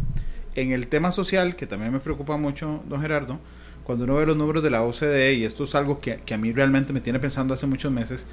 En 0.56 0.72
el 0.72 0.88
tema 0.88 1.12
social, 1.12 1.56
que 1.56 1.68
también 1.68 1.92
me 1.92 2.00
preocupa 2.00 2.38
mucho, 2.38 2.84
don 2.88 3.02
Gerardo, 3.02 3.40
cuando 3.84 4.06
uno 4.06 4.16
ve 4.16 4.26
los 4.26 4.38
números 4.38 4.64
de 4.64 4.70
la 4.70 4.84
OCDE, 4.84 5.34
y 5.34 5.46
esto 5.46 5.64
es 5.64 5.76
algo 5.76 6.00
que, 6.00 6.18
que 6.26 6.34
a 6.34 6.38
mí 6.38 6.54
realmente 6.54 6.94
me 6.94 7.02
tiene 7.02 7.20
pensando 7.20 7.54
hace 7.54 7.68
muchos 7.68 7.92
meses, 7.92 8.26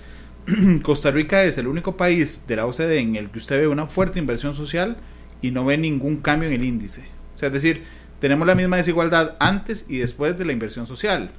Costa 0.82 1.10
Rica 1.10 1.42
es 1.44 1.58
el 1.58 1.66
único 1.66 1.96
país 1.96 2.44
de 2.46 2.56
la 2.56 2.66
OCDE 2.66 2.98
en 2.98 3.16
el 3.16 3.30
que 3.30 3.38
usted 3.38 3.58
ve 3.58 3.68
una 3.68 3.86
fuerte 3.86 4.18
inversión 4.18 4.54
social 4.54 4.96
y 5.42 5.50
no 5.50 5.64
ve 5.64 5.78
ningún 5.78 6.18
cambio 6.18 6.48
en 6.48 6.54
el 6.54 6.64
índice. 6.64 7.02
O 7.34 7.38
sea, 7.38 7.48
es 7.48 7.52
decir, 7.52 7.84
tenemos 8.20 8.46
la 8.46 8.54
misma 8.54 8.76
desigualdad 8.76 9.36
antes 9.38 9.86
y 9.88 9.98
después 9.98 10.36
de 10.36 10.44
la 10.44 10.52
inversión 10.52 10.86
social. 10.86 11.30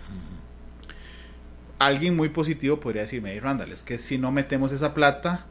Alguien 1.80 2.16
muy 2.16 2.30
positivo 2.30 2.80
podría 2.80 3.04
decirme, 3.04 3.32
hey, 3.34 3.40
Randall, 3.40 3.72
es 3.72 3.84
que 3.84 3.98
si 3.98 4.18
no 4.18 4.32
metemos 4.32 4.72
esa 4.72 4.94
plata, 4.94 5.46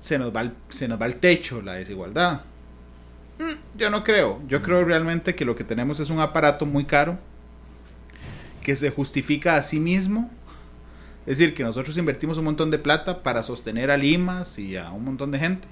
se 0.00 0.18
nos 0.18 0.34
va 0.34 0.42
el, 0.42 0.52
se 0.70 0.88
nos 0.88 1.00
va 1.00 1.06
el 1.06 1.16
techo, 1.16 1.62
la 1.62 1.74
desigualdad. 1.74 2.42
Mm, 3.38 3.78
yo 3.78 3.90
no 3.90 4.02
creo. 4.04 4.40
Yo 4.48 4.62
creo 4.62 4.84
realmente 4.84 5.34
que 5.34 5.44
lo 5.44 5.54
que 5.54 5.64
tenemos 5.64 6.00
es 6.00 6.10
un 6.10 6.20
aparato 6.20 6.66
muy 6.66 6.84
caro 6.84 7.18
que 8.62 8.76
se 8.76 8.90
justifica 8.90 9.56
a 9.56 9.62
sí 9.62 9.80
mismo. 9.80 10.30
Es 11.26 11.38
decir, 11.38 11.54
que 11.54 11.62
nosotros 11.62 11.96
invertimos 11.96 12.38
un 12.38 12.44
montón 12.44 12.70
de 12.70 12.78
plata 12.78 13.22
para 13.22 13.42
sostener 13.42 13.90
a 13.90 13.96
Limas 13.96 14.58
y 14.58 14.76
a 14.76 14.90
un 14.90 15.04
montón 15.04 15.30
de 15.30 15.38
gente, 15.38 15.68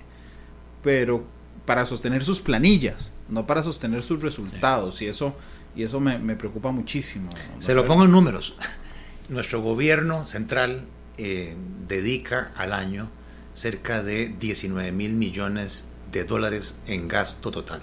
pero 0.83 1.25
para 1.65 1.85
sostener 1.87 2.25
sus 2.25 2.41
planillas, 2.41 3.13
no 3.29 3.47
para 3.47 3.63
sostener 3.63 4.03
sus 4.03 4.23
resultados. 4.23 5.03
Y 5.03 5.07
eso, 5.07 5.35
y 5.75 5.83
eso 5.83 6.01
me, 6.01 6.37
preocupa 6.37 6.71
muchísimo. 6.71 7.29
Se 7.59 7.75
lo 7.75 7.85
pongo 7.85 8.05
en 8.05 8.11
números. 8.11 8.55
Nuestro 9.29 9.61
gobierno 9.61 10.27
central 10.27 10.87
eh, 11.19 11.55
dedica 11.87 12.53
al 12.57 12.73
año 12.73 13.11
cerca 13.55 14.03
de 14.03 14.29
19 14.29 14.93
mil 14.93 15.13
millones 15.13 15.89
de 16.13 16.25
dólares 16.25 16.79
en 16.87 17.09
gasto 17.09 17.51
total. 17.51 17.81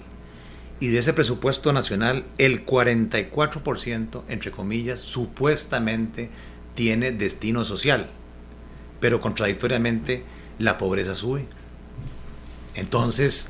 Y 0.79 0.87
de 0.87 0.99
ese 0.99 1.13
presupuesto 1.13 1.71
nacional, 1.71 2.25
el 2.37 2.65
44%, 2.65 4.23
entre 4.27 4.51
comillas, 4.51 4.99
supuestamente 4.99 6.29
tiene 6.73 7.11
destino 7.11 7.63
social. 7.63 8.09
Pero 8.99 9.21
contradictoriamente, 9.21 10.23
la 10.59 10.77
pobreza 10.77 11.15
sube 11.15 11.45
entonces, 12.75 13.49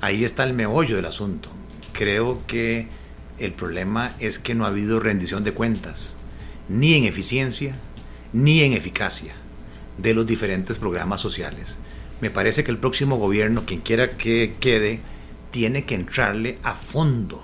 ahí 0.00 0.24
está 0.24 0.44
el 0.44 0.52
meollo 0.54 0.96
del 0.96 1.06
asunto. 1.06 1.50
Creo 1.92 2.46
que 2.46 2.88
el 3.38 3.52
problema 3.52 4.14
es 4.18 4.38
que 4.38 4.54
no 4.54 4.64
ha 4.64 4.68
habido 4.68 5.00
rendición 5.00 5.44
de 5.44 5.52
cuentas, 5.52 6.16
ni 6.68 6.94
en 6.94 7.04
eficiencia, 7.04 7.76
ni 8.32 8.62
en 8.62 8.72
eficacia 8.72 9.34
de 9.98 10.14
los 10.14 10.26
diferentes 10.26 10.78
programas 10.78 11.20
sociales. 11.20 11.78
Me 12.20 12.30
parece 12.30 12.64
que 12.64 12.70
el 12.70 12.78
próximo 12.78 13.16
gobierno, 13.16 13.64
quien 13.66 13.80
quiera 13.80 14.10
que 14.16 14.56
quede, 14.60 15.00
tiene 15.50 15.84
que 15.84 15.94
entrarle 15.94 16.58
a 16.62 16.74
fondo, 16.74 17.42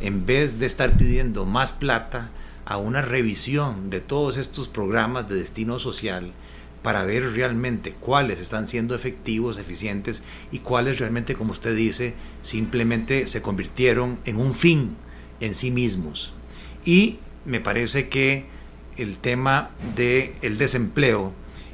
en 0.00 0.26
vez 0.26 0.58
de 0.58 0.66
estar 0.66 0.96
pidiendo 0.96 1.46
más 1.46 1.72
plata, 1.72 2.30
a 2.64 2.76
una 2.76 3.02
revisión 3.02 3.90
de 3.90 4.00
todos 4.00 4.36
estos 4.36 4.68
programas 4.68 5.28
de 5.28 5.34
destino 5.34 5.78
social 5.80 6.32
para 6.82 7.04
ver 7.04 7.32
realmente 7.32 7.92
cuáles 7.92 8.40
están 8.40 8.68
siendo 8.68 8.94
efectivos, 8.94 9.58
eficientes 9.58 10.22
y 10.50 10.60
cuáles 10.60 10.98
realmente, 10.98 11.34
como 11.34 11.52
usted 11.52 11.76
dice, 11.76 12.14
simplemente 12.42 13.26
se 13.26 13.42
convirtieron 13.42 14.18
en 14.24 14.36
un 14.36 14.54
fin 14.54 14.96
en 15.40 15.54
sí 15.54 15.70
mismos. 15.70 16.32
Y 16.84 17.18
me 17.44 17.60
parece 17.60 18.08
que 18.08 18.46
el 18.96 19.18
tema 19.18 19.70
del 19.94 20.32
el 20.42 20.58
desempleo 20.58 21.32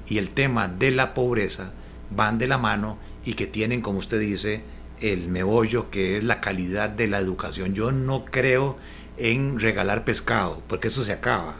y 0.08 0.18
el 0.18 0.30
tema 0.30 0.68
de 0.68 0.90
la 0.90 1.14
pobreza 1.14 1.72
van 2.10 2.38
de 2.38 2.46
la 2.46 2.58
mano 2.58 2.98
y 3.24 3.34
que 3.34 3.46
tienen, 3.46 3.80
como 3.80 3.98
usted 3.98 4.20
dice, 4.20 4.62
el 5.00 5.28
meollo 5.28 5.90
que 5.90 6.16
es 6.16 6.24
la 6.24 6.40
calidad 6.40 6.88
de 6.88 7.08
la 7.08 7.18
educación. 7.18 7.74
Yo 7.74 7.92
no 7.92 8.24
creo 8.24 8.78
en 9.18 9.58
regalar 9.58 10.04
pescado, 10.04 10.62
porque 10.68 10.88
eso 10.88 11.04
se 11.04 11.12
acaba. 11.12 11.56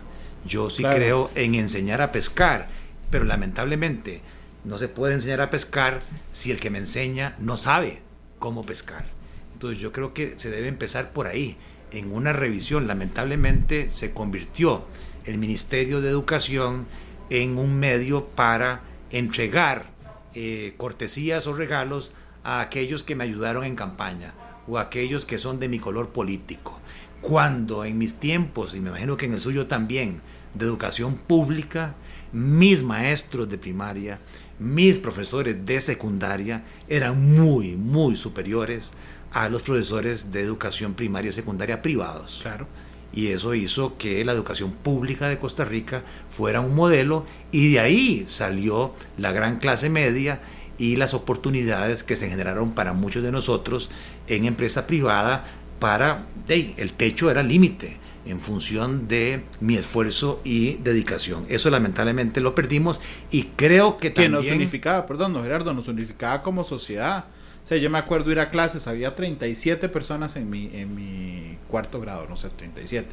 Yo 0.46 0.70
sí 0.70 0.84
creo 0.84 1.30
en 1.34 1.56
enseñar 1.56 2.00
a 2.00 2.12
pescar 2.12 2.68
pero 3.10 3.24
lamentablemente 3.24 4.22
no 4.64 4.78
se 4.78 4.88
puede 4.88 5.14
enseñar 5.14 5.40
a 5.40 5.50
pescar 5.50 6.00
si 6.32 6.50
el 6.50 6.60
que 6.60 6.70
me 6.70 6.78
enseña 6.78 7.36
no 7.38 7.56
sabe 7.56 8.02
cómo 8.38 8.64
pescar. 8.64 9.06
Entonces 9.52 9.78
yo 9.78 9.92
creo 9.92 10.12
que 10.12 10.34
se 10.36 10.50
debe 10.50 10.68
empezar 10.68 11.12
por 11.12 11.26
ahí, 11.26 11.56
en 11.90 12.12
una 12.12 12.32
revisión. 12.32 12.86
Lamentablemente 12.86 13.90
se 13.90 14.12
convirtió 14.12 14.84
el 15.24 15.38
Ministerio 15.38 16.00
de 16.00 16.10
Educación 16.10 16.86
en 17.30 17.58
un 17.58 17.78
medio 17.78 18.26
para 18.26 18.82
entregar 19.10 19.90
eh, 20.34 20.74
cortesías 20.76 21.46
o 21.46 21.54
regalos 21.54 22.12
a 22.44 22.60
aquellos 22.60 23.02
que 23.02 23.16
me 23.16 23.24
ayudaron 23.24 23.64
en 23.64 23.76
campaña 23.76 24.34
o 24.68 24.78
a 24.78 24.82
aquellos 24.82 25.26
que 25.26 25.38
son 25.38 25.58
de 25.58 25.68
mi 25.68 25.78
color 25.78 26.10
político. 26.10 26.78
Cuando 27.20 27.84
en 27.84 27.98
mis 27.98 28.14
tiempos, 28.14 28.74
y 28.74 28.80
me 28.80 28.90
imagino 28.90 29.16
que 29.16 29.26
en 29.26 29.32
el 29.32 29.40
suyo 29.40 29.66
también, 29.66 30.20
de 30.54 30.64
educación 30.66 31.16
pública, 31.16 31.94
mis 32.36 32.82
maestros 32.82 33.48
de 33.48 33.56
primaria, 33.56 34.18
mis 34.58 34.98
profesores 34.98 35.64
de 35.64 35.80
secundaria 35.80 36.64
eran 36.86 37.34
muy, 37.34 37.76
muy 37.76 38.14
superiores 38.14 38.92
a 39.32 39.48
los 39.48 39.62
profesores 39.62 40.30
de 40.30 40.42
educación 40.42 40.92
primaria 40.92 41.30
y 41.30 41.32
secundaria 41.32 41.80
privados. 41.80 42.40
Claro. 42.42 42.66
Y 43.10 43.28
eso 43.28 43.54
hizo 43.54 43.96
que 43.96 44.22
la 44.22 44.32
educación 44.32 44.72
pública 44.72 45.30
de 45.30 45.38
Costa 45.38 45.64
Rica 45.64 46.02
fuera 46.30 46.60
un 46.60 46.74
modelo 46.74 47.24
y 47.52 47.72
de 47.72 47.80
ahí 47.80 48.24
salió 48.26 48.92
la 49.16 49.32
gran 49.32 49.58
clase 49.58 49.88
media 49.88 50.40
y 50.76 50.96
las 50.96 51.14
oportunidades 51.14 52.02
que 52.02 52.16
se 52.16 52.28
generaron 52.28 52.72
para 52.72 52.92
muchos 52.92 53.22
de 53.22 53.32
nosotros 53.32 53.88
en 54.26 54.44
empresa 54.44 54.86
privada 54.86 55.46
para, 55.78 56.26
el 56.48 56.92
techo 56.92 57.30
era 57.30 57.42
límite 57.42 57.96
en 58.26 58.40
función 58.40 59.08
de 59.08 59.42
mi 59.60 59.76
esfuerzo 59.76 60.40
y 60.44 60.74
dedicación. 60.74 61.46
Eso 61.48 61.70
lamentablemente 61.70 62.40
lo 62.40 62.54
perdimos 62.54 63.00
y 63.30 63.44
creo 63.56 63.98
que 63.98 64.10
también... 64.10 64.32
Que 64.32 64.48
nos 64.48 64.50
unificaba, 64.50 65.06
perdón, 65.06 65.32
no, 65.32 65.42
Gerardo, 65.42 65.72
nos 65.72 65.88
unificaba 65.88 66.42
como 66.42 66.64
sociedad. 66.64 67.26
O 67.64 67.66
sea, 67.66 67.78
yo 67.78 67.90
me 67.90 67.98
acuerdo 67.98 68.30
ir 68.30 68.40
a 68.40 68.48
clases, 68.48 68.86
había 68.86 69.14
37 69.14 69.88
personas 69.88 70.36
en 70.36 70.50
mi, 70.50 70.70
en 70.72 70.94
mi 70.94 71.58
cuarto 71.68 72.00
grado, 72.00 72.26
no 72.28 72.36
sé, 72.36 72.48
37. 72.48 73.08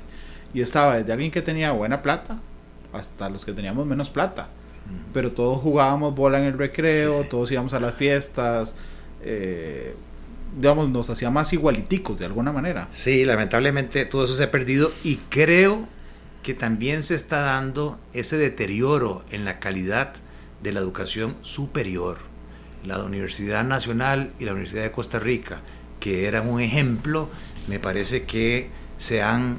Y 0.53 0.61
estaba 0.61 0.97
desde 0.97 1.11
alguien 1.11 1.31
que 1.31 1.41
tenía 1.41 1.71
buena 1.71 2.01
plata 2.01 2.39
hasta 2.93 3.29
los 3.29 3.45
que 3.45 3.53
teníamos 3.53 3.85
menos 3.85 4.09
plata. 4.09 4.49
Pero 5.13 5.31
todos 5.31 5.61
jugábamos 5.61 6.13
bola 6.13 6.39
en 6.39 6.43
el 6.43 6.57
recreo, 6.57 7.23
todos 7.23 7.51
íbamos 7.51 7.73
a 7.73 7.79
las 7.79 7.95
fiestas. 7.95 8.75
Eh, 9.21 9.95
digamos, 10.55 10.89
nos 10.89 11.09
hacía 11.09 11.29
más 11.29 11.53
igualiticos 11.53 12.19
de 12.19 12.25
alguna 12.25 12.51
manera. 12.51 12.87
Sí, 12.91 13.25
lamentablemente 13.25 14.05
todo 14.05 14.25
eso 14.25 14.35
se 14.35 14.43
ha 14.43 14.51
perdido 14.51 14.91
y 15.03 15.17
creo 15.29 15.87
que 16.43 16.53
también 16.53 17.03
se 17.03 17.15
está 17.15 17.39
dando 17.39 17.97
ese 18.13 18.37
deterioro 18.37 19.23
en 19.31 19.45
la 19.45 19.59
calidad 19.59 20.13
de 20.61 20.73
la 20.73 20.79
educación 20.79 21.35
superior. 21.41 22.17
La 22.85 23.01
Universidad 23.01 23.63
Nacional 23.63 24.33
y 24.39 24.45
la 24.45 24.51
Universidad 24.51 24.83
de 24.83 24.91
Costa 24.91 25.19
Rica, 25.19 25.61
que 25.99 26.27
eran 26.27 26.49
un 26.49 26.59
ejemplo, 26.59 27.29
me 27.67 27.79
parece 27.79 28.23
que 28.23 28.69
se 28.97 29.21
han 29.21 29.55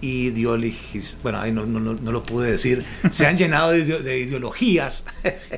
ideologizado, 0.00 1.22
bueno, 1.22 1.64
no, 1.64 1.80
no, 1.80 2.12
lo 2.12 2.22
pude 2.24 2.50
decir, 2.50 2.84
se 3.10 3.26
han 3.26 3.36
llenado 3.38 3.70
de, 3.70 3.84
de 3.84 4.18
ideologías. 4.18 5.06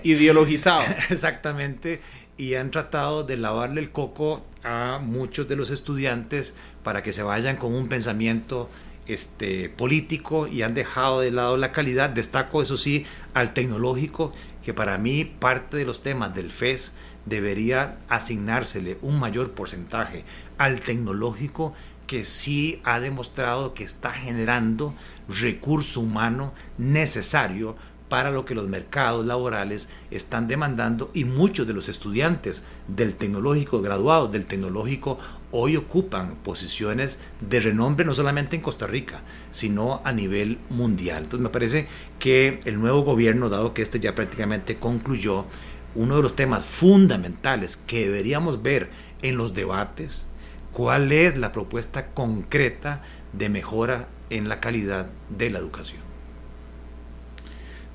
Ideologizado. 0.05 0.83
Exactamente, 1.11 2.01
y 2.37 2.55
han 2.55 2.70
tratado 2.70 3.24
de 3.24 3.37
lavarle 3.37 3.81
el 3.81 3.91
coco 3.91 4.47
a 4.62 5.00
muchos 5.02 5.48
de 5.48 5.56
los 5.56 5.70
estudiantes 5.70 6.56
para 6.82 7.02
que 7.02 7.12
se 7.12 7.22
vayan 7.22 7.56
con 7.56 7.74
un 7.74 7.88
pensamiento 7.88 8.68
este, 9.06 9.68
político 9.68 10.46
y 10.46 10.62
han 10.62 10.74
dejado 10.74 11.20
de 11.20 11.30
lado 11.30 11.56
la 11.56 11.72
calidad. 11.72 12.11
Destaco, 12.11 12.62
eso 12.62 12.76
sí, 12.76 13.06
al 13.34 13.54
tecnológico, 13.54 14.32
que 14.64 14.74
para 14.74 14.98
mí 14.98 15.24
parte 15.24 15.76
de 15.76 15.84
los 15.84 16.02
temas 16.02 16.34
del 16.34 16.50
FES 16.50 16.92
debería 17.26 17.98
asignársele 18.08 18.98
un 19.02 19.18
mayor 19.18 19.52
porcentaje 19.52 20.24
al 20.58 20.80
tecnológico 20.80 21.74
que 22.06 22.24
sí 22.24 22.80
ha 22.84 22.98
demostrado 22.98 23.72
que 23.72 23.84
está 23.84 24.12
generando 24.12 24.94
recurso 25.28 26.00
humano 26.00 26.52
necesario 26.76 27.76
para 28.11 28.32
lo 28.32 28.44
que 28.44 28.56
los 28.56 28.68
mercados 28.68 29.24
laborales 29.24 29.88
están 30.11 30.48
demandando 30.48 31.11
y 31.14 31.24
muchos 31.24 31.66
de 31.66 31.72
los 31.72 31.88
estudiantes 31.88 32.64
del 32.88 33.14
tecnológico, 33.14 33.80
graduados 33.80 34.32
del 34.32 34.46
tecnológico, 34.46 35.18
hoy 35.52 35.76
ocupan 35.76 36.34
posiciones 36.42 37.20
de 37.40 37.61
renombre 37.61 38.04
no 38.04 38.12
solamente 38.12 38.56
en 38.56 38.62
Costa 38.62 38.88
Rica, 38.88 39.22
sino 39.52 40.02
a 40.04 40.12
nivel 40.12 40.58
mundial. 40.70 41.22
Entonces 41.22 41.40
me 41.40 41.50
parece 41.50 41.86
que 42.18 42.58
el 42.64 42.80
nuevo 42.80 43.02
gobierno, 43.02 43.48
dado 43.48 43.72
que 43.74 43.82
este 43.82 44.00
ya 44.00 44.16
prácticamente 44.16 44.76
concluyó, 44.76 45.46
uno 45.94 46.16
de 46.16 46.22
los 46.22 46.34
temas 46.34 46.66
fundamentales 46.66 47.76
que 47.76 48.06
deberíamos 48.06 48.61
ver 48.62 48.90
en 49.22 49.36
los 49.36 49.54
debates, 49.54 50.26
cuál 50.72 51.12
es 51.12 51.36
la 51.36 51.52
propuesta 51.52 52.08
concreta 52.08 53.02
de 53.32 53.48
mejora 53.48 54.08
en 54.30 54.48
la 54.48 54.58
calidad 54.58 55.11
de 55.28 55.50
la 55.50 55.61
educación. 55.61 56.09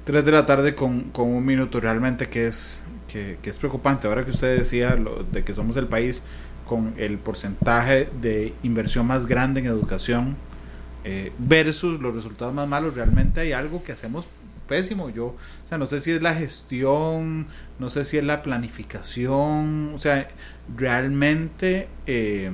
3 0.06 0.24
de 0.24 0.32
la 0.32 0.46
tarde 0.46 0.76
con, 0.76 1.06
con 1.06 1.28
un 1.30 1.44
minuto 1.44 1.80
realmente 1.80 2.30
que 2.30 2.48
es, 2.48 2.84
que, 3.08 3.38
es 3.44 3.58
preocupante. 3.58 4.08
Ahora 4.08 4.24
que 4.24 4.32
usted 4.32 4.58
decía 4.58 4.96
lo, 4.96 5.24
de 5.24 5.44
que 5.44 5.54
somos 5.54 5.76
el 5.78 5.88
país 5.88 6.22
con 6.66 6.94
el 6.98 7.18
porcentaje 7.18 8.10
de 8.22 8.54
inversión 8.64 9.08
más 9.08 9.26
grande 9.26 9.62
en 9.62 9.66
educación 9.66 10.38
eh, 11.04 11.32
versus 11.40 12.00
los 12.00 12.14
resultados 12.14 12.54
más 12.54 12.68
malos, 12.68 12.96
realmente 12.96 13.42
hay 13.42 13.52
algo 13.52 13.84
que 13.84 13.92
hacemos 13.92 14.28
pésimo. 14.68 15.10
Yo, 15.10 15.26
o 15.26 15.68
sea, 15.68 15.80
no 15.80 15.88
sé 15.88 16.00
si 16.02 16.12
es 16.12 16.22
la 16.22 16.36
gestión, 16.36 17.48
no 17.80 17.90
sé 17.90 18.06
si 18.06 18.18
es 18.18 18.24
la 18.24 18.44
planificación, 18.44 19.94
o 19.96 20.00
sea, 20.00 20.28
realmente, 20.76 21.88
eh, 22.06 22.52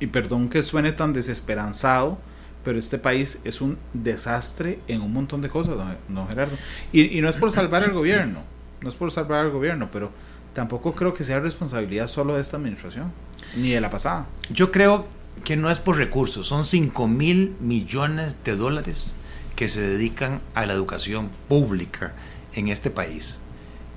y 0.00 0.06
perdón 0.08 0.50
que 0.50 0.62
suene 0.62 0.92
tan 0.92 1.14
desesperanzado, 1.14 2.18
pero 2.66 2.80
este 2.80 2.98
país 2.98 3.38
es 3.44 3.60
un 3.60 3.78
desastre 3.92 4.80
en 4.88 5.00
un 5.00 5.12
montón 5.12 5.40
de 5.40 5.48
cosas, 5.48 5.76
no, 6.08 6.26
Gerardo. 6.26 6.56
Y, 6.92 7.20
no 7.20 7.28
es 7.28 7.36
por 7.36 7.52
salvar 7.52 7.84
al 7.84 7.92
gobierno, 7.92 8.40
no 8.80 8.88
es 8.88 8.96
por 8.96 9.12
salvar 9.12 9.44
al 9.44 9.52
gobierno, 9.52 9.88
pero 9.92 10.10
tampoco 10.52 10.92
creo 10.96 11.14
que 11.14 11.22
sea 11.22 11.38
responsabilidad 11.38 12.08
solo 12.08 12.34
de 12.34 12.40
esta 12.40 12.56
administración, 12.56 13.12
ni 13.54 13.70
de 13.70 13.80
la 13.80 13.88
pasada. 13.88 14.26
Yo 14.50 14.72
creo 14.72 15.06
que 15.44 15.56
no 15.56 15.70
es 15.70 15.78
por 15.78 15.96
recursos, 15.96 16.48
son 16.48 16.64
5 16.64 17.06
mil 17.06 17.54
millones 17.60 18.34
de 18.42 18.56
dólares 18.56 19.14
que 19.54 19.68
se 19.68 19.82
dedican 19.82 20.40
a 20.54 20.66
la 20.66 20.72
educación 20.72 21.30
pública 21.48 22.14
en 22.52 22.66
este 22.66 22.90
país. 22.90 23.38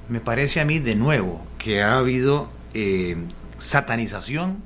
Me 0.09 0.19
parece 0.19 0.61
a 0.61 0.65
mí 0.65 0.77
de 0.77 0.93
nuevo 0.93 1.43
que 1.57 1.81
ha 1.81 1.97
habido 1.97 2.51
eh, 2.75 3.17
satanización 3.57 4.61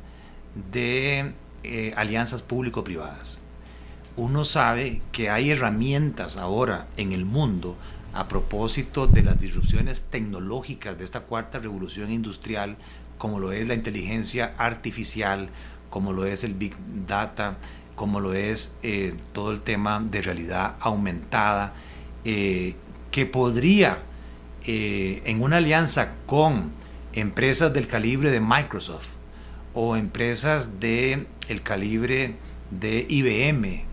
de 0.73 1.31
eh, 1.63 1.93
alianzas 1.95 2.43
público-privadas 2.43 3.42
uno 4.15 4.45
sabe 4.45 5.01
que 5.11 5.29
hay 5.29 5.49
herramientas 5.49 6.37
ahora 6.37 6.87
en 6.97 7.13
el 7.13 7.25
mundo 7.25 7.75
a 8.13 8.27
propósito 8.27 9.07
de 9.07 9.23
las 9.23 9.39
disrupciones 9.39 10.03
tecnológicas 10.03 10.97
de 10.97 11.03
esta 11.03 11.21
cuarta 11.21 11.59
revolución 11.59 12.11
industrial, 12.11 12.77
como 13.17 13.39
lo 13.39 13.51
es 13.51 13.67
la 13.67 13.73
inteligencia 13.73 14.53
artificial, 14.57 15.49
como 15.89 16.13
lo 16.13 16.25
es 16.25 16.43
el 16.43 16.53
big 16.53 16.75
data, 17.07 17.57
como 17.95 18.19
lo 18.19 18.33
es 18.33 18.75
eh, 18.83 19.15
todo 19.33 19.51
el 19.51 19.61
tema 19.61 19.99
de 19.99 20.21
realidad 20.21 20.75
aumentada, 20.79 21.73
eh, 22.23 22.75
que 23.11 23.25
podría, 23.25 24.03
eh, 24.65 25.21
en 25.25 25.41
una 25.41 25.57
alianza 25.57 26.13
con 26.25 26.71
empresas 27.13 27.73
del 27.73 27.87
calibre 27.87 28.29
de 28.31 28.39
Microsoft 28.39 29.09
o 29.73 29.95
empresas 29.95 30.79
del 30.79 31.27
el 31.47 31.61
calibre 31.63 32.35
de 32.71 33.05
IBM, 33.09 33.92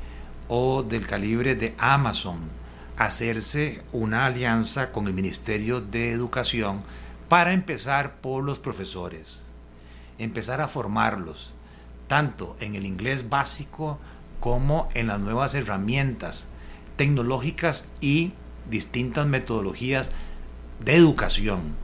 o 0.52 0.82
del 0.82 1.06
calibre 1.06 1.54
de 1.54 1.74
Amazon 1.78 2.40
hacerse 2.96 3.82
una 3.92 4.26
alianza 4.26 4.90
con 4.90 5.06
el 5.06 5.14
Ministerio 5.14 5.80
de 5.80 6.10
Educación 6.10 6.82
para 7.28 7.52
empezar 7.52 8.16
por 8.16 8.42
los 8.42 8.58
profesores, 8.58 9.40
empezar 10.18 10.60
a 10.60 10.66
formarlos, 10.66 11.52
tanto 12.08 12.56
en 12.58 12.74
el 12.74 12.84
inglés 12.84 13.30
básico 13.30 14.00
como 14.40 14.88
en 14.94 15.06
las 15.06 15.20
nuevas 15.20 15.54
herramientas 15.54 16.48
tecnológicas 16.96 17.84
y 18.00 18.32
distintas 18.68 19.26
metodologías 19.28 20.10
de 20.84 20.96
educación 20.96 21.76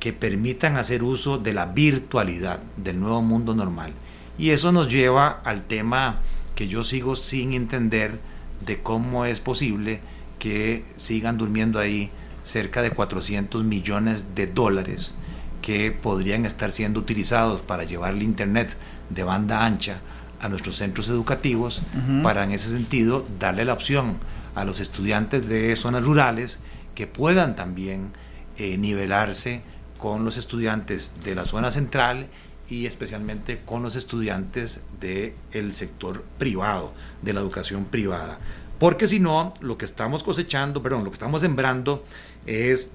que 0.00 0.12
permitan 0.12 0.76
hacer 0.76 1.04
uso 1.04 1.38
de 1.38 1.52
la 1.52 1.66
virtualidad 1.66 2.58
del 2.76 2.98
nuevo 2.98 3.22
mundo 3.22 3.54
normal. 3.54 3.92
Y 4.36 4.50
eso 4.50 4.72
nos 4.72 4.88
lleva 4.88 5.40
al 5.44 5.62
tema 5.62 6.18
que 6.58 6.66
yo 6.66 6.82
sigo 6.82 7.14
sin 7.14 7.54
entender 7.54 8.18
de 8.66 8.82
cómo 8.82 9.24
es 9.26 9.38
posible 9.38 10.00
que 10.40 10.84
sigan 10.96 11.38
durmiendo 11.38 11.78
ahí 11.78 12.10
cerca 12.42 12.82
de 12.82 12.90
400 12.90 13.62
millones 13.62 14.34
de 14.34 14.48
dólares 14.48 15.14
que 15.62 15.92
podrían 15.92 16.46
estar 16.46 16.72
siendo 16.72 16.98
utilizados 16.98 17.62
para 17.62 17.84
llevar 17.84 18.14
el 18.14 18.24
Internet 18.24 18.76
de 19.08 19.22
banda 19.22 19.64
ancha 19.64 20.00
a 20.40 20.48
nuestros 20.48 20.74
centros 20.74 21.08
educativos, 21.08 21.80
para 22.24 22.42
en 22.42 22.50
ese 22.50 22.70
sentido 22.70 23.24
darle 23.38 23.64
la 23.64 23.74
opción 23.74 24.16
a 24.56 24.64
los 24.64 24.80
estudiantes 24.80 25.48
de 25.48 25.76
zonas 25.76 26.04
rurales 26.04 26.58
que 26.96 27.06
puedan 27.06 27.54
también 27.54 28.10
eh, 28.56 28.76
nivelarse 28.78 29.62
con 29.96 30.24
los 30.24 30.36
estudiantes 30.36 31.22
de 31.22 31.36
la 31.36 31.44
zona 31.44 31.70
central 31.70 32.26
y 32.68 32.86
especialmente 32.86 33.60
con 33.64 33.82
los 33.82 33.96
estudiantes 33.96 34.82
del 35.00 35.72
sector 35.72 36.22
privado, 36.38 36.92
de 37.22 37.32
la 37.32 37.40
educación 37.40 37.84
privada. 37.84 38.38
Porque 38.78 39.08
si 39.08 39.20
no, 39.20 39.54
lo 39.60 39.78
que 39.78 39.84
estamos 39.84 40.22
cosechando, 40.22 40.82
perdón, 40.82 41.04
lo 41.04 41.10
que 41.10 41.14
estamos 41.14 41.40
sembrando 41.40 42.04
es 42.46 42.90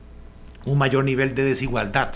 un 0.66 0.78
mayor 0.78 1.04
nivel 1.04 1.36
de 1.36 1.44
desigualdad, 1.44 2.14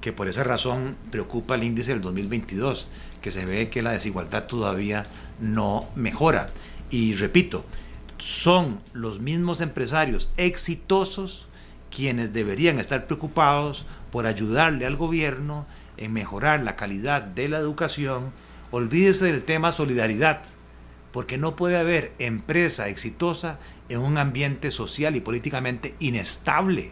que 0.00 0.12
por 0.12 0.28
esa 0.28 0.44
razón 0.44 0.96
preocupa 1.10 1.54
el 1.54 1.64
índice 1.64 1.92
del 1.92 2.02
2022, 2.02 2.88
que 3.20 3.30
se 3.30 3.44
ve 3.44 3.70
que 3.70 3.82
la 3.82 3.92
desigualdad 3.92 4.44
todavía 4.44 5.06
no 5.40 5.88
mejora. 5.96 6.50
Y 6.90 7.14
repito, 7.14 7.64
son 8.18 8.80
los 8.92 9.20
mismos 9.20 9.60
empresarios 9.60 10.30
exitosos 10.36 11.46
quienes 11.90 12.32
deberían 12.32 12.78
estar 12.78 13.06
preocupados 13.06 13.84
por 14.10 14.26
ayudarle 14.26 14.86
al 14.86 14.96
gobierno 14.96 15.66
en 16.04 16.12
mejorar 16.12 16.62
la 16.62 16.76
calidad 16.76 17.22
de 17.22 17.48
la 17.48 17.58
educación, 17.58 18.32
olvídese 18.70 19.26
del 19.26 19.44
tema 19.44 19.72
solidaridad, 19.72 20.42
porque 21.12 21.38
no 21.38 21.56
puede 21.56 21.76
haber 21.76 22.12
empresa 22.18 22.88
exitosa 22.88 23.58
en 23.88 24.00
un 24.00 24.18
ambiente 24.18 24.70
social 24.70 25.14
y 25.16 25.20
políticamente 25.20 25.94
inestable. 26.00 26.90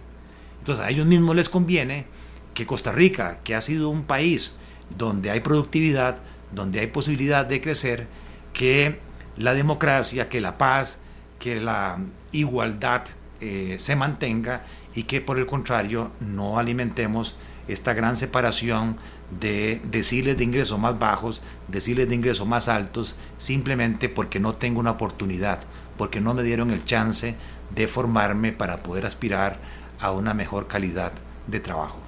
Entonces 0.58 0.84
a 0.84 0.90
ellos 0.90 1.06
mismos 1.06 1.34
les 1.36 1.48
conviene 1.48 2.06
que 2.54 2.66
Costa 2.66 2.92
Rica, 2.92 3.40
que 3.44 3.54
ha 3.54 3.60
sido 3.60 3.88
un 3.88 4.04
país 4.04 4.56
donde 4.96 5.30
hay 5.30 5.40
productividad, 5.40 6.18
donde 6.52 6.80
hay 6.80 6.88
posibilidad 6.88 7.46
de 7.46 7.60
crecer, 7.60 8.06
que 8.52 8.98
la 9.36 9.54
democracia, 9.54 10.28
que 10.28 10.40
la 10.40 10.58
paz, 10.58 11.00
que 11.38 11.60
la 11.60 11.98
igualdad 12.32 13.02
eh, 13.40 13.76
se 13.78 13.96
mantenga 13.96 14.62
y 14.94 15.04
que 15.04 15.20
por 15.20 15.38
el 15.38 15.46
contrario 15.46 16.10
no 16.20 16.58
alimentemos 16.58 17.36
esta 17.72 17.94
gran 17.94 18.16
separación 18.16 18.96
de 19.40 19.80
deciles 19.90 20.36
de 20.36 20.44
ingresos 20.44 20.78
más 20.78 20.98
bajos, 20.98 21.42
deciles 21.68 22.08
de 22.08 22.14
ingresos 22.14 22.46
más 22.46 22.68
altos, 22.68 23.16
simplemente 23.38 24.08
porque 24.08 24.40
no 24.40 24.54
tengo 24.54 24.80
una 24.80 24.92
oportunidad, 24.92 25.60
porque 25.96 26.20
no 26.20 26.34
me 26.34 26.42
dieron 26.42 26.70
el 26.70 26.84
chance 26.84 27.36
de 27.74 27.88
formarme 27.88 28.52
para 28.52 28.78
poder 28.78 29.06
aspirar 29.06 29.58
a 30.00 30.12
una 30.12 30.34
mejor 30.34 30.66
calidad 30.66 31.12
de 31.46 31.60
trabajo. 31.60 31.98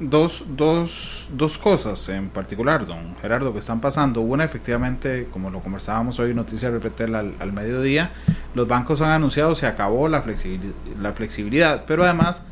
Dos, 0.00 0.44
dos, 0.50 1.28
dos 1.32 1.58
cosas 1.58 2.08
en 2.08 2.28
particular, 2.28 2.86
don 2.86 3.16
Gerardo, 3.20 3.52
que 3.52 3.58
están 3.58 3.80
pasando. 3.80 4.20
Una, 4.20 4.44
efectivamente, 4.44 5.26
como 5.32 5.50
lo 5.50 5.60
conversábamos 5.60 6.20
hoy, 6.20 6.34
noticia 6.34 6.70
Repetel 6.70 7.16
al, 7.16 7.34
al 7.40 7.52
mediodía, 7.52 8.12
los 8.54 8.68
bancos 8.68 9.00
han 9.02 9.10
anunciado 9.10 9.54
se 9.54 9.66
acabó 9.66 10.08
la 10.08 10.24
la 11.00 11.12
flexibilidad 11.12 11.84
pero 11.86 12.04
además 12.04 12.44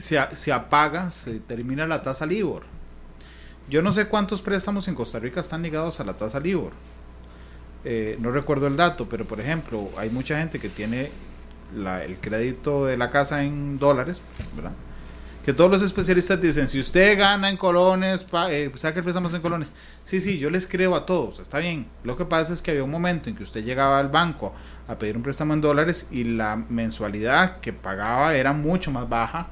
se, 0.00 0.18
se 0.32 0.52
apaga, 0.52 1.10
se 1.10 1.40
termina 1.40 1.86
la 1.86 2.02
tasa 2.02 2.26
LIBOR. 2.26 2.62
Yo 3.68 3.82
no 3.82 3.92
sé 3.92 4.06
cuántos 4.06 4.42
préstamos 4.42 4.88
en 4.88 4.94
Costa 4.94 5.18
Rica 5.18 5.40
están 5.40 5.62
ligados 5.62 6.00
a 6.00 6.04
la 6.04 6.14
tasa 6.14 6.40
LIBOR. 6.40 6.72
Eh, 7.84 8.18
no 8.20 8.30
recuerdo 8.30 8.66
el 8.66 8.76
dato, 8.76 9.08
pero 9.08 9.24
por 9.24 9.40
ejemplo, 9.40 9.88
hay 9.96 10.10
mucha 10.10 10.38
gente 10.38 10.58
que 10.58 10.68
tiene 10.68 11.10
el 12.04 12.16
crédito 12.20 12.86
de 12.86 12.96
la 12.96 13.10
casa 13.10 13.44
en 13.44 13.78
dólares, 13.78 14.22
¿verdad? 14.56 14.72
Que 15.44 15.54
todos 15.54 15.70
los 15.70 15.82
especialistas 15.82 16.40
dicen, 16.42 16.68
si 16.68 16.78
usted 16.78 17.18
gana 17.18 17.48
en 17.48 17.56
colones, 17.56 18.24
pa, 18.24 18.52
eh, 18.52 18.70
saca 18.76 18.98
el 18.98 19.04
préstamo 19.04 19.30
en 19.30 19.40
colones. 19.40 19.72
Sí, 20.04 20.20
sí, 20.20 20.38
yo 20.38 20.50
les 20.50 20.66
creo 20.66 20.94
a 20.94 21.06
todos, 21.06 21.38
está 21.38 21.58
bien. 21.58 21.86
Lo 22.04 22.16
que 22.16 22.26
pasa 22.26 22.52
es 22.52 22.60
que 22.60 22.72
había 22.72 22.84
un 22.84 22.90
momento 22.90 23.30
en 23.30 23.36
que 23.36 23.44
usted 23.44 23.64
llegaba 23.64 23.98
al 23.98 24.08
banco 24.08 24.52
a 24.86 24.98
pedir 24.98 25.16
un 25.16 25.22
préstamo 25.22 25.54
en 25.54 25.62
dólares 25.62 26.08
y 26.10 26.24
la 26.24 26.56
mensualidad 26.56 27.60
que 27.60 27.72
pagaba 27.72 28.34
era 28.34 28.52
mucho 28.52 28.90
más 28.90 29.08
baja 29.08 29.48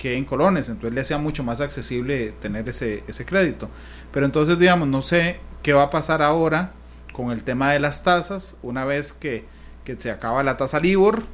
que 0.00 0.16
en 0.16 0.24
colones, 0.24 0.70
entonces 0.70 0.94
le 0.94 1.02
hacía 1.02 1.18
mucho 1.18 1.44
más 1.44 1.60
accesible 1.60 2.32
tener 2.40 2.66
ese, 2.70 3.04
ese 3.06 3.26
crédito. 3.26 3.68
Pero 4.10 4.24
entonces, 4.24 4.58
digamos, 4.58 4.88
no 4.88 5.02
sé 5.02 5.40
qué 5.62 5.74
va 5.74 5.82
a 5.82 5.90
pasar 5.90 6.22
ahora 6.22 6.72
con 7.12 7.32
el 7.32 7.44
tema 7.44 7.70
de 7.70 7.80
las 7.80 8.02
tasas, 8.02 8.56
una 8.62 8.86
vez 8.86 9.12
que, 9.12 9.44
que 9.84 10.00
se 10.00 10.10
acaba 10.10 10.42
la 10.42 10.56
tasa 10.56 10.80
LIBOR 10.80 11.24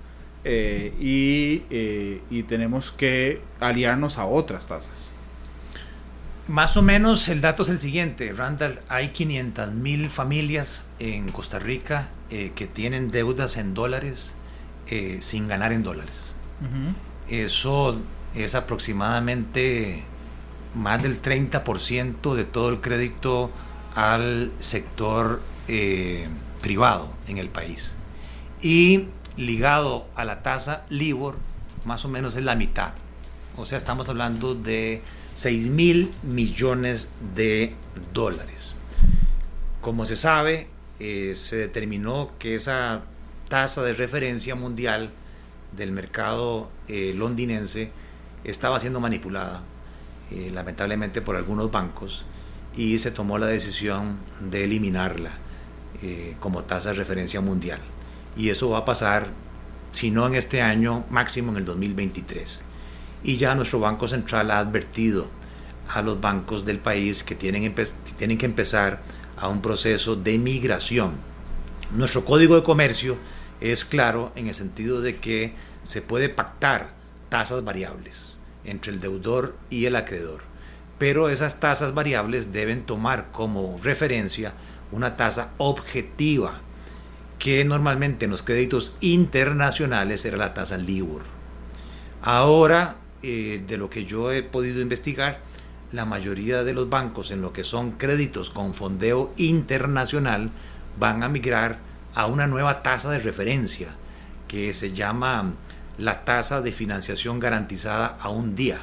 eh, 0.42 0.92
y, 0.98 1.62
eh, 1.70 2.20
y 2.28 2.42
tenemos 2.42 2.90
que 2.90 3.40
aliarnos 3.60 4.18
a 4.18 4.26
otras 4.26 4.66
tasas. 4.66 5.12
Más 6.48 6.76
o 6.76 6.82
menos 6.82 7.28
el 7.28 7.40
dato 7.40 7.62
es 7.62 7.68
el 7.68 7.78
siguiente, 7.78 8.32
Randall, 8.32 8.80
hay 8.88 9.10
500 9.10 9.74
mil 9.74 10.10
familias 10.10 10.86
en 10.98 11.30
Costa 11.30 11.60
Rica 11.60 12.08
eh, 12.30 12.50
que 12.56 12.66
tienen 12.66 13.12
deudas 13.12 13.58
en 13.58 13.74
dólares 13.74 14.34
eh, 14.88 15.18
sin 15.20 15.46
ganar 15.46 15.72
en 15.72 15.84
dólares. 15.84 16.32
Eso 17.28 18.00
es 18.36 18.54
aproximadamente 18.54 20.04
más 20.74 21.02
del 21.02 21.20
30% 21.20 22.34
de 22.34 22.44
todo 22.44 22.68
el 22.68 22.80
crédito 22.80 23.50
al 23.94 24.52
sector 24.58 25.40
eh, 25.68 26.28
privado 26.60 27.08
en 27.28 27.38
el 27.38 27.48
país. 27.48 27.94
Y 28.60 29.08
ligado 29.36 30.06
a 30.14 30.24
la 30.24 30.42
tasa 30.42 30.84
LIBOR, 30.90 31.36
más 31.84 32.04
o 32.04 32.08
menos 32.08 32.36
es 32.36 32.44
la 32.44 32.54
mitad. 32.54 32.92
O 33.56 33.64
sea, 33.64 33.78
estamos 33.78 34.08
hablando 34.08 34.54
de 34.54 35.02
6 35.34 35.68
mil 35.70 36.12
millones 36.22 37.10
de 37.34 37.74
dólares. 38.12 38.74
Como 39.80 40.04
se 40.04 40.16
sabe, 40.16 40.68
eh, 41.00 41.32
se 41.34 41.56
determinó 41.56 42.32
que 42.38 42.54
esa 42.54 43.02
tasa 43.48 43.82
de 43.82 43.94
referencia 43.94 44.54
mundial 44.54 45.10
del 45.76 45.92
mercado 45.92 46.70
eh, 46.88 47.14
londinense 47.16 47.90
estaba 48.46 48.78
siendo 48.78 49.00
manipulada, 49.00 49.62
eh, 50.30 50.50
lamentablemente 50.54 51.20
por 51.20 51.36
algunos 51.36 51.70
bancos, 51.70 52.24
y 52.76 52.98
se 52.98 53.10
tomó 53.10 53.38
la 53.38 53.46
decisión 53.46 54.18
de 54.40 54.64
eliminarla 54.64 55.32
eh, 56.02 56.36
como 56.40 56.62
tasa 56.62 56.90
de 56.90 56.96
referencia 56.96 57.40
mundial. 57.40 57.80
Y 58.36 58.50
eso 58.50 58.70
va 58.70 58.78
a 58.78 58.84
pasar, 58.84 59.28
si 59.90 60.10
no 60.10 60.26
en 60.26 60.36
este 60.36 60.62
año, 60.62 61.04
máximo 61.10 61.50
en 61.52 61.58
el 61.58 61.64
2023. 61.64 62.60
Y 63.24 63.36
ya 63.36 63.54
nuestro 63.54 63.80
Banco 63.80 64.06
Central 64.06 64.50
ha 64.50 64.58
advertido 64.58 65.26
a 65.88 66.02
los 66.02 66.20
bancos 66.20 66.64
del 66.64 66.78
país 66.78 67.22
que 67.22 67.34
tienen, 67.34 67.74
que 67.74 68.46
empezar 68.46 69.02
a 69.36 69.48
un 69.48 69.60
proceso 69.60 70.14
de 70.14 70.38
migración. 70.38 71.14
Nuestro 71.92 72.24
código 72.24 72.56
de 72.56 72.62
comercio 72.62 73.16
es 73.60 73.84
claro 73.84 74.32
en 74.36 74.48
el 74.48 74.54
sentido 74.54 75.00
de 75.00 75.16
que 75.16 75.54
se 75.82 76.02
puede 76.02 76.28
pactar 76.28 76.90
tasas 77.28 77.64
variables 77.64 78.35
entre 78.66 78.92
el 78.92 79.00
deudor 79.00 79.56
y 79.70 79.86
el 79.86 79.96
acreedor, 79.96 80.42
pero 80.98 81.30
esas 81.30 81.60
tasas 81.60 81.94
variables 81.94 82.52
deben 82.52 82.84
tomar 82.84 83.30
como 83.32 83.80
referencia 83.82 84.52
una 84.92 85.16
tasa 85.16 85.52
objetiva 85.58 86.60
que 87.38 87.64
normalmente 87.64 88.24
en 88.24 88.30
los 88.30 88.42
créditos 88.42 88.96
internacionales 89.00 90.24
era 90.24 90.36
la 90.36 90.54
tasa 90.54 90.78
LIBOR. 90.78 91.22
Ahora, 92.22 92.96
eh, 93.22 93.62
de 93.66 93.76
lo 93.78 93.90
que 93.90 94.04
yo 94.04 94.32
he 94.32 94.42
podido 94.42 94.80
investigar, 94.80 95.40
la 95.92 96.04
mayoría 96.04 96.64
de 96.64 96.74
los 96.74 96.88
bancos 96.90 97.30
en 97.30 97.42
lo 97.42 97.52
que 97.52 97.64
son 97.64 97.92
créditos 97.92 98.50
con 98.50 98.74
fondeo 98.74 99.32
internacional 99.36 100.50
van 100.98 101.22
a 101.22 101.28
migrar 101.28 101.78
a 102.14 102.26
una 102.26 102.46
nueva 102.46 102.82
tasa 102.82 103.10
de 103.10 103.18
referencia 103.18 103.88
que 104.48 104.74
se 104.74 104.92
llama 104.92 105.52
la 105.98 106.24
tasa 106.24 106.60
de 106.60 106.72
financiación 106.72 107.40
garantizada 107.40 108.18
a 108.20 108.28
un 108.28 108.54
día 108.54 108.80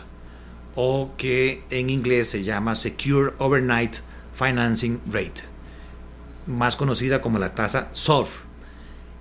o 0.76 1.11
que 1.18 1.64
en 1.70 1.89
inglés 1.89 2.30
se 2.30 2.43
llama 2.43 2.76
Secure 2.76 3.34
Overnight 3.38 3.97
Financing 4.34 4.99
Rate, 5.07 5.43
más 6.47 6.76
conocida 6.76 7.22
como 7.22 7.38
la 7.38 7.53
tasa 7.53 7.89
SOFR. 7.91 8.43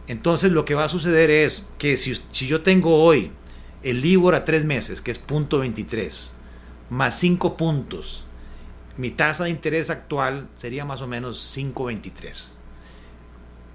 Entonces 0.09 0.53
lo 0.53 0.65
que 0.65 0.75
va 0.75 0.85
a 0.85 0.89
suceder 0.89 1.31
es 1.31 1.65
que 1.79 1.97
si, 1.97 2.15
si 2.33 2.47
yo 2.47 2.63
tengo 2.63 3.03
hoy 3.03 3.31
el 3.83 4.01
LIBOR 4.01 4.35
a 4.35 4.45
tres 4.45 4.65
meses, 4.65 5.01
que 5.01 5.11
es 5.11 5.19
punto 5.19 5.59
23, 5.59 6.35
más 6.91 7.19
5 7.19 7.57
puntos, 7.57 8.25
mi 8.97 9.11
tasa 9.11 9.45
de 9.45 9.51
interés 9.51 9.91
actual 9.91 10.49
sería 10.55 10.85
más 10.85 11.01
o 11.01 11.07
menos 11.07 11.57
5.23. 11.57 12.45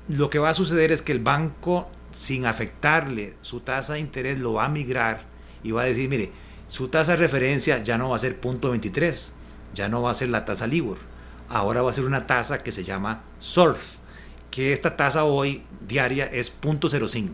Lo 0.09 0.30
que 0.30 0.39
va 0.39 0.51
a 0.51 0.53
suceder 0.53 0.91
es 0.91 1.01
que 1.01 1.11
el 1.11 1.20
banco, 1.20 1.89
sin 2.18 2.47
afectarle 2.47 3.36
su 3.41 3.59
tasa 3.59 3.93
de 3.93 3.99
interés, 3.99 4.39
lo 4.39 4.53
va 4.53 4.65
a 4.65 4.70
migrar 4.70 5.26
y 5.61 5.70
va 5.70 5.84
a 5.84 5.86
decir, 5.86 6.09
mire, 6.09 6.32
su 6.68 6.88
tasa 6.88 7.11
de 7.11 7.20
referencia 7.20 7.84
ya 7.84 7.99
no 7.99 8.09
va 8.09 8.15
a 8.15 8.20
ser 8.20 8.39
punto 8.39 8.72
23, 8.72 9.34
ya 9.76 9.88
no 9.88 10.01
va 10.01 10.09
a 10.09 10.15
ser 10.15 10.30
la 10.30 10.43
tasa 10.43 10.65
LIBOR, 10.65 10.97
ahora 11.47 11.84
va 11.84 11.91
a 11.91 11.93
ser 11.93 12.05
una 12.05 12.26
tasa 12.26 12.63
que 12.63 12.72
se 12.72 12.84
llama 12.84 13.22
SORF, 13.38 13.97
que 14.49 14.74
esta 14.74 14.97
tasa 14.97 15.26
hoy 15.26 15.63
diaria 15.88 16.26
es 16.26 16.49
punto 16.49 16.89
0.5. 16.89 17.34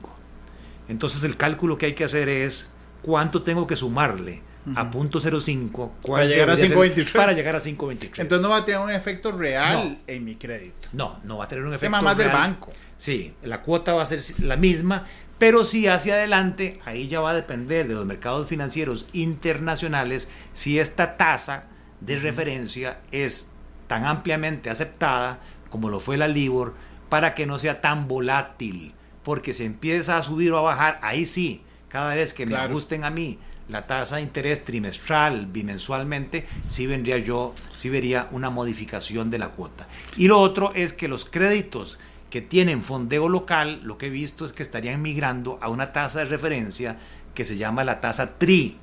Entonces 0.89 1.23
el 1.23 1.37
cálculo 1.37 1.77
que 1.77 1.85
hay 1.85 1.95
que 1.95 2.03
hacer 2.03 2.27
es 2.27 2.69
cuánto 3.03 3.41
tengo 3.41 3.67
que 3.67 3.77
sumarle 3.77 4.41
a 4.75 4.89
punto 4.89 5.19
0.5 5.19 5.91
Para 6.07 6.25
llegar 6.25 6.49
a 6.49 6.55
debería 6.55 6.75
ser 6.93 7.05
5.23. 7.05 7.13
para 7.17 7.33
llegar 7.33 7.55
a 7.55 7.59
5.23. 7.59 8.19
Entonces 8.19 8.41
no 8.41 8.49
va 8.49 8.57
a 8.57 8.65
tener 8.65 8.79
un 8.81 8.89
efecto 8.91 9.31
real 9.31 9.99
en 10.07 10.23
mi 10.25 10.35
crédito. 10.35 10.87
no, 10.93 11.19
no 11.23 11.37
va 11.37 11.45
a 11.45 11.47
tener 11.47 11.63
un 11.65 11.71
efecto 11.73 11.85
Tema 11.87 12.01
más 12.01 12.17
del 12.17 12.29
banco. 12.29 12.71
Sí, 12.97 13.33
la 13.43 13.61
cuota 13.61 13.93
va 13.93 14.03
a 14.03 14.05
ser 14.05 14.21
la 14.39 14.55
misma, 14.55 15.05
pero 15.37 15.65
si 15.65 15.87
hacia 15.87 16.13
adelante, 16.13 16.79
ahí 16.85 17.07
ya 17.07 17.19
va 17.19 17.31
a 17.31 17.33
depender 17.33 17.87
de 17.87 17.93
los 17.95 18.05
mercados 18.05 18.47
financieros 18.47 19.07
internacionales 19.11 20.29
si 20.53 20.79
esta 20.79 21.17
tasa 21.17 21.65
de 21.99 22.17
referencia 22.19 22.99
es 23.11 23.49
tan 23.87 24.05
ampliamente 24.05 24.69
aceptada 24.69 25.39
como 25.69 25.89
lo 25.89 25.99
fue 25.99 26.17
la 26.17 26.27
LIBOR 26.27 26.73
para 27.09 27.35
que 27.35 27.45
no 27.45 27.59
sea 27.59 27.81
tan 27.81 28.07
volátil, 28.07 28.93
porque 29.23 29.53
si 29.53 29.65
empieza 29.65 30.17
a 30.17 30.23
subir 30.23 30.51
o 30.53 30.57
a 30.57 30.61
bajar, 30.61 30.99
ahí 31.01 31.25
sí, 31.25 31.63
cada 31.89 32.15
vez 32.15 32.33
que 32.33 32.45
me 32.45 32.51
Claro. 32.53 32.69
ajusten 32.71 33.03
a 33.03 33.09
mí 33.11 33.37
la 33.73 33.87
tasa 33.87 34.17
de 34.17 34.21
interés 34.21 34.63
trimestral, 34.63 35.47
bimensualmente, 35.47 36.45
sí 36.67 36.87
vendría 36.87 37.17
yo, 37.17 37.53
sí 37.75 37.89
vería 37.89 38.27
una 38.31 38.49
modificación 38.49 39.29
de 39.29 39.39
la 39.39 39.49
cuota. 39.49 39.87
Y 40.15 40.27
lo 40.27 40.39
otro 40.39 40.71
es 40.75 40.93
que 40.93 41.07
los 41.07 41.25
créditos 41.25 41.99
que 42.29 42.41
tienen 42.41 42.81
fondeo 42.81 43.29
local, 43.29 43.81
lo 43.83 43.97
que 43.97 44.07
he 44.07 44.09
visto 44.11 44.45
es 44.45 44.53
que 44.53 44.63
estarían 44.63 45.01
migrando 45.01 45.57
a 45.61 45.69
una 45.69 45.91
tasa 45.91 46.19
de 46.19 46.25
referencia 46.25 46.97
que 47.33 47.45
se 47.45 47.57
llama 47.57 47.83
la 47.83 47.99
tasa 47.99 48.37
TRI, 48.37 48.77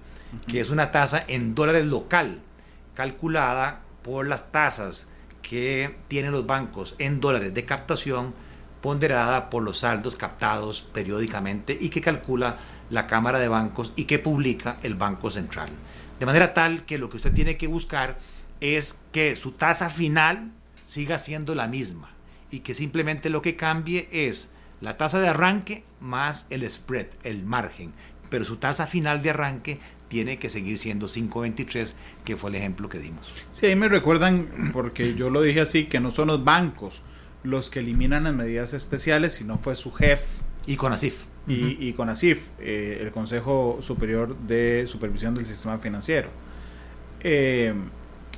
que 0.48 0.60
es 0.60 0.70
una 0.70 0.90
tasa 0.90 1.24
en 1.26 1.54
dólares 1.54 1.86
local, 1.86 2.40
calculada 2.94 3.82
por 4.02 4.26
las 4.26 4.50
tasas 4.50 5.06
que 5.40 5.96
tienen 6.08 6.32
los 6.32 6.46
bancos 6.46 6.96
en 6.98 7.20
dólares 7.20 7.54
de 7.54 7.64
captación, 7.64 8.34
ponderada 8.80 9.50
por 9.50 9.62
los 9.62 9.78
saldos 9.78 10.16
captados 10.16 10.82
periódicamente 10.82 11.76
y 11.78 11.90
que 11.90 12.00
calcula 12.00 12.58
la 12.90 13.06
Cámara 13.06 13.38
de 13.38 13.48
Bancos 13.48 13.92
y 13.96 14.04
que 14.04 14.18
publica 14.18 14.78
el 14.82 14.94
Banco 14.94 15.30
Central. 15.30 15.70
De 16.18 16.26
manera 16.26 16.52
tal 16.52 16.84
que 16.84 16.98
lo 16.98 17.08
que 17.08 17.16
usted 17.16 17.32
tiene 17.32 17.56
que 17.56 17.66
buscar 17.66 18.18
es 18.60 19.00
que 19.12 19.36
su 19.36 19.52
tasa 19.52 19.88
final 19.88 20.52
siga 20.84 21.18
siendo 21.18 21.54
la 21.54 21.66
misma 21.66 22.10
y 22.50 22.60
que 22.60 22.74
simplemente 22.74 23.30
lo 23.30 23.42
que 23.42 23.56
cambie 23.56 24.08
es 24.10 24.50
la 24.80 24.96
tasa 24.96 25.20
de 25.20 25.28
arranque 25.28 25.84
más 26.00 26.46
el 26.50 26.68
spread, 26.68 27.06
el 27.22 27.44
margen, 27.44 27.92
pero 28.28 28.44
su 28.44 28.56
tasa 28.56 28.86
final 28.86 29.22
de 29.22 29.30
arranque 29.30 29.78
tiene 30.08 30.38
que 30.38 30.48
seguir 30.48 30.78
siendo 30.78 31.06
5.23, 31.06 31.94
que 32.24 32.36
fue 32.36 32.50
el 32.50 32.56
ejemplo 32.56 32.88
que 32.88 32.98
dimos. 32.98 33.32
Sí, 33.52 33.66
ahí 33.66 33.76
me 33.76 33.88
recuerdan, 33.88 34.70
porque 34.72 35.14
yo 35.14 35.30
lo 35.30 35.40
dije 35.40 35.60
así, 35.60 35.84
que 35.84 36.00
no 36.00 36.10
son 36.10 36.28
los 36.28 36.44
bancos 36.44 37.02
los 37.42 37.70
que 37.70 37.78
eliminan 37.78 38.24
las 38.24 38.34
medidas 38.34 38.74
especiales, 38.74 39.34
sino 39.34 39.56
fue 39.56 39.76
su 39.76 39.92
jefe. 39.92 40.44
Y 40.66 40.76
con 40.76 40.92
ASIF. 40.92 41.29
Y, 41.50 41.92
con 41.94 42.08
ASIF, 42.08 42.50
eh, 42.60 42.98
el 43.00 43.10
Consejo 43.10 43.78
Superior 43.80 44.36
de 44.38 44.86
Supervisión 44.86 45.34
del 45.34 45.46
Sistema 45.46 45.78
Financiero. 45.78 46.28
Eh, 47.20 47.74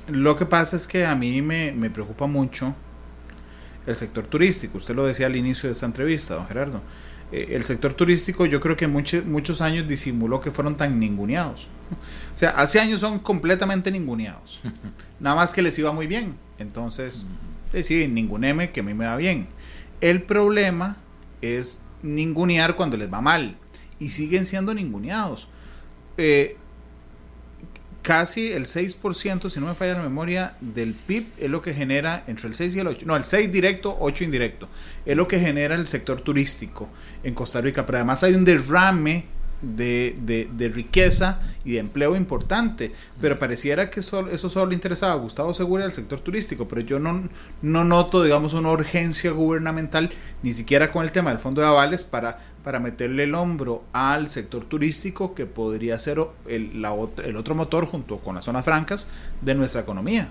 lo 0.07 0.35
que 0.35 0.45
pasa 0.45 0.75
es 0.75 0.87
que 0.87 1.05
a 1.05 1.15
mí 1.15 1.41
me, 1.41 1.71
me 1.71 1.89
preocupa 1.89 2.27
mucho 2.27 2.75
el 3.85 3.95
sector 3.95 4.25
turístico. 4.25 4.77
Usted 4.77 4.95
lo 4.95 5.05
decía 5.05 5.27
al 5.27 5.35
inicio 5.35 5.67
de 5.67 5.73
esta 5.73 5.85
entrevista, 5.85 6.35
don 6.35 6.47
Gerardo. 6.47 6.81
Eh, 7.31 7.55
el 7.55 7.63
sector 7.63 7.93
turístico 7.93 8.45
yo 8.45 8.59
creo 8.59 8.77
que 8.77 8.87
muchos 8.87 9.25
muchos 9.25 9.59
años 9.61 9.87
disimuló 9.87 10.39
que 10.39 10.51
fueron 10.51 10.75
tan 10.75 10.99
ninguneados. 10.99 11.67
O 12.35 12.37
sea, 12.37 12.51
hace 12.51 12.79
años 12.79 12.99
son 13.01 13.19
completamente 13.19 13.91
ninguneados. 13.91 14.61
Nada 15.19 15.35
más 15.35 15.53
que 15.53 15.61
les 15.61 15.77
iba 15.79 15.91
muy 15.91 16.07
bien. 16.07 16.35
Entonces, 16.59 17.25
sí, 17.71 17.83
sí, 17.83 18.07
ninguneme 18.07 18.71
que 18.71 18.81
a 18.81 18.83
mí 18.83 18.93
me 18.93 19.05
va 19.05 19.15
bien. 19.15 19.47
El 19.99 20.21
problema 20.23 20.97
es 21.41 21.79
ningunear 22.03 22.75
cuando 22.75 22.97
les 22.97 23.11
va 23.11 23.21
mal. 23.21 23.57
Y 23.99 24.09
siguen 24.09 24.45
siendo 24.45 24.73
ninguneados. 24.73 25.47
Eh, 26.17 26.57
casi 28.03 28.51
el 28.51 28.65
6%, 28.65 29.49
si 29.49 29.59
no 29.59 29.67
me 29.67 29.73
falla 29.73 29.95
la 29.95 30.03
memoria, 30.03 30.55
del 30.61 30.93
PIB 30.93 31.25
es 31.39 31.49
lo 31.49 31.61
que 31.61 31.73
genera 31.73 32.23
entre 32.27 32.49
el 32.49 32.53
6 32.53 32.75
y 32.75 32.79
el 32.79 32.87
8, 32.87 33.05
no, 33.07 33.15
el 33.15 33.23
6 33.23 33.51
directo, 33.51 33.95
8 33.99 34.25
indirecto, 34.25 34.67
es 35.05 35.15
lo 35.15 35.27
que 35.27 35.39
genera 35.39 35.73
el 35.73 35.87
sector 35.87 36.21
turístico 36.21 36.89
en 37.23 37.33
Costa 37.33 37.61
Rica, 37.61 37.85
pero 37.85 37.99
además 37.99 38.21
hay 38.23 38.35
un 38.35 38.43
derrame 38.43 39.25
de, 39.63 40.47
de, 40.51 40.69
riqueza 40.69 41.39
y 41.65 41.73
de 41.73 41.79
empleo 41.79 42.15
importante, 42.15 42.91
pero 43.19 43.39
pareciera 43.39 43.89
que 43.89 44.01
eso 44.01 44.49
solo 44.49 44.67
le 44.67 44.75
interesaba 44.75 45.13
a 45.13 45.17
Gustavo 45.17 45.53
Segura 45.53 45.85
al 45.85 45.91
sector 45.91 46.19
turístico, 46.19 46.67
pero 46.67 46.81
yo 46.81 46.99
no, 46.99 47.29
no 47.61 47.83
noto, 47.83 48.23
digamos, 48.23 48.53
una 48.53 48.71
urgencia 48.71 49.31
gubernamental, 49.31 50.11
ni 50.41 50.53
siquiera 50.53 50.91
con 50.91 51.03
el 51.03 51.11
tema 51.11 51.29
del 51.29 51.39
fondo 51.39 51.61
de 51.61 51.67
avales, 51.67 52.03
para 52.03 52.53
para 52.63 52.79
meterle 52.79 53.23
el 53.23 53.35
hombro 53.35 53.83
al 53.91 54.29
sector 54.29 54.65
turístico 54.65 55.35
que 55.35 55.45
podría 55.45 55.99
ser 55.99 56.19
el, 56.47 56.81
la, 56.81 56.95
el 57.23 57.35
otro 57.35 57.55
motor 57.55 57.85
junto 57.85 58.19
con 58.19 58.35
las 58.35 58.45
zonas 58.45 58.63
francas 58.65 59.07
de 59.41 59.53
nuestra 59.53 59.81
economía. 59.81 60.29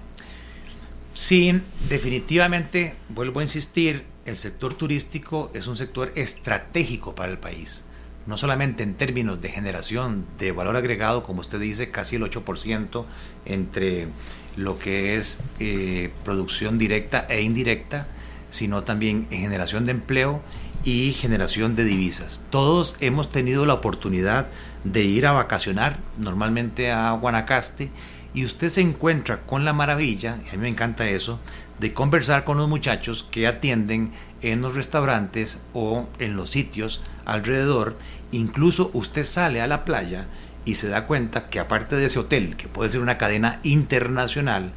Sí, 1.13 1.61
definitivamente, 1.91 2.95
vuelvo 3.11 3.41
a 3.41 3.43
insistir, 3.43 4.05
el 4.25 4.39
sector 4.39 4.75
turístico 4.75 5.51
es 5.53 5.67
un 5.67 5.77
sector 5.77 6.13
estratégico 6.15 7.15
para 7.15 7.33
el 7.33 7.39
país, 7.39 7.85
no 8.27 8.37
solamente 8.37 8.83
en 8.83 8.95
términos 8.95 9.41
de 9.41 9.49
generación 9.51 10.27
de 10.39 10.53
valor 10.53 10.77
agregado, 10.77 11.23
como 11.23 11.41
usted 11.41 11.61
dice, 11.61 11.91
casi 11.91 12.17
el 12.17 12.23
8% 12.23 13.05
entre 13.45 14.09
lo 14.57 14.79
que 14.79 15.17
es 15.17 15.39
eh, 15.59 16.11
producción 16.25 16.79
directa 16.79 17.27
e 17.29 17.43
indirecta, 17.43 18.07
sino 18.51 18.85
también 18.85 19.27
en 19.31 19.41
generación 19.41 19.85
de 19.85 19.93
empleo 19.93 20.43
y 20.85 21.13
generación 21.13 21.75
de 21.75 21.85
divisas. 21.85 22.43
Todos 22.51 22.97
hemos 23.01 23.31
tenido 23.31 23.67
la 23.67 23.75
oportunidad 23.75 24.49
de 24.85 25.03
ir 25.03 25.27
a 25.27 25.33
vacacionar, 25.33 25.99
normalmente 26.19 26.91
a 26.91 27.13
Guanacaste, 27.13 27.91
y 28.35 28.45
usted 28.45 28.69
se 28.71 28.81
encuentra 28.81 29.43
con 29.43 29.65
la 29.65 29.73
maravilla, 29.73 30.41
a 30.51 30.53
mí 30.53 30.59
me 30.59 30.69
encanta 30.69 31.09
eso, 31.09 31.39
de 31.79 31.93
conversar 31.93 32.45
con 32.45 32.57
los 32.57 32.69
muchachos 32.69 33.27
que 33.31 33.47
atienden 33.47 34.13
en 34.43 34.61
los 34.61 34.75
restaurantes 34.75 35.59
o 35.73 36.07
en 36.19 36.37
los 36.37 36.51
sitios 36.51 37.03
alrededor. 37.25 37.97
Incluso 38.33 38.91
usted 38.93 39.25
sale 39.25 39.61
a 39.61 39.67
la 39.67 39.85
playa 39.85 40.27
y 40.65 40.75
se 40.77 40.89
da 40.89 41.07
cuenta 41.07 41.49
que 41.49 41.61
aparte 41.61 41.97
de 41.97 42.07
ese 42.07 42.19
hotel, 42.19 42.57
que 42.57 42.69
puede 42.69 42.91
ser 42.91 43.01
una 43.01 43.19
cadena 43.19 43.61
internacional, 43.63 44.73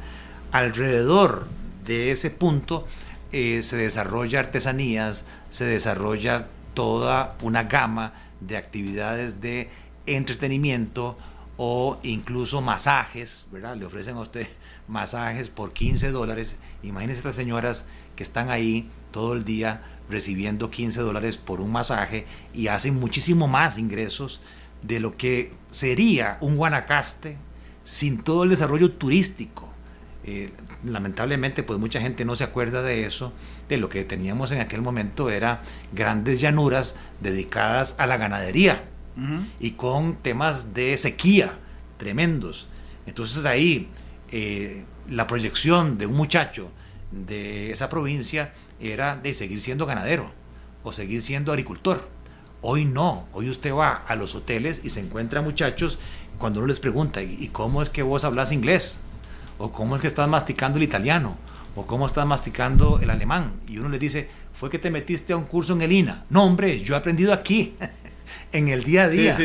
alrededor 0.52 1.46
de 1.84 2.10
ese 2.10 2.30
punto 2.30 2.86
eh, 3.32 3.62
se 3.62 3.76
desarrolla 3.76 4.40
artesanías, 4.40 5.24
se 5.50 5.64
desarrolla 5.64 6.48
toda 6.74 7.36
una 7.42 7.64
gama 7.64 8.12
de 8.40 8.56
actividades 8.56 9.40
de 9.40 9.70
entretenimiento 10.06 11.16
o 11.56 11.98
incluso 12.02 12.60
masajes, 12.60 13.46
¿verdad? 13.50 13.76
Le 13.76 13.86
ofrecen 13.86 14.16
a 14.16 14.20
usted 14.20 14.46
masajes 14.88 15.48
por 15.48 15.72
15 15.72 16.10
dólares. 16.10 16.56
Imagínense 16.82 17.20
estas 17.20 17.34
señoras 17.34 17.86
que 18.14 18.22
están 18.22 18.50
ahí 18.50 18.90
todo 19.16 19.32
el 19.32 19.46
día 19.46 19.80
recibiendo 20.10 20.70
15 20.70 21.00
dólares 21.00 21.38
por 21.38 21.62
un 21.62 21.72
masaje 21.72 22.26
y 22.52 22.66
hacen 22.66 23.00
muchísimo 23.00 23.48
más 23.48 23.78
ingresos 23.78 24.42
de 24.82 25.00
lo 25.00 25.16
que 25.16 25.54
sería 25.70 26.36
un 26.42 26.56
Guanacaste 26.56 27.38
sin 27.82 28.18
todo 28.18 28.44
el 28.44 28.50
desarrollo 28.50 28.92
turístico. 28.92 29.70
Eh, 30.24 30.52
lamentablemente 30.84 31.62
pues 31.62 31.78
mucha 31.78 31.98
gente 31.98 32.26
no 32.26 32.36
se 32.36 32.44
acuerda 32.44 32.82
de 32.82 33.06
eso, 33.06 33.32
de 33.70 33.78
lo 33.78 33.88
que 33.88 34.04
teníamos 34.04 34.52
en 34.52 34.60
aquel 34.60 34.82
momento 34.82 35.30
era 35.30 35.62
grandes 35.94 36.42
llanuras 36.42 36.94
dedicadas 37.22 37.94
a 37.96 38.06
la 38.06 38.18
ganadería 38.18 38.84
y 39.58 39.70
con 39.70 40.16
temas 40.16 40.74
de 40.74 40.94
sequía 40.98 41.58
tremendos. 41.96 42.68
Entonces 43.06 43.46
ahí 43.46 43.88
eh, 44.30 44.84
la 45.08 45.26
proyección 45.26 45.96
de 45.96 46.04
un 46.04 46.16
muchacho 46.16 46.70
de 47.12 47.70
esa 47.70 47.88
provincia 47.88 48.52
era 48.80 49.16
de 49.16 49.34
seguir 49.34 49.60
siendo 49.60 49.86
ganadero 49.86 50.30
o 50.82 50.92
seguir 50.92 51.22
siendo 51.22 51.52
agricultor. 51.52 52.08
Hoy 52.62 52.84
no, 52.84 53.26
hoy 53.32 53.50
usted 53.50 53.72
va 53.72 54.04
a 54.06 54.16
los 54.16 54.34
hoteles 54.34 54.80
y 54.84 54.90
se 54.90 55.00
encuentra 55.00 55.42
muchachos 55.42 55.98
cuando 56.38 56.60
uno 56.60 56.68
les 56.68 56.80
pregunta, 56.80 57.22
¿y 57.22 57.48
cómo 57.48 57.82
es 57.82 57.88
que 57.88 58.02
vos 58.02 58.24
hablas 58.24 58.52
inglés? 58.52 58.98
o 59.58 59.72
cómo 59.72 59.94
es 59.94 60.00
que 60.00 60.06
estás 60.06 60.28
masticando 60.28 60.78
el 60.78 60.84
italiano, 60.84 61.36
o 61.74 61.86
cómo 61.86 62.06
estás 62.06 62.26
masticando 62.26 62.98
el 63.00 63.10
alemán. 63.10 63.52
Y 63.68 63.78
uno 63.78 63.88
le 63.88 63.98
dice, 63.98 64.28
fue 64.52 64.70
que 64.70 64.78
te 64.78 64.90
metiste 64.90 65.32
a 65.32 65.36
un 65.36 65.44
curso 65.44 65.72
en 65.72 65.82
el 65.82 65.92
INA. 65.92 66.24
No, 66.30 66.44
hombre, 66.44 66.80
yo 66.80 66.94
he 66.94 66.98
aprendido 66.98 67.32
aquí, 67.32 67.74
en 68.52 68.68
el 68.68 68.84
día 68.84 69.04
a 69.04 69.08
día, 69.08 69.36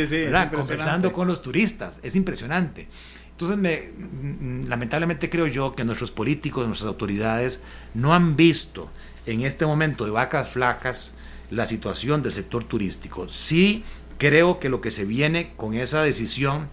conversando 0.51 1.13
con 1.13 1.27
los 1.27 1.41
turistas. 1.41 1.97
Es 2.03 2.15
impresionante. 2.15 2.87
Entonces, 3.31 3.57
me, 3.57 3.91
mm, 3.97 4.67
lamentablemente 4.67 5.29
creo 5.29 5.47
yo 5.47 5.71
que 5.71 5.83
nuestros 5.83 6.11
políticos, 6.11 6.67
nuestras 6.67 6.89
autoridades, 6.89 7.63
no 7.93 8.13
han 8.13 8.35
visto 8.35 8.89
en 9.31 9.41
este 9.41 9.65
momento 9.65 10.05
de 10.05 10.11
vacas 10.11 10.49
flacas 10.49 11.13
la 11.49 11.65
situación 11.65 12.21
del 12.21 12.31
sector 12.31 12.63
turístico. 12.63 13.27
Sí 13.29 13.83
creo 14.17 14.59
que 14.59 14.69
lo 14.69 14.81
que 14.81 14.91
se 14.91 15.05
viene 15.05 15.53
con 15.57 15.73
esa 15.73 16.03
decisión 16.03 16.69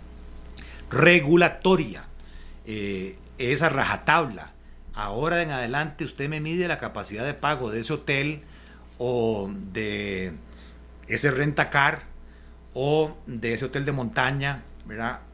regulatoria 0.90 2.04
eh, 2.66 3.16
esa 3.38 3.68
rajatabla. 3.68 4.52
Ahora 4.94 5.42
en 5.42 5.50
adelante 5.50 6.04
usted 6.04 6.28
me 6.28 6.40
mide 6.40 6.68
la 6.68 6.78
capacidad 6.78 7.24
de 7.24 7.34
pago 7.34 7.70
de 7.70 7.80
ese 7.80 7.92
hotel 7.92 8.42
o 8.98 9.50
de 9.72 10.32
ese 11.06 11.30
rentacar 11.30 12.02
o 12.74 13.16
de 13.26 13.54
ese 13.54 13.66
hotel 13.66 13.84
de 13.84 13.92
montaña. 13.92 14.62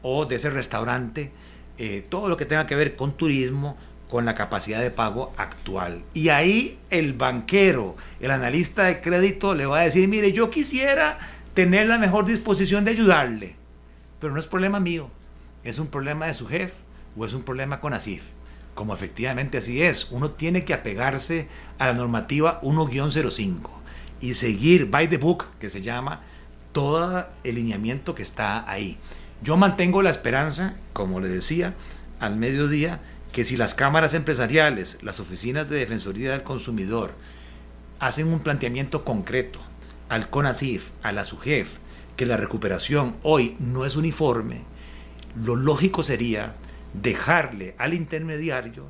O 0.01 0.25
de 0.25 0.35
ese 0.35 0.49
restaurante, 0.49 1.31
eh, 1.77 2.05
todo 2.09 2.27
lo 2.27 2.35
que 2.35 2.45
tenga 2.45 2.65
que 2.65 2.75
ver 2.75 2.95
con 2.95 3.15
turismo, 3.15 3.77
con 4.15 4.23
la 4.23 4.33
capacidad 4.33 4.79
de 4.79 4.91
pago 4.91 5.33
actual. 5.35 6.01
Y 6.13 6.29
ahí 6.29 6.79
el 6.89 7.11
banquero, 7.11 7.97
el 8.21 8.31
analista 8.31 8.85
de 8.85 9.01
crédito 9.01 9.53
le 9.53 9.65
va 9.65 9.79
a 9.79 9.83
decir, 9.83 10.07
mire, 10.07 10.31
yo 10.31 10.49
quisiera 10.49 11.19
tener 11.53 11.87
la 11.87 11.97
mejor 11.97 12.23
disposición 12.23 12.85
de 12.85 12.91
ayudarle, 12.91 13.57
pero 14.21 14.31
no 14.31 14.39
es 14.39 14.47
problema 14.47 14.79
mío, 14.79 15.09
es 15.65 15.79
un 15.79 15.87
problema 15.87 16.27
de 16.27 16.33
su 16.33 16.47
jefe 16.47 16.75
o 17.17 17.25
es 17.25 17.33
un 17.33 17.43
problema 17.43 17.81
con 17.81 17.93
ASIF. 17.93 18.23
Como 18.73 18.93
efectivamente 18.93 19.57
así 19.57 19.81
es, 19.81 20.07
uno 20.11 20.31
tiene 20.31 20.63
que 20.63 20.73
apegarse 20.73 21.49
a 21.77 21.87
la 21.87 21.93
normativa 21.93 22.61
1-05 22.61 23.67
y 24.21 24.35
seguir 24.35 24.89
by 24.89 25.09
the 25.09 25.17
book, 25.17 25.47
que 25.59 25.69
se 25.69 25.81
llama, 25.81 26.21
todo 26.71 27.27
el 27.43 27.55
lineamiento 27.55 28.15
que 28.15 28.23
está 28.23 28.63
ahí. 28.71 28.97
Yo 29.43 29.57
mantengo 29.57 30.01
la 30.01 30.09
esperanza, 30.09 30.75
como 30.93 31.19
le 31.19 31.27
decía, 31.27 31.73
al 32.21 32.37
mediodía, 32.37 33.01
que 33.35 33.43
si 33.43 33.57
las 33.57 33.75
cámaras 33.75 34.13
empresariales, 34.13 34.97
las 35.01 35.19
oficinas 35.19 35.69
de 35.69 35.75
Defensoría 35.75 36.31
del 36.31 36.43
Consumidor, 36.43 37.15
hacen 37.99 38.29
un 38.29 38.39
planteamiento 38.39 39.03
concreto 39.03 39.59
al 40.07 40.29
CONASIF, 40.29 40.91
a 41.03 41.11
la 41.11 41.25
SUGEF, 41.25 41.67
que 42.15 42.25
la 42.25 42.37
recuperación 42.37 43.17
hoy 43.23 43.57
no 43.59 43.83
es 43.83 43.97
uniforme, 43.97 44.61
lo 45.35 45.57
lógico 45.57 46.01
sería 46.01 46.55
dejarle 46.93 47.75
al 47.77 47.93
intermediario 47.93 48.85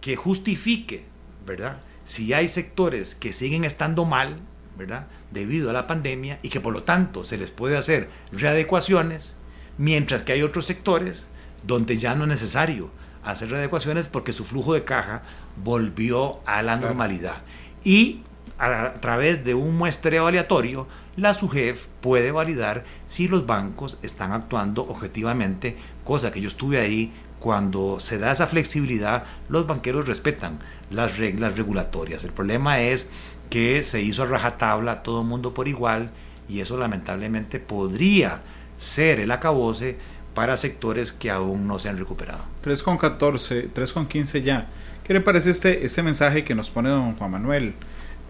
que 0.00 0.16
justifique, 0.16 1.04
¿verdad? 1.44 1.82
Si 2.04 2.32
hay 2.32 2.48
sectores 2.48 3.14
que 3.14 3.34
siguen 3.34 3.66
estando 3.66 4.06
mal, 4.06 4.40
¿verdad? 4.78 5.08
Debido 5.30 5.68
a 5.68 5.74
la 5.74 5.86
pandemia 5.86 6.38
y 6.40 6.48
que 6.48 6.60
por 6.60 6.72
lo 6.72 6.84
tanto 6.84 7.22
se 7.26 7.36
les 7.36 7.50
puede 7.50 7.76
hacer 7.76 8.08
readecuaciones, 8.32 9.36
mientras 9.76 10.22
que 10.22 10.32
hay 10.32 10.40
otros 10.40 10.64
sectores 10.64 11.28
donde 11.66 11.98
ya 11.98 12.14
no 12.14 12.24
es 12.24 12.28
necesario 12.30 12.90
a 13.24 13.30
hacer 13.30 13.50
readecuaciones 13.50 14.08
porque 14.08 14.32
su 14.32 14.44
flujo 14.44 14.74
de 14.74 14.84
caja 14.84 15.22
volvió 15.62 16.40
a 16.46 16.62
la 16.62 16.76
normalidad. 16.76 17.42
Y 17.84 18.22
a, 18.58 18.94
través 19.00 19.44
de 19.44 19.54
un 19.54 19.76
muestreo 19.76 20.26
aleatorio, 20.26 20.86
la 21.16 21.34
SUGEF 21.34 21.86
puede 22.00 22.32
validar 22.32 22.84
si 23.06 23.28
los 23.28 23.46
bancos 23.46 23.98
están 24.02 24.32
actuando 24.32 24.82
objetivamente, 24.82 25.76
cosa 26.04 26.32
que 26.32 26.40
yo 26.40 26.48
estuve 26.48 26.80
ahí 26.80 27.12
cuando 27.38 28.00
se 28.00 28.18
da 28.18 28.32
esa 28.32 28.48
flexibilidad, 28.48 29.24
los 29.48 29.66
banqueros 29.66 30.08
respetan 30.08 30.58
las 30.90 31.18
reglas 31.18 31.56
regulatorias. 31.56 32.24
El 32.24 32.32
problema 32.32 32.80
es 32.80 33.12
que 33.48 33.82
se 33.82 34.02
hizo 34.02 34.24
a 34.24 34.26
rajatabla 34.26 35.02
todo 35.02 35.22
el 35.22 35.28
mundo 35.28 35.54
por 35.54 35.68
igual 35.68 36.10
y 36.48 36.60
eso 36.60 36.76
lamentablemente 36.76 37.60
podría 37.60 38.42
ser 38.76 39.20
el 39.20 39.30
acabose 39.30 39.98
para 40.34 40.56
sectores 40.56 41.12
que 41.12 41.30
aún 41.30 41.66
no 41.66 41.78
se 41.78 41.88
han 41.88 41.98
recuperado. 41.98 42.44
3,14, 42.64 43.70
3,15 43.72 44.42
ya. 44.42 44.68
¿Qué 45.04 45.14
le 45.14 45.20
parece 45.20 45.50
este, 45.50 45.84
este 45.84 46.02
mensaje 46.02 46.44
que 46.44 46.54
nos 46.54 46.70
pone 46.70 46.90
don 46.90 47.16
Juan 47.16 47.30
Manuel? 47.30 47.74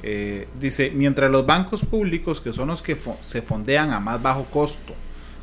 Eh, 0.03 0.49
dice, 0.59 0.93
mientras 0.95 1.31
los 1.31 1.45
bancos 1.45 1.85
públicos, 1.85 2.41
que 2.41 2.53
son 2.53 2.69
los 2.69 2.83
que 2.83 2.97
se 3.21 3.43
fondean 3.43 3.93
a 3.93 4.01
más 4.01 4.23
bajo 4.23 4.45
costo, 4.45 4.95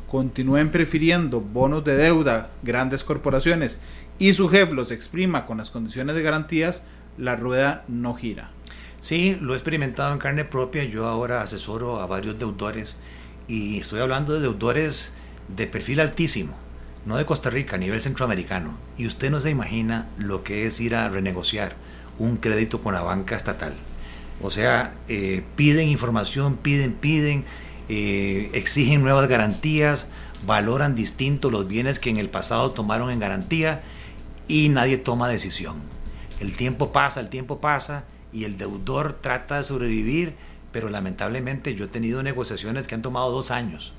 continúen 0.08 0.70
prefiriendo 0.70 1.40
bonos 1.40 1.84
de 1.84 1.96
deuda, 1.96 2.50
grandes 2.62 3.04
corporaciones, 3.04 3.80
y 4.18 4.32
su 4.32 4.48
jefe 4.48 4.72
los 4.72 4.90
exprima 4.90 5.44
con 5.44 5.58
las 5.58 5.70
condiciones 5.70 6.16
de 6.16 6.22
garantías, 6.22 6.84
la 7.18 7.36
rueda 7.36 7.84
no 7.88 8.14
gira. 8.14 8.50
Sí, 9.00 9.36
lo 9.40 9.52
he 9.52 9.56
experimentado 9.56 10.12
en 10.12 10.18
carne 10.18 10.44
propia. 10.44 10.84
Yo 10.84 11.06
ahora 11.06 11.42
asesoro 11.42 12.00
a 12.00 12.06
varios 12.06 12.38
deudores 12.38 12.98
y 13.46 13.78
estoy 13.78 14.00
hablando 14.00 14.34
de 14.34 14.40
deudores 14.40 15.12
de 15.48 15.66
perfil 15.66 16.00
altísimo, 16.00 16.54
no 17.04 17.16
de 17.16 17.26
Costa 17.26 17.50
Rica, 17.50 17.76
a 17.76 17.78
nivel 17.78 18.00
centroamericano. 18.00 18.76
Y 18.96 19.06
usted 19.06 19.30
no 19.30 19.40
se 19.40 19.50
imagina 19.50 20.08
lo 20.18 20.42
que 20.42 20.66
es 20.66 20.80
ir 20.80 20.94
a 20.94 21.08
renegociar 21.08 21.76
un 22.18 22.36
crédito 22.36 22.82
con 22.82 22.94
la 22.94 23.02
banca 23.02 23.36
estatal. 23.36 23.74
O 24.42 24.50
sea, 24.50 24.94
eh, 25.08 25.42
piden 25.54 25.88
información, 25.88 26.56
piden, 26.56 26.92
piden, 26.92 27.44
eh, 27.88 28.50
exigen 28.52 29.02
nuevas 29.02 29.28
garantías, 29.28 30.08
valoran 30.44 30.94
distinto 30.94 31.50
los 31.50 31.66
bienes 31.66 31.98
que 31.98 32.10
en 32.10 32.18
el 32.18 32.28
pasado 32.28 32.72
tomaron 32.72 33.10
en 33.10 33.20
garantía 33.20 33.80
y 34.48 34.68
nadie 34.68 34.98
toma 34.98 35.28
decisión. 35.28 35.76
El 36.40 36.56
tiempo 36.56 36.92
pasa, 36.92 37.20
el 37.20 37.28
tiempo 37.28 37.60
pasa 37.60 38.04
y 38.32 38.44
el 38.44 38.58
deudor 38.58 39.14
trata 39.14 39.56
de 39.56 39.64
sobrevivir, 39.64 40.34
pero 40.72 40.90
lamentablemente 40.90 41.74
yo 41.74 41.86
he 41.86 41.88
tenido 41.88 42.22
negociaciones 42.22 42.86
que 42.86 42.94
han 42.94 43.02
tomado 43.02 43.30
dos 43.30 43.50
años 43.50 43.94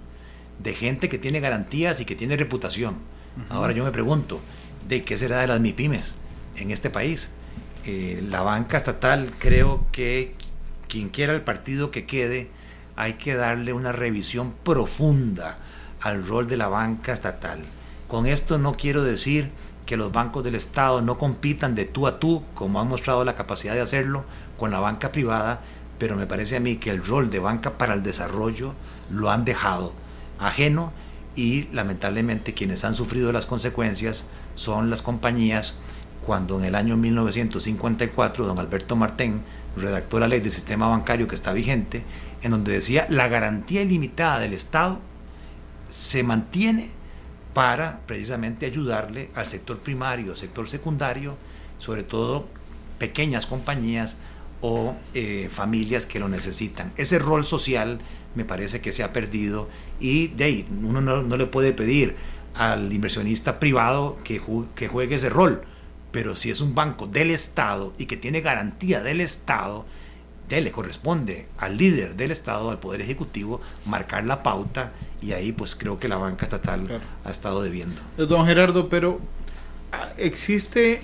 de 0.60 0.74
gente 0.74 1.10
que 1.10 1.20
tiene 1.20 1.40
garantías 1.40 2.00
y 2.00 2.06
que 2.06 2.16
tiene 2.16 2.38
reputación. 2.38 2.96
Ahora 3.50 3.74
yo 3.74 3.84
me 3.84 3.92
pregunto, 3.92 4.42
¿de 4.88 5.04
qué 5.04 5.18
será 5.18 5.40
de 5.40 5.48
las 5.48 5.60
MIPIMES 5.60 6.16
en 6.56 6.72
este 6.72 6.90
país? 6.90 7.32
Eh, 7.86 8.24
la 8.28 8.42
banca 8.42 8.78
estatal, 8.78 9.32
creo 9.40 9.86
que 9.92 10.34
quien 10.88 11.10
quiera 11.10 11.34
el 11.34 11.42
partido 11.42 11.92
que 11.92 12.06
quede, 12.06 12.50
hay 12.96 13.14
que 13.14 13.36
darle 13.36 13.74
una 13.74 13.92
revisión 13.92 14.54
profunda 14.64 15.60
al 16.02 16.26
rol 16.26 16.48
de 16.48 16.58
la 16.58 16.68
banca 16.68 17.14
estatal. 17.14 17.60
Con 18.08 18.26
esto 18.26 18.58
no 18.58 18.74
quiero 18.74 19.04
decir 19.04 19.52
que 19.86 19.98
los 19.98 20.12
bancos 20.12 20.44
del 20.44 20.56
Estado 20.56 21.02
no 21.02 21.18
compitan 21.18 21.76
de 21.76 21.86
tú 21.86 22.08
a 22.08 22.20
tú, 22.20 22.44
como 22.56 22.82
han 22.82 22.88
mostrado 22.88 23.24
la 23.24 23.36
capacidad 23.36 23.74
de 23.74 23.82
hacerlo 23.82 24.26
con 24.58 24.72
la 24.72 24.80
banca 24.80 25.12
privada, 25.12 25.62
pero 26.00 26.16
me 26.16 26.26
parece 26.26 26.56
a 26.56 26.60
mí 26.60 26.78
que 26.78 26.90
el 26.90 27.06
rol 27.06 27.30
de 27.30 27.40
banca 27.40 27.78
para 27.78 27.94
el 27.94 28.04
desarrollo 28.04 28.74
lo 29.10 29.30
han 29.30 29.46
dejado 29.46 29.94
ajeno 30.40 30.92
y 31.36 31.68
lamentablemente 31.72 32.54
quienes 32.54 32.84
han 32.84 32.96
sufrido 32.96 33.32
las 33.32 33.46
consecuencias 33.46 34.28
son 34.56 34.90
las 34.90 35.02
compañías 35.02 35.76
cuando 36.26 36.58
en 36.58 36.66
el 36.66 36.76
año 36.76 36.98
1954 36.98 38.46
don 38.46 38.60
Alberto 38.60 38.96
Martén 38.96 39.42
redactó 39.78 40.20
la 40.20 40.28
ley 40.28 40.42
del 40.42 40.52
sistema 40.52 40.88
bancario 40.88 41.28
que 41.28 41.36
está 41.36 41.54
vigente, 41.54 42.04
en 42.42 42.52
donde 42.52 42.74
decía 42.74 43.08
la 43.10 43.30
garantía 43.30 43.82
ilimitada 43.82 44.40
del 44.40 44.54
Estado 44.54 45.00
se 45.90 46.24
mantiene 46.24 46.90
para 47.54 48.02
precisamente 48.06 48.66
ayudarle 48.66 49.32
al 49.36 49.46
sector 49.46 49.80
primario, 49.80 50.36
sector 50.36 50.68
secundario, 50.68 51.38
sobre 51.78 52.04
todo 52.04 52.48
pequeñas 53.00 53.46
compañías 53.46 54.18
o 54.62 54.96
eh, 55.14 55.50
familias 55.52 56.06
que 56.06 56.20
lo 56.20 56.28
necesitan. 56.28 56.92
Ese 56.98 57.20
rol 57.20 57.46
social 57.46 58.00
me 58.38 58.46
parece 58.46 58.80
que 58.82 58.92
se 58.92 59.04
ha 59.04 59.12
perdido 59.12 59.68
y 60.00 60.28
de 60.28 60.66
uno 60.84 61.02
no, 61.02 61.38
le 61.38 61.46
puede 61.48 61.74
pedir 61.74 62.16
al 62.54 62.94
inversionista 62.94 63.60
privado 63.60 64.18
que, 64.24 64.42
que 64.76 64.88
juegue 64.88 65.16
ese 65.16 65.30
rol, 65.30 65.64
pero 66.12 66.36
si 66.36 66.52
es 66.52 66.62
un 66.62 66.76
banco 66.76 67.08
del 67.08 67.32
Estado 67.32 67.94
y 67.98 68.06
que 68.06 68.16
tiene 68.16 68.42
garantía 68.42 69.02
del 69.02 69.22
Estado, 69.22 69.86
de, 70.50 70.62
le 70.62 70.72
corresponde 70.72 71.48
al 71.58 71.78
líder 71.78 72.16
del 72.16 72.30
Estado, 72.32 72.70
al 72.70 72.80
Poder 72.80 73.02
Ejecutivo, 73.02 73.60
marcar 73.86 74.24
la 74.24 74.44
pauta 74.44 74.94
y 75.20 75.32
ahí 75.32 75.52
pues 75.52 75.76
creo 75.76 76.00
que 76.00 76.08
la 76.08 76.18
banca 76.18 76.46
estatal 76.46 77.02
ha 77.26 77.32
estado 77.32 77.64
debiendo. 77.64 78.00
Don 78.18 78.46
Gerardo, 78.46 78.88
pero 78.88 79.20
ah, 79.92 80.10
existe 80.18 81.02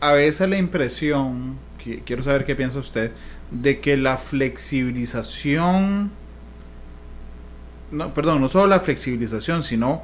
a 0.00 0.12
veces 0.12 0.48
la 0.48 0.56
impresión, 0.56 1.58
que, 1.82 2.00
quiero 2.00 2.22
saber 2.22 2.44
qué 2.44 2.54
piensa 2.54 2.78
usted, 2.78 3.10
de 3.50 3.80
que 3.80 3.96
la 3.96 4.16
flexibilización 4.18 6.12
no, 7.90 8.12
perdón, 8.14 8.40
no 8.40 8.48
solo 8.48 8.66
la 8.66 8.80
flexibilización, 8.80 9.62
sino 9.62 10.02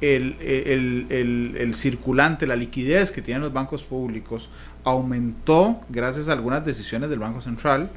el, 0.00 0.36
el, 0.40 1.74
circulante, 1.74 2.46
la 2.46 2.56
liquidez 2.56 3.12
que 3.12 3.22
tienen 3.22 3.42
los 3.42 3.52
bancos 3.52 3.82
públicos 3.82 4.50
aumentó 4.84 5.80
gracias 5.88 6.28
a 6.28 6.32
algunas 6.32 6.64
decisiones 6.64 7.08
del 7.10 7.18
Banco 7.18 7.40
Central 7.40 7.90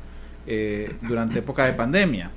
eh, 0.47 0.95
durante 1.01 1.39
época 1.39 1.65
de 1.65 1.74
pandemia. 1.74 2.32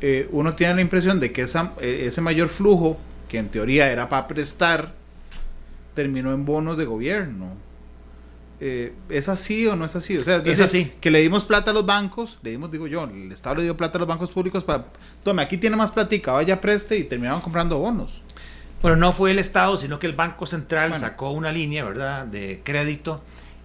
Eh, 0.00 0.28
uno 0.32 0.54
tiene 0.54 0.74
la 0.74 0.80
impresión 0.80 1.20
de 1.20 1.32
que 1.32 1.42
esa, 1.42 1.74
eh, 1.80 2.04
ese 2.06 2.20
mayor 2.20 2.48
flujo, 2.48 2.98
que 3.28 3.38
en 3.38 3.48
teoría 3.48 3.90
era 3.90 4.08
para 4.08 4.26
prestar, 4.28 4.94
terminó 5.94 6.32
en 6.32 6.44
bonos 6.44 6.78
de 6.78 6.84
gobierno 6.84 7.56
eh, 8.64 8.92
¿es 9.08 9.28
así 9.28 9.66
o 9.66 9.74
no 9.74 9.84
es 9.84 9.96
así? 9.96 10.16
O 10.16 10.22
sea, 10.22 10.36
es 10.36 10.60
así. 10.60 10.92
Que 11.00 11.10
le 11.10 11.20
dimos 11.20 11.44
plata 11.44 11.72
a 11.72 11.74
los 11.74 11.84
bancos, 11.84 12.38
le 12.42 12.52
dimos, 12.52 12.70
digo 12.70 12.86
yo, 12.86 13.02
el 13.02 13.32
Estado 13.32 13.56
le 13.56 13.64
dio 13.64 13.76
plata 13.76 13.98
a 13.98 14.00
los 14.00 14.06
bancos 14.06 14.30
públicos 14.30 14.62
para, 14.62 14.84
tome, 15.24 15.42
aquí 15.42 15.58
tiene 15.58 15.74
más 15.74 15.90
platica, 15.90 16.30
vaya 16.30 16.60
preste 16.60 16.96
y 16.96 17.02
terminaron 17.02 17.40
comprando 17.40 17.80
bonos. 17.80 18.22
Bueno, 18.80 18.96
no 18.96 19.10
fue 19.10 19.32
el 19.32 19.40
Estado, 19.40 19.76
sino 19.78 19.98
que 19.98 20.06
el 20.06 20.12
Banco 20.12 20.46
Central 20.46 20.96
sacó 20.96 21.32
una 21.32 21.50
línea, 21.50 21.82
¿verdad?, 21.82 22.24
de 22.24 22.60
crédito 22.62 23.20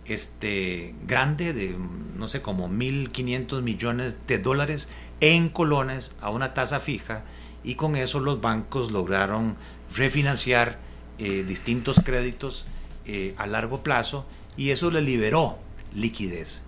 este, 0.05 0.95
grande 1.05 1.53
de, 1.53 1.77
no 2.17 2.27
sé, 2.27 2.41
como 2.41 2.67
1.500 2.67 3.61
millones 3.61 4.25
de 4.25 4.39
dólares 4.39 4.89
en 5.19 5.49
colones 5.49 6.15
a 6.21 6.31
una 6.31 6.55
tasa 6.55 6.79
fija 6.79 7.23
y 7.63 7.75
con 7.75 7.95
eso 7.95 8.19
los 8.19 8.41
bancos 8.41 8.91
lograron 8.91 9.57
refinanciar 9.95 10.79
eh, 11.19 11.45
distintos 11.47 12.01
créditos 12.03 12.65
eh, 13.05 13.35
a 13.37 13.45
largo 13.45 13.83
plazo 13.83 14.25
y 14.57 14.71
eso 14.71 14.91
le 14.91 15.01
liberó 15.01 15.59
liquidez. 15.93 16.63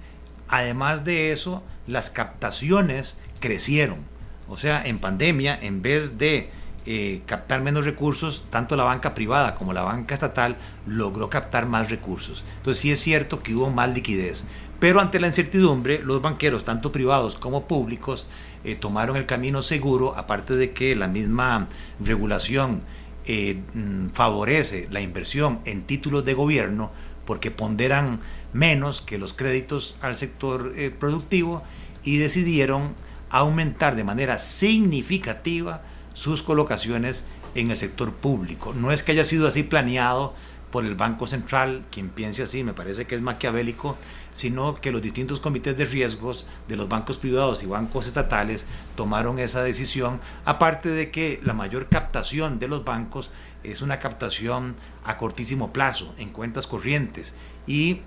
Además 0.48 1.04
de 1.04 1.32
eso, 1.32 1.64
las 1.88 2.10
captaciones 2.10 3.20
crecieron. 3.40 4.00
O 4.48 4.58
sea, 4.58 4.84
en 4.86 5.00
pandemia, 5.00 5.58
en 5.62 5.82
vez 5.82 6.18
de 6.18 6.50
eh, 6.86 7.22
captar 7.26 7.62
menos 7.62 7.86
recursos, 7.86 8.46
tanto 8.50 8.76
la 8.76 8.84
banca 8.84 9.14
privada 9.14 9.56
como 9.56 9.74
la 9.74 9.84
banca 9.84 10.14
estatal 10.14 10.58
logró 10.88 11.30
captar 11.30 11.68
más 11.68 11.90
recursos. 11.90 12.46
Entonces 12.58 12.82
sí 12.82 12.92
es 12.92 13.00
cierto 13.00 13.44
que 13.44 13.54
hubo 13.54 13.70
más 13.70 13.94
liquidez. 13.94 14.46
Pero 14.80 15.02
ante 15.02 15.20
la 15.20 15.28
incertidumbre, 15.28 16.02
los 16.02 16.22
banqueros, 16.22 16.64
tanto 16.64 16.92
privados 16.92 17.36
como 17.36 17.68
públicos, 17.68 18.28
eh, 18.64 18.76
tomaron 18.76 19.18
el 19.18 19.26
camino 19.26 19.62
seguro, 19.62 20.18
aparte 20.18 20.56
de 20.56 20.72
que 20.72 20.96
la 20.96 21.08
misma 21.08 21.68
regulación 22.00 22.82
eh, 23.26 23.62
mm, 23.74 24.10
favorece 24.14 24.88
la 24.90 25.02
inversión 25.02 25.60
en 25.66 25.84
títulos 25.84 26.26
de 26.26 26.34
gobierno, 26.34 26.92
porque 27.30 27.52
ponderan 27.52 28.22
menos 28.54 29.02
que 29.02 29.20
los 29.20 29.36
créditos 29.36 29.96
al 30.02 30.18
sector 30.18 30.74
eh, 30.76 30.90
productivo 30.90 31.62
y 32.04 32.18
decidieron 32.18 32.96
aumentar 33.30 33.96
de 33.96 34.04
manera 34.04 34.40
significativa 34.40 35.84
sus 36.16 36.42
colocaciones 36.42 37.28
en 37.54 37.70
el 37.70 37.78
sector 37.78 38.14
público. 38.14 38.74
No 38.74 38.92
es 38.92 39.04
que 39.04 39.12
haya 39.12 39.24
sido 39.24 39.46
así 39.46 39.62
planeado 39.62 40.34
por 40.72 40.86
el 40.86 40.96
Banco 40.96 41.28
Central, 41.28 41.84
quien 41.92 42.10
piense 42.10 42.42
así, 42.42 42.64
me 42.64 42.74
parece 42.74 43.06
que 43.06 43.14
es 43.14 43.22
maquiavélico, 43.22 43.96
sino 44.34 44.74
que 44.74 44.92
los 44.92 45.02
distintos 45.02 45.40
comités 45.40 45.78
de 45.78 45.86
riesgos 45.86 46.48
de 46.68 46.78
los 46.78 46.90
bancos 46.90 47.20
privados 47.20 47.62
y 47.62 47.68
bancos 47.68 48.08
estatales 48.08 48.66
tomaron 48.96 49.38
esa 49.38 49.64
decisión, 49.64 50.20
aparte 50.46 50.90
de 50.90 51.12
que 51.12 51.40
la 51.44 51.54
mayor 51.54 51.90
captación 51.90 52.58
de 52.58 52.68
los 52.68 52.86
bancos 52.86 53.30
es 53.64 53.82
una 53.82 54.00
captación 54.00 54.76
a 55.10 55.18
cortísimo 55.18 55.74
plazo, 55.74 56.14
en 56.20 56.30
cuentas 56.30 56.68
corrientes. 56.68 57.34
Y 57.66 58.02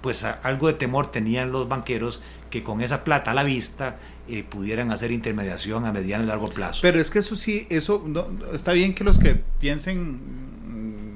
pues 0.00 0.24
algo 0.24 0.66
de 0.66 0.74
temor 0.74 1.12
tenían 1.12 1.52
los 1.52 1.68
banqueros 1.68 2.20
que 2.50 2.64
con 2.64 2.80
esa 2.80 3.04
plata 3.04 3.30
a 3.30 3.34
la 3.34 3.44
vista 3.44 3.96
eh, 4.26 4.42
pudieran 4.42 4.90
hacer 4.90 5.12
intermediación 5.12 5.86
a 5.86 5.92
mediano 5.92 6.24
y 6.24 6.26
largo 6.26 6.50
plazo. 6.50 6.80
Pero 6.82 7.00
es 7.00 7.10
que 7.10 7.20
eso 7.20 7.36
sí, 7.36 7.68
eso 7.70 8.04
está 8.52 8.72
bien 8.72 8.94
que 8.94 9.04
los 9.04 9.20
que 9.20 9.40
piensen 9.60 10.48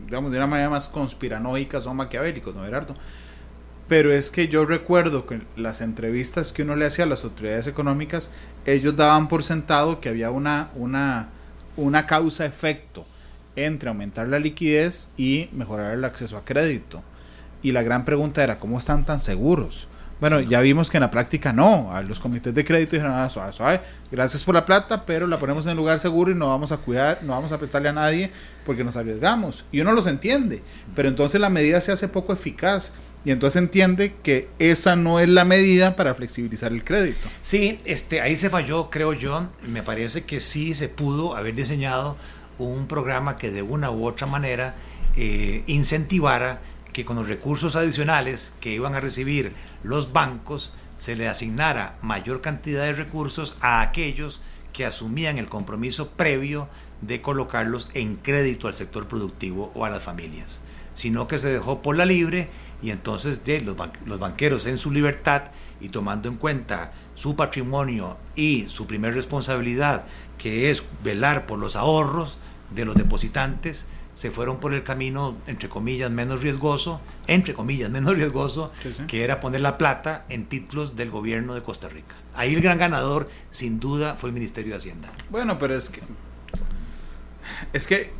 digamos, 0.07 0.31
de 0.31 0.37
una 0.37 0.47
manera 0.47 0.71
más 0.71 0.89
conspiranoica 0.89 1.81
son 1.81 1.97
maquiavélicos, 1.97 2.55
¿no, 2.55 2.65
Gerardo? 2.65 2.95
Pero 3.89 4.13
es 4.13 4.31
que 4.31 4.47
yo 4.47 4.65
recuerdo 4.65 5.27
que 5.27 5.41
las 5.57 5.81
entrevistas 5.81 6.53
que 6.53 6.63
uno 6.63 6.77
le 6.77 6.87
hacía 6.87 7.05
a 7.05 7.09
las 7.09 7.25
autoridades 7.25 7.67
económicas, 7.67 8.31
ellos 8.65 8.95
daban 8.95 9.27
por 9.29 9.43
sentado 9.43 10.01
que 10.01 10.09
había 10.09 10.31
una, 10.31 10.71
una, 10.77 11.31
una 11.77 12.07
causa-efecto 12.07 13.07
entre 13.57 13.89
aumentar 13.89 14.29
la 14.29 14.39
liquidez 14.39 15.11
y 15.17 15.49
mejorar 15.53 15.95
el 15.95 16.05
acceso 16.05 16.37
a 16.37 16.45
crédito. 16.45 17.03
Y 17.63 17.73
la 17.73 17.83
gran 17.83 18.05
pregunta 18.05 18.43
era, 18.43 18.59
¿cómo 18.59 18.79
están 18.79 19.05
tan 19.05 19.21
seguros? 19.21 19.89
Bueno, 20.23 20.41
ya 20.41 20.61
vimos 20.61 20.89
que 20.89 20.99
en 20.99 21.01
la 21.01 21.11
práctica 21.11 21.53
no. 21.53 21.93
A 21.93 22.01
los 22.01 22.21
comités 22.21 22.55
de 22.55 22.65
crédito 22.65 22.95
dijeron, 22.95 23.13
ah, 23.13 23.29
suave, 23.29 23.53
suave, 23.53 23.81
gracias 24.09 24.45
por 24.45 24.55
la 24.55 24.65
plata, 24.65 25.05
pero 25.05 25.27
la 25.27 25.37
ponemos 25.37 25.67
en 25.67 25.77
lugar 25.77 25.99
seguro 25.99 26.31
y 26.31 26.35
no 26.37 26.47
vamos 26.47 26.71
a 26.71 26.77
cuidar, 26.77 27.19
no 27.23 27.33
vamos 27.33 27.51
a 27.51 27.59
prestarle 27.59 27.89
a 27.89 27.93
nadie 27.93 28.31
porque 28.65 28.85
nos 28.85 28.97
arriesgamos. 28.97 29.65
Y 29.73 29.81
uno 29.81 29.93
los 29.95 30.07
entiende, 30.07 30.63
pero 30.95 31.09
entonces 31.09 31.41
la 31.41 31.51
medida 31.51 31.81
se 31.81 31.91
hace 31.91 32.07
poco 32.07 32.33
eficaz. 32.33 32.93
Y 33.25 33.33
entonces 33.33 33.61
entiende 33.61 34.15
que 34.23 34.49
esa 34.61 34.95
no 34.95 35.19
es 35.19 35.29
la 35.29 35.45
medida 35.45 35.97
para 35.97 36.15
flexibilizar 36.15 36.71
el 36.71 36.85
crédito. 36.85 37.29
Sí, 37.43 37.79
este, 37.85 38.21
ahí 38.21 38.37
se 38.37 38.49
falló, 38.49 38.91
creo 38.91 39.15
yo. 39.15 39.49
Me 39.67 39.83
parece 39.83 40.23
que 40.23 40.39
sí 40.39 40.75
se 40.75 40.89
pudo 40.89 41.35
haber 41.35 41.57
diseñado 41.57 42.17
un 42.59 42.87
programa 42.87 43.37
que 43.37 43.51
de 43.51 43.63
una 43.63 43.91
u 43.91 44.07
otra 44.07 44.27
manera 44.27 44.75
eh, 45.17 45.65
incentivara 45.67 46.61
que 46.93 47.05
con 47.05 47.17
los 47.17 47.29
recursos 47.29 47.77
adicionales 47.77 48.53
que 48.61 48.73
iban 48.73 48.95
a 48.95 49.01
recibir 49.01 49.55
los 49.83 50.13
bancos 50.13 50.73
se 50.97 51.17
le 51.17 51.29
asignara 51.29 51.97
mayor 52.03 52.41
cantidad 52.41 52.83
de 52.83 52.93
recursos 52.93 53.57
a 53.61 53.81
aquellos 53.81 54.41
que 54.73 54.87
asumían 54.87 55.39
el 55.39 55.49
compromiso 55.49 56.11
previo 56.11 56.69
de 57.01 57.21
colocarlos 57.21 57.91
en 57.95 58.17
crédito 58.17 58.69
al 58.69 58.75
sector 58.75 59.07
productivo 59.09 59.73
o 59.75 59.85
a 59.85 59.91
las 59.91 60.03
familias, 60.03 60.61
sino 60.95 61.29
que 61.29 61.39
se 61.39 61.49
dejó 61.49 61.83
por 61.83 61.97
la 61.97 62.05
libre 62.05 62.49
y 62.83 62.91
entonces 62.91 63.45
de 63.45 63.61
los, 63.61 63.77
los 64.07 64.19
banqueros 64.19 64.67
en 64.67 64.79
su 64.79 64.91
libertad 64.91 65.51
y 65.81 65.89
tomando 65.89 66.29
en 66.29 66.37
cuenta 66.37 66.93
su 67.15 67.37
patrimonio 67.37 68.17
y 68.35 68.67
su 68.69 68.87
primer 68.87 69.15
responsabilidad, 69.15 70.05
que 70.43 70.73
es 70.73 70.83
velar 71.05 71.47
por 71.47 71.61
los 71.61 71.77
ahorros 71.77 72.39
de 72.75 72.85
los 72.85 72.97
depositantes, 72.97 73.87
se 74.15 74.33
fueron 74.33 74.59
por 74.59 74.75
el 74.75 74.83
camino, 74.83 75.37
entre 75.47 75.69
comillas, 75.69 76.11
menos 76.11 76.43
riesgoso, 76.43 77.01
entre 77.29 77.55
comillas, 77.55 77.91
menos 77.91 78.17
riesgoso, 78.17 78.73
que 79.07 79.23
era 79.23 79.39
poner 79.39 79.61
la 79.61 79.79
plata 79.79 80.25
en 80.29 80.47
títulos 80.47 80.97
del 80.97 81.11
gobierno 81.11 81.55
de 81.55 81.63
Costa 81.63 81.89
Rica. 81.89 82.17
Ahí 82.35 82.55
el 82.55 82.61
gran 82.61 82.79
ganador, 82.79 83.31
sin 83.53 83.79
duda, 83.79 84.17
fue 84.17 84.31
el 84.31 84.35
Ministerio 84.35 84.73
de 84.73 84.79
Hacienda. 84.79 85.13
Bueno, 85.31 85.61
pero 85.61 85.77
es 85.77 85.89
que... 85.89 86.01
Es 87.73 87.87
que 87.87 88.13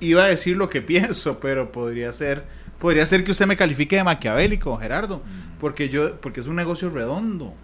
iba 0.00 0.24
a 0.24 0.26
decir 0.26 0.56
lo 0.56 0.68
que 0.68 0.82
pienso, 0.82 1.38
pero 1.38 1.70
podría 1.70 2.12
ser, 2.12 2.44
podría 2.80 3.06
ser 3.06 3.22
que 3.22 3.30
usted 3.30 3.46
me 3.46 3.56
califique 3.56 3.94
de 3.94 4.04
maquiavélico, 4.04 4.76
Gerardo, 4.78 5.22
porque 5.60 5.88
yo, 5.88 6.20
porque 6.20 6.40
es 6.40 6.48
un 6.48 6.56
negocio 6.56 6.90
redondo. 6.90 7.54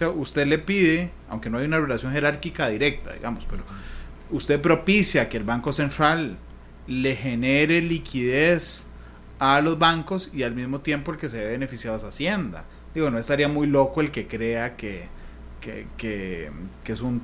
Sea, 0.00 0.08
usted 0.08 0.46
le 0.46 0.56
pide, 0.56 1.10
aunque 1.28 1.50
no 1.50 1.58
hay 1.58 1.66
una 1.66 1.78
relación 1.78 2.14
jerárquica 2.14 2.68
directa, 2.70 3.12
digamos, 3.12 3.44
pero 3.44 3.64
usted 4.30 4.58
propicia 4.58 5.28
que 5.28 5.36
el 5.36 5.44
Banco 5.44 5.74
Central 5.74 6.38
le 6.86 7.14
genere 7.14 7.82
liquidez 7.82 8.86
a 9.38 9.60
los 9.60 9.78
bancos 9.78 10.30
y 10.32 10.42
al 10.42 10.54
mismo 10.54 10.80
tiempo 10.80 11.12
el 11.12 11.18
que 11.18 11.28
se 11.28 11.36
ve 11.44 11.50
beneficiado 11.50 11.98
es 11.98 12.04
Hacienda. 12.04 12.64
Digo, 12.94 13.10
no 13.10 13.18
estaría 13.18 13.46
muy 13.48 13.66
loco 13.66 14.00
el 14.00 14.10
que 14.10 14.26
crea 14.26 14.74
que, 14.74 15.06
que, 15.60 16.50
es 16.86 17.02
un, 17.02 17.20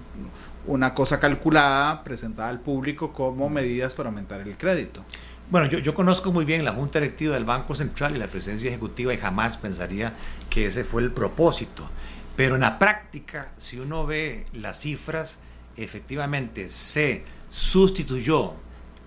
una 0.66 0.92
cosa 0.92 1.18
calculada, 1.18 2.04
presentada 2.04 2.50
al 2.50 2.60
público 2.60 3.14
como 3.14 3.48
medidas 3.48 3.94
para 3.94 4.10
aumentar 4.10 4.42
el 4.42 4.54
crédito. 4.58 5.02
Bueno, 5.48 5.66
yo, 5.66 5.78
yo 5.78 5.94
conozco 5.94 6.30
muy 6.30 6.44
bien 6.44 6.62
la 6.62 6.72
Junta 6.72 7.00
Directiva 7.00 7.36
del 7.36 7.46
Banco 7.46 7.74
Central 7.74 8.16
y 8.16 8.18
la 8.18 8.26
presencia 8.26 8.68
ejecutiva 8.68 9.14
y 9.14 9.16
jamás 9.16 9.56
pensaría 9.56 10.12
que 10.50 10.66
ese 10.66 10.84
fue 10.84 11.00
el 11.00 11.10
propósito. 11.10 11.88
Pero 12.36 12.54
en 12.54 12.60
la 12.60 12.78
práctica, 12.78 13.52
si 13.56 13.78
uno 13.78 14.06
ve 14.06 14.46
las 14.52 14.80
cifras, 14.80 15.40
efectivamente 15.76 16.68
se 16.68 17.24
sustituyó 17.48 18.54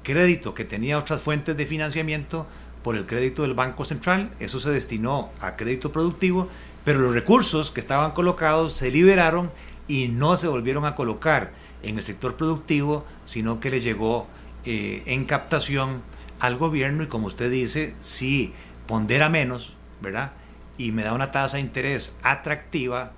crédito 0.04 0.54
que 0.54 0.66
tenía 0.66 0.98
otras 0.98 1.22
fuentes 1.22 1.56
de 1.56 1.66
financiamiento 1.66 2.48
por 2.84 2.96
el 2.96 3.06
crédito 3.06 3.44
del 3.44 3.54
Banco 3.54 3.86
Central, 3.86 4.32
eso 4.40 4.60
se 4.60 4.72
destinó 4.72 5.32
a 5.42 5.56
crédito 5.56 5.92
productivo, 5.92 6.50
pero 6.86 7.00
los 7.00 7.14
recursos 7.14 7.72
que 7.72 7.80
estaban 7.80 8.12
colocados 8.12 8.74
se 8.74 8.90
liberaron 8.90 9.52
y 9.88 10.08
no 10.08 10.38
se 10.38 10.48
volvieron 10.48 10.86
a 10.86 10.96
colocar 10.96 11.52
en 11.84 11.98
el 11.98 12.04
sector 12.04 12.36
productivo, 12.36 13.06
sino 13.26 13.60
que 13.60 13.70
le 13.70 13.82
llegó 13.82 14.28
eh, 14.66 15.04
en 15.06 15.26
captación 15.26 16.02
al 16.40 16.58
gobierno 16.58 17.04
y 17.04 17.08
como 17.08 17.28
usted 17.28 17.52
dice, 17.52 17.96
si 18.00 18.54
pondera 18.88 19.30
menos, 19.30 19.74
¿verdad? 20.02 20.32
Y 20.78 20.92
me 20.92 21.04
da 21.04 21.14
una 21.14 21.32
tasa 21.32 21.58
de 21.58 21.64
interés 21.64 22.18
atractiva, 22.24 23.12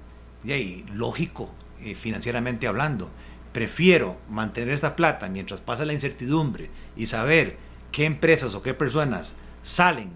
y 0.43 0.51
ahí, 0.51 0.85
lógico, 0.93 1.49
eh, 1.81 1.95
financieramente 1.95 2.67
hablando, 2.67 3.09
prefiero 3.53 4.17
mantener 4.29 4.73
esta 4.73 4.95
plata 4.95 5.29
mientras 5.29 5.61
pasa 5.61 5.85
la 5.85 5.93
incertidumbre 5.93 6.69
y 6.95 7.07
saber 7.07 7.57
qué 7.91 8.05
empresas 8.05 8.55
o 8.55 8.61
qué 8.61 8.73
personas 8.73 9.35
salen 9.61 10.11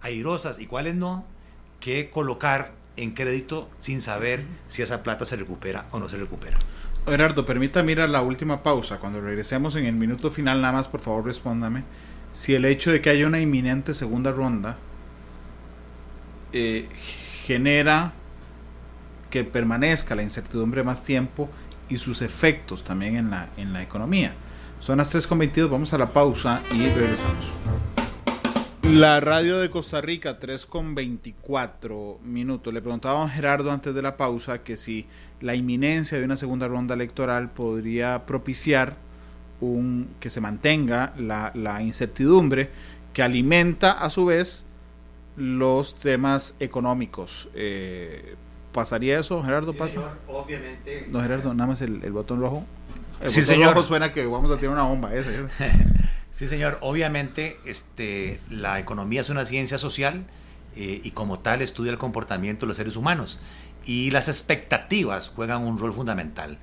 airosas 0.00 0.58
y 0.58 0.66
cuáles 0.66 0.94
no, 0.94 1.24
que 1.78 2.10
colocar 2.10 2.72
en 2.96 3.12
crédito 3.12 3.68
sin 3.80 4.02
saber 4.02 4.44
si 4.68 4.82
esa 4.82 5.02
plata 5.02 5.24
se 5.24 5.36
recupera 5.36 5.86
o 5.90 5.98
no 5.98 6.08
se 6.08 6.16
recupera. 6.16 6.58
Gerardo, 7.06 7.46
permita 7.46 7.82
mirar 7.82 8.10
la 8.10 8.22
última 8.22 8.62
pausa. 8.62 8.98
Cuando 8.98 9.20
regresemos 9.20 9.74
en 9.76 9.86
el 9.86 9.94
minuto 9.94 10.30
final, 10.30 10.60
nada 10.60 10.74
más, 10.74 10.88
por 10.88 11.00
favor, 11.00 11.24
respóndame. 11.24 11.84
Si 12.32 12.54
el 12.54 12.64
hecho 12.64 12.92
de 12.92 13.00
que 13.00 13.10
haya 13.10 13.26
una 13.26 13.40
inminente 13.40 13.94
segunda 13.94 14.32
ronda 14.32 14.76
eh, 16.52 16.88
genera 17.44 18.12
que 19.30 19.44
permanezca 19.44 20.14
la 20.14 20.22
incertidumbre 20.22 20.82
más 20.82 21.02
tiempo 21.02 21.48
y 21.88 21.98
sus 21.98 22.22
efectos 22.22 22.84
también 22.84 23.16
en 23.16 23.30
la, 23.30 23.48
en 23.56 23.72
la 23.72 23.82
economía. 23.82 24.34
Son 24.80 24.98
las 24.98 25.14
3.22, 25.14 25.70
vamos 25.70 25.92
a 25.92 25.98
la 25.98 26.12
pausa 26.12 26.62
y 26.72 26.88
regresamos. 26.88 27.52
La 28.82 29.20
radio 29.20 29.58
de 29.60 29.70
Costa 29.70 30.00
Rica, 30.00 30.40
3.24 30.40 32.20
minutos. 32.22 32.74
Le 32.74 32.82
preguntaba 32.82 33.22
a 33.22 33.28
Gerardo 33.28 33.70
antes 33.70 33.94
de 33.94 34.02
la 34.02 34.16
pausa 34.16 34.64
que 34.64 34.76
si 34.76 35.06
la 35.40 35.54
inminencia 35.54 36.18
de 36.18 36.24
una 36.24 36.36
segunda 36.36 36.66
ronda 36.66 36.94
electoral 36.94 37.50
podría 37.50 38.26
propiciar 38.26 38.96
un, 39.60 40.08
que 40.18 40.30
se 40.30 40.40
mantenga 40.40 41.12
la, 41.18 41.52
la 41.54 41.82
incertidumbre 41.82 42.70
que 43.12 43.22
alimenta 43.22 43.92
a 43.92 44.10
su 44.10 44.24
vez 44.24 44.64
los 45.36 45.94
temas 45.96 46.54
económicos. 46.58 47.48
Eh, 47.54 48.34
¿Pasaría 48.72 49.18
eso, 49.18 49.42
Gerardo? 49.42 49.72
¿Pasa? 49.72 50.00
obviamente. 50.28 51.06
No, 51.08 51.20
Gerardo, 51.20 51.52
nada 51.54 51.68
más 51.68 51.80
el, 51.82 51.98
botón 52.12 52.40
rojo. 52.40 52.64
El 53.20 53.28
sí, 53.28 53.40
botón 53.40 53.54
señor. 53.54 53.74
rojo 53.74 53.86
suena 53.86 54.12
que 54.12 54.26
vamos 54.26 54.50
a 54.50 54.56
tener 54.56 54.70
una 54.70 54.84
bomba. 54.84 55.12
Ese, 55.14 55.48
sí, 56.30 56.46
señor. 56.46 56.78
Obviamente, 56.80 57.58
este, 57.64 58.40
la 58.48 58.78
economía 58.78 59.20
es 59.20 59.28
una 59.28 59.44
ciencia 59.44 59.78
social 59.78 60.24
eh, 60.76 61.00
y 61.02 61.10
como 61.10 61.40
tal 61.40 61.62
estudia 61.62 61.90
el 61.90 61.98
comportamiento 61.98 62.64
de 62.64 62.68
los 62.68 62.76
seres 62.76 62.96
humanos. 62.96 63.40
Y 63.84 64.10
las 64.12 64.28
expectativas 64.28 65.30
juegan 65.34 65.62
un 65.62 65.78
rol 65.78 65.92
fundamental. 65.92 66.58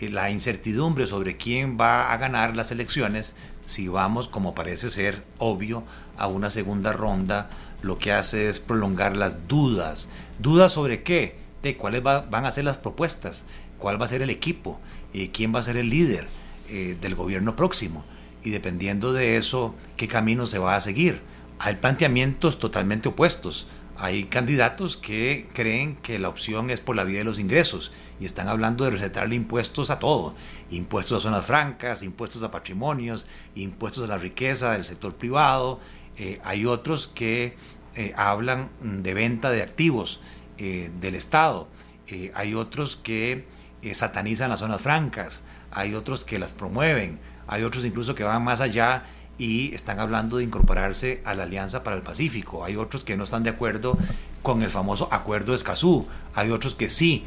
Eh, 0.00 0.08
la 0.08 0.30
incertidumbre 0.30 1.06
sobre 1.06 1.36
quién 1.36 1.76
va 1.80 2.12
a 2.12 2.16
ganar 2.16 2.54
las 2.54 2.70
elecciones, 2.70 3.34
si 3.66 3.88
vamos, 3.88 4.28
como 4.28 4.54
parece 4.54 4.90
ser 4.90 5.24
obvio, 5.38 5.82
a 6.16 6.26
una 6.28 6.50
segunda 6.50 6.92
ronda, 6.92 7.48
lo 7.82 7.98
que 7.98 8.12
hace 8.12 8.48
es 8.48 8.60
prolongar 8.60 9.16
las 9.16 9.48
dudas. 9.48 10.08
¿Dudas 10.38 10.72
sobre 10.72 11.02
qué? 11.02 11.39
De 11.62 11.76
cuáles 11.76 12.02
van 12.02 12.44
a 12.44 12.50
ser 12.50 12.64
las 12.64 12.78
propuestas, 12.78 13.44
cuál 13.78 14.00
va 14.00 14.06
a 14.06 14.08
ser 14.08 14.22
el 14.22 14.30
equipo, 14.30 14.78
y 15.12 15.28
quién 15.28 15.54
va 15.54 15.60
a 15.60 15.64
ser 15.64 15.76
el 15.76 15.90
líder 15.90 16.26
eh, 16.68 16.96
del 17.00 17.14
gobierno 17.14 17.56
próximo. 17.56 18.04
Y 18.42 18.50
dependiendo 18.50 19.12
de 19.12 19.36
eso, 19.36 19.74
qué 19.96 20.08
camino 20.08 20.46
se 20.46 20.58
va 20.58 20.76
a 20.76 20.80
seguir. 20.80 21.20
Hay 21.58 21.76
planteamientos 21.76 22.58
totalmente 22.58 23.08
opuestos. 23.08 23.66
Hay 23.98 24.24
candidatos 24.24 24.96
que 24.96 25.46
creen 25.52 25.96
que 25.96 26.18
la 26.18 26.30
opción 26.30 26.70
es 26.70 26.80
por 26.80 26.96
la 26.96 27.04
vía 27.04 27.18
de 27.18 27.24
los 27.24 27.38
ingresos 27.38 27.92
y 28.18 28.24
están 28.24 28.48
hablando 28.48 28.84
de 28.84 28.92
recetarle 28.92 29.34
impuestos 29.34 29.90
a 29.90 29.98
todo. 29.98 30.34
Impuestos 30.70 31.18
a 31.18 31.28
zonas 31.28 31.44
francas, 31.44 32.02
impuestos 32.02 32.42
a 32.42 32.50
patrimonios, 32.50 33.26
impuestos 33.54 34.04
a 34.04 34.06
la 34.06 34.16
riqueza 34.16 34.72
del 34.72 34.86
sector 34.86 35.14
privado. 35.14 35.80
Eh, 36.16 36.40
hay 36.44 36.64
otros 36.64 37.08
que 37.14 37.56
eh, 37.94 38.14
hablan 38.16 38.70
de 38.80 39.12
venta 39.12 39.50
de 39.50 39.62
activos 39.62 40.20
eh, 40.62 40.90
del 41.00 41.14
Estado. 41.14 41.68
Eh, 42.06 42.32
hay 42.34 42.54
otros 42.54 42.94
que 42.94 43.46
eh, 43.80 43.94
satanizan 43.94 44.50
las 44.50 44.60
zonas 44.60 44.82
francas, 44.82 45.42
hay 45.70 45.94
otros 45.94 46.22
que 46.22 46.38
las 46.38 46.52
promueven, 46.52 47.18
hay 47.46 47.62
otros 47.62 47.82
incluso 47.86 48.14
que 48.14 48.24
van 48.24 48.44
más 48.44 48.60
allá 48.60 49.04
y 49.38 49.74
están 49.74 50.00
hablando 50.00 50.36
de 50.36 50.44
incorporarse 50.44 51.22
a 51.24 51.34
la 51.34 51.44
Alianza 51.44 51.82
para 51.82 51.96
el 51.96 52.02
Pacífico. 52.02 52.62
Hay 52.62 52.76
otros 52.76 53.04
que 53.04 53.16
no 53.16 53.24
están 53.24 53.42
de 53.42 53.48
acuerdo 53.48 53.96
con 54.42 54.60
el 54.60 54.70
famoso 54.70 55.08
Acuerdo 55.10 55.52
de 55.52 55.56
Escazú. 55.56 56.06
Hay 56.34 56.50
otros 56.50 56.74
que 56.74 56.90
sí 56.90 57.24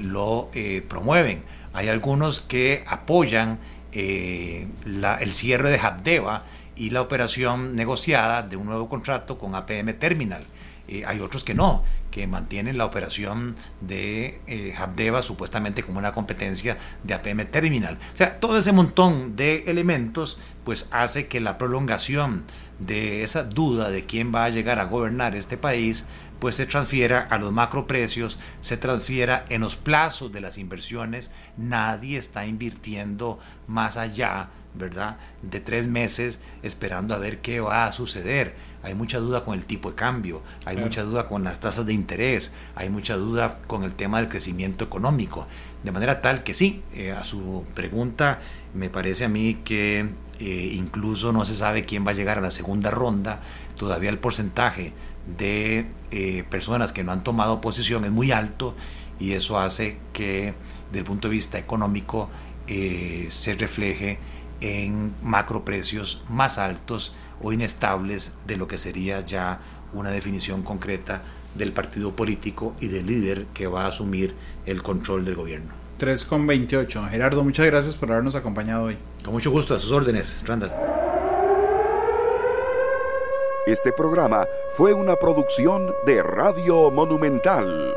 lo 0.00 0.50
promueven. 0.86 1.42
Hay 1.72 1.88
algunos 1.88 2.40
que 2.40 2.84
apoyan 2.86 3.58
el 3.90 5.32
cierre 5.32 5.70
de 5.70 5.80
Habdeba 5.80 6.44
y 6.76 6.90
la 6.90 7.02
operación 7.02 7.74
negociada 7.74 8.44
de 8.44 8.56
un 8.56 8.66
nuevo 8.66 8.88
contrato 8.88 9.36
con 9.36 9.56
APM 9.56 9.94
Terminal. 9.98 10.44
Eh, 10.88 11.04
hay 11.06 11.20
otros 11.20 11.44
que 11.44 11.54
no, 11.54 11.84
que 12.10 12.26
mantienen 12.26 12.78
la 12.78 12.86
operación 12.86 13.56
de 13.80 14.40
eh, 14.46 14.74
Habdeba 14.76 15.22
supuestamente 15.22 15.82
como 15.82 15.98
una 15.98 16.12
competencia 16.12 16.78
de 17.04 17.14
APM 17.14 17.46
Terminal. 17.46 17.98
O 18.14 18.16
sea, 18.16 18.40
todo 18.40 18.58
ese 18.58 18.72
montón 18.72 19.36
de 19.36 19.64
elementos 19.66 20.38
pues 20.64 20.88
hace 20.90 21.28
que 21.28 21.40
la 21.40 21.58
prolongación 21.58 22.44
de 22.78 23.22
esa 23.22 23.44
duda 23.44 23.90
de 23.90 24.06
quién 24.06 24.34
va 24.34 24.44
a 24.44 24.50
llegar 24.50 24.78
a 24.78 24.84
gobernar 24.84 25.34
este 25.34 25.56
país 25.56 26.06
pues 26.38 26.54
se 26.54 26.66
transfiera 26.66 27.26
a 27.30 27.38
los 27.38 27.52
macroprecios, 27.52 28.38
se 28.60 28.76
transfiera 28.76 29.44
en 29.48 29.60
los 29.62 29.76
plazos 29.76 30.32
de 30.32 30.40
las 30.40 30.56
inversiones. 30.56 31.30
Nadie 31.56 32.16
está 32.16 32.46
invirtiendo 32.46 33.38
más 33.66 33.96
allá 33.96 34.48
¿verdad? 34.78 35.18
De 35.42 35.60
tres 35.60 35.88
meses 35.88 36.38
esperando 36.62 37.14
a 37.14 37.18
ver 37.18 37.40
qué 37.40 37.60
va 37.60 37.86
a 37.86 37.92
suceder. 37.92 38.54
Hay 38.82 38.94
mucha 38.94 39.18
duda 39.18 39.44
con 39.44 39.54
el 39.54 39.64
tipo 39.64 39.90
de 39.90 39.96
cambio, 39.96 40.42
hay 40.64 40.76
mucha 40.76 41.02
duda 41.02 41.26
con 41.26 41.44
las 41.44 41.60
tasas 41.60 41.84
de 41.84 41.92
interés, 41.92 42.52
hay 42.76 42.88
mucha 42.88 43.16
duda 43.16 43.58
con 43.66 43.82
el 43.82 43.94
tema 43.94 44.18
del 44.18 44.28
crecimiento 44.28 44.84
económico. 44.84 45.46
De 45.82 45.90
manera 45.90 46.22
tal 46.22 46.44
que 46.44 46.54
sí, 46.54 46.82
eh, 46.94 47.12
a 47.12 47.24
su 47.24 47.64
pregunta, 47.74 48.40
me 48.74 48.88
parece 48.88 49.24
a 49.24 49.28
mí 49.28 49.58
que 49.64 50.08
eh, 50.38 50.72
incluso 50.74 51.32
no 51.32 51.44
se 51.44 51.54
sabe 51.54 51.84
quién 51.84 52.06
va 52.06 52.12
a 52.12 52.14
llegar 52.14 52.38
a 52.38 52.40
la 52.40 52.52
segunda 52.52 52.90
ronda. 52.90 53.40
Todavía 53.76 54.10
el 54.10 54.18
porcentaje 54.18 54.92
de 55.38 55.86
eh, 56.10 56.44
personas 56.48 56.92
que 56.92 57.02
no 57.04 57.12
han 57.12 57.24
tomado 57.24 57.60
posición 57.60 58.04
es 58.04 58.12
muy 58.12 58.30
alto 58.30 58.74
y 59.18 59.32
eso 59.32 59.58
hace 59.58 59.98
que, 60.12 60.54
desde 60.90 61.00
el 61.00 61.04
punto 61.04 61.28
de 61.28 61.32
vista 61.32 61.58
económico, 61.58 62.30
se 63.30 63.54
refleje 63.54 64.18
en 64.60 65.14
macroprecios 65.22 66.22
más 66.28 66.58
altos 66.58 67.14
o 67.42 67.52
inestables 67.52 68.34
de 68.46 68.56
lo 68.56 68.68
que 68.68 68.78
sería 68.78 69.20
ya 69.20 69.60
una 69.92 70.10
definición 70.10 70.62
concreta 70.62 71.22
del 71.54 71.72
partido 71.72 72.12
político 72.12 72.74
y 72.80 72.88
del 72.88 73.06
líder 73.06 73.46
que 73.54 73.66
va 73.66 73.84
a 73.84 73.88
asumir 73.88 74.34
el 74.66 74.82
control 74.82 75.24
del 75.24 75.34
gobierno. 75.34 75.72
3,28. 75.98 77.10
Gerardo, 77.10 77.42
muchas 77.42 77.66
gracias 77.66 77.96
por 77.96 78.10
habernos 78.12 78.34
acompañado 78.34 78.84
hoy. 78.84 78.98
Con 79.24 79.32
mucho 79.32 79.50
gusto, 79.50 79.74
a 79.74 79.78
sus 79.78 79.90
órdenes, 79.90 80.44
Randall. 80.46 80.72
Este 83.66 83.92
programa 83.92 84.46
fue 84.76 84.94
una 84.94 85.16
producción 85.16 85.92
de 86.06 86.22
Radio 86.22 86.90
Monumental. 86.90 87.94